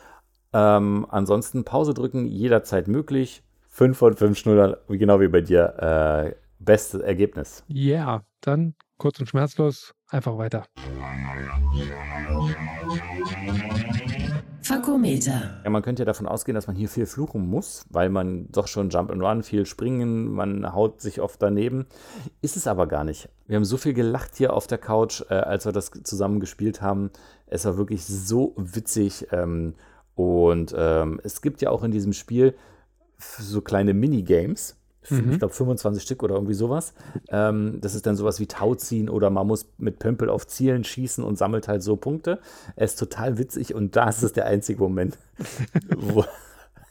Ähm, 0.53 1.05
ansonsten 1.09 1.65
Pause 1.65 1.93
drücken, 1.93 2.27
jederzeit 2.27 2.87
möglich. 2.87 3.43
5 3.77 3.95
von 3.95 4.15
5 4.15 4.35
Schnuller, 4.35 4.79
wie 4.87 4.97
genau 4.97 5.19
wie 5.19 5.27
bei 5.27 5.41
dir. 5.41 5.75
Äh, 5.77 6.35
bestes 6.57 6.99
Ergebnis. 6.99 7.63
Ja, 7.67 8.23
dann 8.41 8.73
kurz 8.97 9.19
und 9.19 9.27
schmerzlos, 9.27 9.93
einfach 10.09 10.35
weiter. 10.39 10.65
Fakometer. 14.63 15.61
Ja, 15.63 15.69
man 15.69 15.83
könnte 15.83 16.01
ja 16.01 16.05
davon 16.05 16.25
ausgehen, 16.25 16.55
dass 16.55 16.65
man 16.65 16.75
hier 16.75 16.89
viel 16.89 17.05
fluchen 17.05 17.47
muss, 17.47 17.85
weil 17.91 18.09
man 18.09 18.51
doch 18.51 18.65
schon 18.67 18.89
Jump 18.89 19.11
and 19.11 19.21
Run, 19.21 19.43
viel 19.43 19.67
springen, 19.67 20.31
man 20.31 20.73
haut 20.73 20.99
sich 20.99 21.21
oft 21.21 21.39
daneben. 21.39 21.85
Ist 22.41 22.57
es 22.57 22.65
aber 22.65 22.87
gar 22.87 23.03
nicht. 23.03 23.29
Wir 23.45 23.57
haben 23.57 23.65
so 23.65 23.77
viel 23.77 23.93
gelacht 23.93 24.37
hier 24.37 24.53
auf 24.53 24.65
der 24.65 24.79
Couch, 24.79 25.21
äh, 25.29 25.35
als 25.35 25.65
wir 25.65 25.71
das 25.71 25.91
zusammen 25.91 26.39
gespielt 26.39 26.81
haben. 26.81 27.11
Es 27.45 27.65
war 27.65 27.77
wirklich 27.77 28.03
so 28.07 28.55
witzig. 28.57 29.27
Ähm, 29.31 29.75
und 30.15 30.73
ähm, 30.75 31.21
es 31.23 31.43
gibt 31.43 31.61
ja 31.61 31.69
auch 31.69 31.83
in 31.83 31.91
diesem 31.91 32.13
Spiel 32.13 32.55
so 33.17 33.61
kleine 33.61 33.93
Minigames. 33.93 34.75
Mhm. 35.09 35.31
Ich 35.33 35.39
glaube 35.39 35.53
25 35.53 36.03
Stück 36.03 36.23
oder 36.23 36.35
irgendwie 36.35 36.53
sowas. 36.53 36.93
Ähm, 37.29 37.79
das 37.81 37.95
ist 37.95 38.05
dann 38.05 38.15
sowas 38.15 38.39
wie 38.39 38.47
Tauziehen 38.47 39.09
oder 39.09 39.29
man 39.29 39.47
muss 39.47 39.67
mit 39.77 39.99
Pömpel 39.99 40.29
auf 40.29 40.47
Zielen 40.47 40.83
schießen 40.83 41.23
und 41.23 41.37
sammelt 41.37 41.67
halt 41.67 41.83
so 41.83 41.95
Punkte. 41.95 42.39
Er 42.75 42.85
ist 42.85 42.99
total 42.99 43.37
witzig 43.37 43.73
und 43.73 43.95
das 43.95 44.23
ist 44.23 44.35
der 44.35 44.45
einzige 44.45 44.81
Moment, 44.81 45.17
wo, 45.95 46.25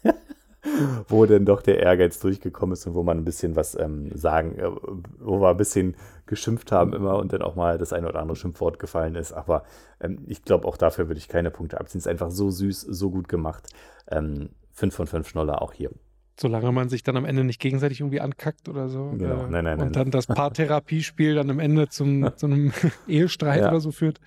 wo 1.09 1.27
dann 1.27 1.45
doch 1.45 1.63
der 1.63 1.81
Ehrgeiz 1.81 2.19
durchgekommen 2.19 2.73
ist 2.73 2.87
und 2.87 2.95
wo 2.95 3.03
man 3.03 3.19
ein 3.19 3.25
bisschen 3.25 3.55
was 3.55 3.79
ähm, 3.79 4.11
sagen, 4.17 4.59
äh, 4.59 4.71
wo 5.19 5.41
wir 5.41 5.51
ein 5.51 5.57
bisschen 5.57 5.97
geschimpft 6.25 6.73
haben 6.73 6.93
immer 6.93 7.17
und 7.19 7.33
dann 7.33 7.43
auch 7.43 7.55
mal 7.55 7.79
das 7.79 7.93
eine 7.93 8.09
oder 8.09 8.21
andere 8.21 8.37
Schimpfwort 8.37 8.79
gefallen 8.79 9.15
ist. 9.15 9.33
Aber 9.33 9.65
ähm, 10.01 10.25
ich 10.27 10.43
glaube, 10.43 10.67
auch 10.67 10.77
dafür 10.77 11.09
würde 11.09 11.19
ich 11.19 11.29
keine 11.29 11.51
Punkte 11.51 11.79
abziehen. 11.79 11.99
Es 11.99 12.07
ist 12.07 12.11
einfach 12.11 12.31
so 12.31 12.51
süß, 12.51 12.81
so 12.81 13.11
gut 13.11 13.29
gemacht. 13.29 13.69
Ähm, 14.09 14.51
fünf 14.73 14.95
von 14.95 15.07
fünf 15.07 15.29
Schnoller 15.29 15.63
auch 15.63 15.73
hier. 15.73 15.91
Solange 16.39 16.71
man 16.73 16.89
sich 16.91 17.03
dann 17.03 17.17
am 17.17 17.25
Ende 17.25 17.45
nicht 17.45 17.61
gegenseitig 17.61 18.01
irgendwie 18.01 18.21
ankackt 18.21 18.69
oder 18.69 18.89
so. 18.89 19.11
Genau. 19.17 19.47
Äh, 19.47 19.51
Nein, 19.51 19.65
nein, 19.65 19.65
nein. 19.65 19.81
Und 19.81 19.97
dann 19.97 20.11
das 20.11 20.27
Paartherapiespiel 20.27 21.35
dann 21.35 21.49
am 21.51 21.59
Ende 21.61 21.89
zum, 21.89 22.31
zu 22.37 22.47
einem 22.47 22.73
Ehestreit 23.09 23.63
Ja. 23.63 23.69
oder 23.71 23.81
so 23.81 23.91
führt. 23.91 24.21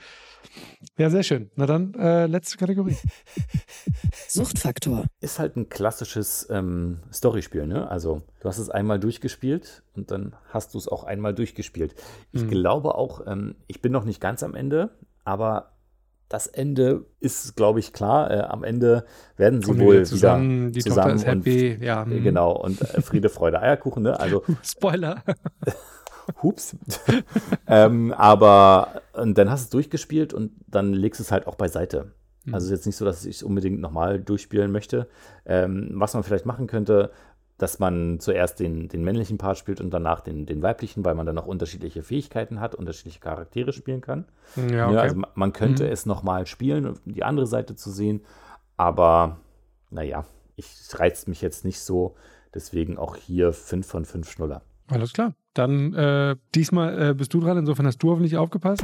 Ja, 0.98 1.10
sehr 1.10 1.22
schön. 1.24 1.52
Na 1.56 1.66
dann, 1.66 1.94
äh, 1.96 2.26
letzte 2.26 2.58
Kategorie. 2.58 2.96
Suchtfaktor. 4.28 5.06
Ist 5.22 5.40
halt 5.40 5.56
ein 5.58 5.70
klassisches 5.70 6.48
ähm, 6.50 7.00
Storyspiel, 7.14 7.68
ne? 7.68 7.90
Also, 7.90 8.22
du 8.40 8.48
hast 8.48 8.58
es 8.58 8.70
einmal 8.70 9.00
durchgespielt 9.00 9.84
und 9.96 10.12
dann 10.12 10.36
hast 10.50 10.74
du 10.74 10.78
es 10.78 10.88
auch 10.88 11.04
einmal 11.04 11.34
durchgespielt. 11.34 11.96
Ich 12.32 12.44
Mhm. 12.44 12.50
glaube 12.50 12.96
auch, 12.96 13.26
ähm, 13.28 13.56
ich 13.68 13.82
bin 13.82 13.92
noch 13.92 14.06
nicht 14.06 14.22
ganz 14.22 14.44
am 14.44 14.56
Ende, 14.56 14.92
aber 15.24 15.74
das 16.30 16.48
Ende 16.48 17.06
ist, 17.20 17.56
glaube 17.56 17.80
ich, 17.80 17.92
klar. 17.92 18.32
Äh, 18.32 18.40
am 18.42 18.64
Ende 18.64 19.04
werden 19.36 19.62
sie 19.62 19.68
Kommen 19.68 19.82
wohl 19.82 19.96
wieder 19.96 20.04
zusammen, 20.06 20.60
wieder 20.62 20.72
die 20.72 20.80
zusammen 20.82 21.18
Tochter 21.18 21.34
ist 21.34 21.46
happy. 21.46 21.84
ja, 21.84 22.04
Und, 22.04 22.12
hm. 22.12 22.24
genau, 22.24 22.52
und 22.52 22.82
äh, 22.82 23.02
Friede, 23.02 23.30
Freude, 23.30 23.62
Eierkuchen, 23.62 24.04
ne? 24.04 24.20
Also, 24.20 24.44
Spoiler. 24.64 25.24
Hups. 26.44 26.78
ähm, 27.68 28.14
aber 28.14 29.02
und 29.14 29.38
dann 29.38 29.50
hast 29.50 29.62
du 29.62 29.66
es 29.66 29.70
durchgespielt 29.72 30.32
und 30.34 30.52
dann 30.68 30.94
legst 30.94 31.20
du 31.20 31.24
es 31.24 31.32
halt 31.32 31.48
auch 31.48 31.56
beiseite. 31.56 32.12
Mhm. 32.46 32.54
Also 32.54 32.68
ist 32.68 32.72
jetzt 32.72 32.86
nicht 32.86 32.96
so, 32.96 33.06
dass 33.06 33.26
ich 33.26 33.38
es 33.38 33.44
unbedingt 33.44 33.80
nochmal 33.80 34.20
durchspielen 34.20 34.72
möchte. 34.72 35.08
Ähm, 35.46 35.90
was 35.94 36.14
man 36.14 36.24
vielleicht 36.24 36.46
machen 36.46 36.68
könnte, 36.68 37.12
dass 37.60 37.78
man 37.78 38.20
zuerst 38.20 38.60
den, 38.60 38.88
den 38.88 39.04
männlichen 39.04 39.38
Part 39.38 39.60
spielt 39.60 39.80
und 39.82 39.92
danach 39.92 40.22
den, 40.22 40.48
den 40.48 40.62
weiblichen, 40.64 41.06
weil 41.06 41.14
man 41.14 41.28
dann 41.28 41.38
auch 41.38 41.46
unterschiedliche 41.46 42.02
Fähigkeiten 42.02 42.60
hat, 42.60 42.74
unterschiedliche 42.74 43.20
Charaktere 43.20 43.72
spielen 43.74 44.02
kann. 44.02 44.26
Ja, 44.56 44.64
Ja, 44.72 44.88
okay. 44.88 44.98
also 44.98 45.16
ma- 45.18 45.28
man 45.36 45.54
könnte 45.54 45.84
Mhm. 45.86 45.92
es 45.92 46.06
nochmal 46.08 46.48
spielen, 46.48 46.88
um 46.88 46.96
die 47.06 47.24
andere 47.24 47.46
Seite 47.46 47.76
zu 47.76 47.92
sehen. 47.92 48.22
Aber 48.78 49.38
naja, 49.92 50.26
ich 50.56 50.68
reizt 50.94 51.28
mich 51.28 51.42
jetzt 51.42 51.64
nicht 51.66 51.80
so. 51.82 52.16
Deswegen 52.54 52.98
auch 52.98 53.16
hier 53.16 53.54
5 53.54 53.86
von 53.86 54.06
5 54.06 54.30
Schnuller. 54.30 54.64
Alles 54.88 55.14
klar. 55.14 55.36
Dann 55.54 55.94
äh, 55.94 56.36
diesmal 56.56 57.10
äh, 57.10 57.14
bist 57.14 57.34
du 57.34 57.40
dran. 57.42 57.58
Insofern 57.58 57.86
hast 57.86 57.98
du 58.02 58.10
hoffentlich 58.10 58.38
aufgepasst. 58.38 58.84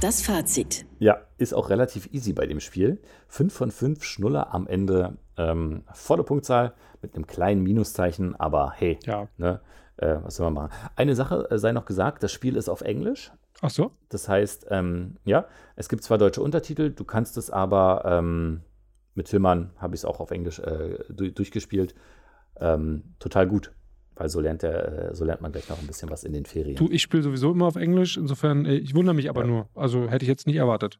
Das 0.00 0.20
Fazit. 0.22 0.84
Ja, 0.98 1.18
ist 1.38 1.54
auch 1.54 1.70
relativ 1.70 2.12
easy 2.12 2.32
bei 2.32 2.46
dem 2.46 2.60
Spiel. 2.60 3.00
5 3.28 3.52
von 3.54 3.70
5 3.70 4.04
Schnuller 4.04 4.52
am 4.54 4.66
Ende. 4.66 5.16
Ähm, 5.38 5.84
volle 5.92 6.22
Punktzahl 6.24 6.72
mit 7.02 7.14
einem 7.14 7.26
kleinen 7.26 7.62
Minuszeichen, 7.62 8.34
aber 8.36 8.72
hey, 8.76 8.98
Ja. 9.04 9.28
ne, 9.36 9.60
äh, 9.98 10.16
was 10.22 10.36
soll 10.36 10.50
man 10.50 10.64
machen? 10.64 10.72
Eine 10.96 11.14
Sache 11.14 11.46
äh, 11.50 11.58
sei 11.58 11.72
noch 11.72 11.84
gesagt: 11.84 12.22
Das 12.22 12.32
Spiel 12.32 12.56
ist 12.56 12.68
auf 12.68 12.80
Englisch. 12.80 13.32
Ach 13.62 13.70
so. 13.70 13.90
Das 14.08 14.28
heißt, 14.28 14.66
ähm, 14.70 15.16
ja, 15.24 15.46
es 15.76 15.88
gibt 15.88 16.02
zwar 16.04 16.18
deutsche 16.18 16.42
Untertitel, 16.42 16.90
du 16.90 17.04
kannst 17.04 17.36
es 17.38 17.50
aber 17.50 18.02
ähm, 18.04 18.62
mit 19.14 19.28
Filmern, 19.28 19.70
habe 19.78 19.94
ich 19.94 20.00
es 20.00 20.04
auch 20.04 20.20
auf 20.20 20.30
Englisch 20.30 20.58
äh, 20.58 20.98
du 21.08 21.30
durchgespielt, 21.32 21.94
ähm, 22.60 23.14
total 23.18 23.46
gut. 23.46 23.72
Weil 24.18 24.30
so 24.30 24.40
lernt, 24.40 24.62
der, 24.62 25.10
äh, 25.10 25.14
so 25.14 25.26
lernt 25.26 25.42
man 25.42 25.52
gleich 25.52 25.68
noch 25.68 25.78
ein 25.78 25.86
bisschen 25.86 26.08
was 26.10 26.24
in 26.24 26.32
den 26.32 26.46
Ferien. 26.46 26.76
Du, 26.76 26.88
ich 26.90 27.02
spiele 27.02 27.22
sowieso 27.22 27.52
immer 27.52 27.66
auf 27.66 27.76
Englisch. 27.76 28.16
Insofern, 28.16 28.64
äh, 28.64 28.74
ich 28.76 28.94
wundere 28.94 29.14
mich 29.14 29.28
aber 29.28 29.42
Ja. 29.42 29.46
nur. 29.46 29.68
Also 29.74 30.08
hätte 30.08 30.24
ich 30.24 30.28
jetzt 30.28 30.46
nicht 30.46 30.56
erwartet. 30.56 30.98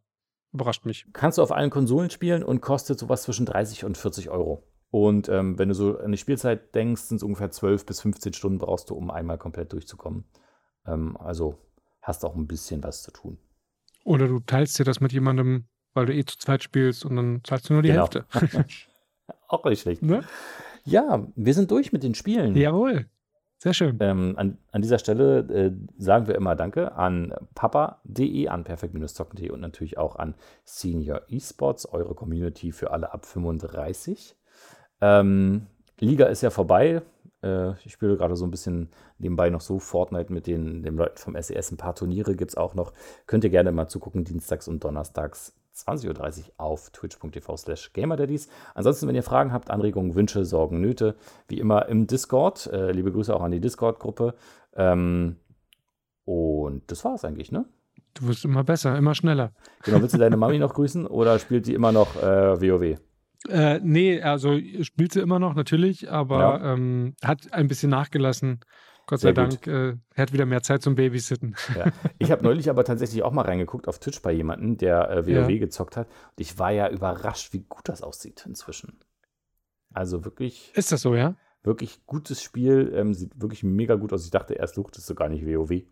Überrascht 0.53 0.85
mich. 0.87 1.07
Kannst 1.13 1.39
du 1.39 1.43
auf 1.43 1.53
allen 1.53 1.71
Konsolen 1.71 2.11
spielen 2.11 2.43
und 2.43 2.61
kostet 2.61 2.99
sowas 2.99 3.23
zwischen 3.23 3.47
30 3.47 3.85
und 3.85 3.97
40 3.99 4.31
Euro. 4.31 4.63
Und 4.91 5.29
ähm, 5.29 5.59
wenn 5.59 5.69
du 5.69 5.75
so 5.75 5.99
an 5.99 6.13
die 6.13 6.19
Spielzeit 6.19 6.75
denkst, 6.75 7.03
sind 7.03 7.17
es 7.19 7.23
ungefähr 7.23 7.51
12 7.51 7.85
bis 7.85 8.01
15 8.01 8.33
Stunden 8.33 8.59
brauchst 8.59 8.89
du, 8.91 8.95
um 8.95 9.11
einmal 9.11 9.37
komplett 9.37 9.73
durchzukommen. 9.73 10.25
Ähm, 10.87 11.17
also 11.19 11.59
hast 12.03 12.25
auch 12.25 12.35
ein 12.37 12.47
bisschen 12.47 12.83
was 12.85 13.03
zu 13.03 13.11
tun. 13.11 13.39
Oder 14.05 14.29
du 14.29 14.39
teilst 14.41 14.79
dir 14.79 14.85
das 14.85 15.01
mit 15.01 15.13
jemandem, 15.13 15.67
weil 15.93 16.07
du 16.07 16.15
eh 16.15 16.25
zu 16.25 16.39
zweit 16.39 16.63
spielst 16.63 17.05
und 17.05 17.17
dann 17.17 17.41
zahlst 17.45 17.69
du 17.69 17.73
nur 17.75 17.83
die 17.83 17.89
Genau. 17.89 18.09
Hälfte. 18.09 18.25
Auch 19.49 19.65
nicht 19.65 19.81
schlecht. 19.83 20.03
ne? 20.03 20.23
Ja, 20.85 21.27
wir 21.35 21.53
sind 21.55 21.71
durch 21.73 21.93
mit 21.93 22.05
den 22.05 22.15
Spielen. 22.15 22.55
Jawohl. 22.57 23.07
Sehr 23.59 23.73
schön. 23.73 23.97
Ähm, 24.01 24.35
an, 24.37 24.59
an 24.71 24.83
dieser 24.83 24.99
Stelle 24.99 25.39
äh, 25.39 25.73
sagen 25.99 26.27
wir 26.27 26.35
immer 26.35 26.55
Danke 26.57 26.93
an 26.93 27.35
papa.de, 27.55 28.49
an 28.49 28.65
perfekt-zocken.de 28.65 29.51
und 29.51 29.61
natürlich 29.61 29.97
auch 29.97 30.17
an 30.17 30.35
Senior 30.65 31.23
Esports, 31.29 31.87
eure 31.91 32.15
Community 32.15 32.71
für 32.71 32.91
alle 32.91 33.13
ab 33.15 33.25
35. 33.25 34.37
Ähm, 35.01 35.67
Liga 35.99 36.27
ist 36.27 36.43
ja 36.43 36.51
vorbei. 36.51 37.01
Äh, 37.43 37.73
ich 37.85 37.93
spiele 37.93 38.19
gerade 38.19 38.37
so 38.37 38.45
ein 38.45 38.51
bisschen 38.51 38.91
nebenbei 39.19 39.49
noch 39.49 39.63
so 39.63 39.79
Fortnite 39.79 40.31
mit 40.33 40.47
den, 40.47 40.83
den 40.83 40.97
Leuten 40.97 41.17
vom 41.17 41.41
SES. 41.41 41.73
Ein 41.73 41.79
paar 41.79 41.95
Turniere 41.95 42.37
gibt 42.37 42.51
es 42.51 42.57
auch 42.57 42.75
noch. 42.75 42.93
Könnt 43.27 43.45
ihr 43.45 43.51
gerne 43.51 43.73
mal 43.73 43.89
zugucken, 43.89 44.25
dienstags 44.25 44.69
und 44.69 44.85
donnerstags 44.85 45.55
20.30 45.77 46.09
Uhr 46.09 46.45
auf 46.57 46.91
twitch.tv 46.91 47.57
slash 47.57 47.93
gamerdaddies. 47.93 48.49
Ansonsten, 48.75 49.07
wenn 49.09 49.15
ihr 49.15 49.23
Fragen 49.23 49.53
habt, 49.53 49.71
Anregungen, 49.71 50.15
Wünsche, 50.15 50.45
Sorgen, 50.45 50.81
Nöte, 50.81 51.17
wie 51.49 51.59
immer 51.59 51.87
im 51.89 52.07
Discord. 52.07 52.67
Äh, 52.73 52.93
liebe 52.93 53.13
Grüße 53.13 53.35
auch 53.35 53.43
an 53.43 53.51
die 53.53 53.61
Discord-Gruppe. 53.61 54.35
Ähm, 54.75 55.37
und 56.25 56.91
das 56.91 57.05
war's 57.05 57.25
eigentlich, 57.25 57.53
ne? 57.53 57.67
Du 58.15 58.27
wirst 58.29 58.45
immer 58.45 58.65
besser, 58.65 58.97
immer 58.97 59.15
schneller. 59.15 59.53
Genau, 59.85 60.01
willst 60.01 60.15
du 60.15 60.19
deine 60.19 60.37
Mami 60.37 60.59
noch 60.59 60.75
grüßen 60.75 61.07
oder 61.07 61.39
spielt 61.39 61.67
die 61.67 61.75
immer 61.75 61.93
noch 61.93 62.17
äh, 62.17 62.61
WoW? 62.61 62.99
Äh, 63.49 63.81
nee, 63.83 64.21
also 64.23 64.59
spielt 64.83 65.13
sie 65.13 65.21
immer 65.21 65.39
noch 65.39 65.55
natürlich, 65.55 66.11
aber 66.11 66.39
Ja. 66.41 66.73
ähm, 66.73 67.15
hat 67.23 67.53
ein 67.53 67.69
bisschen 67.69 67.91
nachgelassen. 67.91 68.61
Gott 69.07 69.21
Sehr 69.21 69.35
sei 69.35 69.45
gut. 69.45 69.53
Dank. 69.53 69.67
Äh, 69.67 69.97
er 70.15 70.23
hat 70.23 70.33
wieder 70.33 70.47
mehr 70.47 70.63
Zeit 70.63 70.83
zum 70.83 70.97
Babysitten. 70.97 71.55
Ja. 71.77 71.93
Ich 72.19 72.31
habe 72.33 72.43
neulich 72.43 72.69
aber 72.71 72.85
tatsächlich 72.85 73.23
auch 73.23 73.33
mal 73.33 73.43
reingeguckt 73.45 73.87
auf 73.89 73.99
Twitch 74.01 74.21
bei 74.21 74.33
jemandem, 74.33 74.77
der 74.79 75.11
äh, 75.11 75.27
WoW 75.27 75.49
Ja. 75.51 75.59
gezockt 75.59 75.97
hat. 75.97 76.09
Und 76.09 76.41
ich 76.41 76.59
war 76.59 76.73
ja 76.73 76.89
überrascht, 76.91 77.53
wie 77.53 77.61
gut 77.69 77.89
das 77.89 78.03
aussieht 78.03 78.45
inzwischen. 78.47 78.99
Also 79.95 80.25
wirklich, 80.25 80.73
Ist 80.75 80.93
das 80.93 81.01
so, 81.03 81.15
ja? 81.15 81.37
wirklich 81.63 82.05
gutes 82.07 82.43
Spiel. 82.43 82.93
Ähm, 82.95 83.15
sieht 83.15 83.41
wirklich 83.41 83.63
mega 83.63 83.95
gut 83.95 84.13
aus. 84.13 84.25
Ich 84.25 84.31
dachte 84.31 84.55
erst, 84.55 84.75
suchtest 84.75 85.09
du 85.09 85.15
gar 85.15 85.29
nicht 85.29 85.47
WoW. 85.47 85.83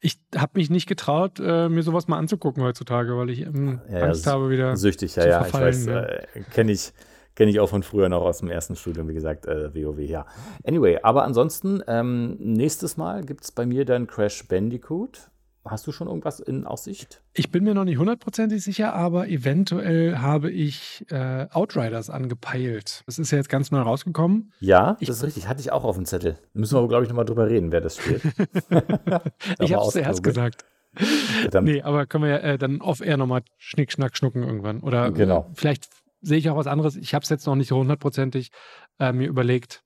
Ich 0.00 0.18
habe 0.36 0.52
mich 0.54 0.70
nicht 0.70 0.86
getraut, 0.88 1.40
äh, 1.40 1.68
mir 1.68 1.82
sowas 1.82 2.08
mal 2.08 2.16
anzugucken 2.18 2.62
heutzutage, 2.62 3.16
weil 3.16 3.28
ich 3.30 3.40
ähm, 3.42 3.80
Ja, 3.90 4.00
Angst 4.04 4.26
habe 4.26 4.48
wieder. 4.50 4.76
Süchtig, 4.76 5.14
ja, 5.16 5.22
zu 5.22 5.28
ja, 5.28 5.40
ich 5.40 5.48
verfallen, 5.48 5.74
weiß. 5.74 5.86
ja. 5.86 6.02
Äh, 6.04 6.26
Kenne 6.54 6.72
ich, 6.72 6.92
kenn 7.38 7.48
ich 7.48 7.60
auch 7.60 7.68
von 7.70 7.84
früher 7.84 8.08
noch 8.08 8.22
aus 8.22 8.38
dem 8.40 8.50
ersten 8.50 8.74
Studium, 8.74 9.06
wie 9.08 9.14
gesagt, 9.14 9.46
äh, 9.46 9.72
WoW, 9.72 10.00
ja. 10.00 10.26
Anyway, 10.66 10.98
aber 11.02 11.22
ansonsten, 11.22 11.80
ähm, 11.86 12.36
nächstes 12.40 12.96
Mal 12.96 13.24
gibt 13.24 13.44
es 13.44 13.52
bei 13.52 13.64
mir 13.64 13.84
dann 13.84 14.08
Crash 14.08 14.46
Bandicoot. 14.48 15.30
Hast 15.64 15.86
du 15.86 15.92
schon 15.92 16.08
irgendwas 16.08 16.40
in 16.40 16.64
Aussicht? 16.66 17.22
Ich 17.34 17.52
bin 17.52 17.62
mir 17.62 17.74
noch 17.74 17.84
nicht 17.84 17.98
hundertprozentig 17.98 18.62
sicher, 18.64 18.92
aber 18.94 19.28
eventuell 19.28 20.18
habe 20.18 20.50
ich 20.50 21.04
äh, 21.10 21.46
Outriders 21.52 22.10
angepeilt. 22.10 23.02
Das 23.06 23.18
ist 23.20 23.30
ja 23.30 23.38
jetzt 23.38 23.50
ganz 23.50 23.70
neu 23.70 23.80
rausgekommen. 23.82 24.52
Ja, 24.60 24.96
Ich- 24.98 25.06
das 25.08 25.18
ist 25.18 25.24
richtig. 25.24 25.46
Hatte 25.46 25.60
ich 25.60 25.70
auch 25.70 25.84
auf 25.84 25.94
dem 25.96 26.06
Zettel. 26.06 26.38
Müssen 26.54 26.74
wir 26.74 26.78
aber, 26.78 26.88
glaube 26.88 27.04
ich, 27.04 27.08
nochmal 27.10 27.24
drüber 27.26 27.48
reden, 27.48 27.70
wer 27.70 27.80
das 27.82 27.98
spielt. 27.98 28.22
ich 29.60 29.72
habe 29.74 29.84
es 29.86 29.92
zuerst 29.92 30.22
gesagt. 30.24 30.64
Verdammt. 30.94 31.68
Nee, 31.68 31.82
aber 31.82 32.06
können 32.06 32.24
wir 32.24 32.30
ja 32.30 32.38
äh, 32.38 32.58
dann 32.58 32.80
off-air 32.80 33.16
nochmal 33.16 33.42
Schnick, 33.58 33.92
Schnack, 33.92 34.16
Schnucken 34.16 34.42
irgendwann. 34.42 34.80
Oder 34.80 35.12
Genau. 35.12 35.40
äh, 35.50 35.54
vielleicht 35.54 35.88
sehe 36.20 36.38
ich 36.38 36.50
auch 36.50 36.56
was 36.56 36.66
anderes. 36.66 36.96
Ich 36.96 37.14
habe 37.14 37.22
es 37.22 37.28
jetzt 37.28 37.46
noch 37.46 37.56
nicht 37.56 37.72
hundertprozentig 37.72 38.50
äh, 38.98 39.12
mir 39.12 39.28
überlegt. 39.28 39.84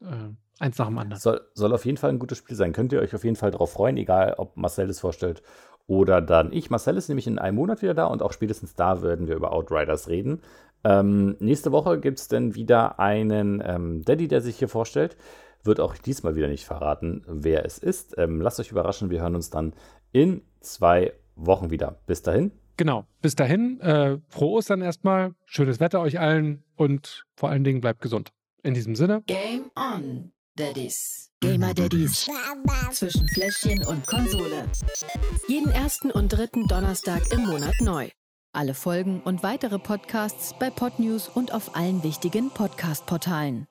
Äh, 0.00 0.30
eins 0.58 0.78
nach 0.78 0.86
dem 0.86 0.98
anderen. 0.98 1.20
Soll, 1.20 1.40
soll 1.54 1.72
auf 1.72 1.84
jeden 1.84 1.98
Fall 1.98 2.10
ein 2.10 2.18
gutes 2.18 2.38
Spiel 2.38 2.56
sein. 2.56 2.72
Könnt 2.72 2.92
ihr 2.92 3.00
euch 3.00 3.14
auf 3.14 3.24
jeden 3.24 3.36
Fall 3.36 3.50
darauf 3.50 3.72
freuen, 3.72 3.96
egal 3.96 4.34
ob 4.38 4.56
Marcel 4.56 4.88
es 4.88 5.00
vorstellt 5.00 5.42
oder 5.86 6.20
dann 6.22 6.52
ich. 6.52 6.70
Marcel 6.70 6.96
ist 6.96 7.08
nämlich 7.08 7.26
in 7.26 7.38
einem 7.38 7.56
Monat 7.56 7.82
wieder 7.82 7.94
da 7.94 8.06
und 8.06 8.22
auch 8.22 8.32
spätestens 8.32 8.74
da 8.74 9.02
werden 9.02 9.28
wir 9.28 9.36
über 9.36 9.52
Outriders 9.52 10.08
reden. 10.08 10.40
Ähm, 10.82 11.36
nächste 11.40 11.72
Woche 11.72 11.98
gibt 11.98 12.18
es 12.18 12.28
dann 12.28 12.54
wieder 12.54 12.98
einen 12.98 13.62
ähm, 13.64 14.02
Daddy, 14.04 14.28
der 14.28 14.40
sich 14.40 14.58
hier 14.58 14.68
vorstellt. 14.68 15.16
Wird 15.62 15.80
auch 15.80 15.96
diesmal 15.96 16.36
wieder 16.36 16.48
nicht 16.48 16.66
verraten, 16.66 17.24
wer 17.26 17.64
es 17.64 17.78
ist. 17.78 18.16
Ähm, 18.18 18.40
lasst 18.40 18.60
euch 18.60 18.70
überraschen, 18.70 19.10
wir 19.10 19.22
hören 19.22 19.34
uns 19.34 19.50
dann 19.50 19.72
in 20.12 20.42
zwei 20.60 21.14
Wochen 21.36 21.70
wieder. 21.70 21.96
Bis 22.06 22.22
dahin. 22.22 22.52
Genau. 22.76 23.06
Bis 23.22 23.34
dahin, 23.34 23.80
äh, 23.80 24.18
frohe 24.28 24.58
Ostern 24.58 24.82
erstmal. 24.82 25.34
Schönes 25.46 25.80
Wetter 25.80 26.00
euch 26.00 26.18
allen 26.18 26.64
und 26.76 27.24
vor 27.34 27.50
allen 27.50 27.64
Dingen 27.64 27.80
bleibt 27.80 28.00
gesund. 28.00 28.32
In 28.62 28.74
diesem 28.74 28.96
Sinne. 28.96 29.22
Game 29.26 29.70
on, 29.76 30.32
Daddies. 30.56 31.30
Gamer 31.40 31.74
Daddies. 31.74 32.30
Zwischen 32.92 33.28
Fläschchen 33.28 33.84
und 33.84 34.06
Konsole. 34.06 34.66
Jeden 35.48 35.70
ersten 35.70 36.10
und 36.10 36.32
dritten 36.32 36.66
Donnerstag 36.68 37.30
im 37.32 37.44
Monat 37.44 37.74
neu. 37.80 38.08
Alle 38.52 38.74
Folgen 38.74 39.20
und 39.20 39.42
weitere 39.42 39.78
Podcasts 39.78 40.54
bei 40.58 40.70
Podnews 40.70 41.28
und 41.28 41.52
auf 41.52 41.76
allen 41.76 42.02
wichtigen 42.02 42.50
Podcast-Portalen. 42.50 43.66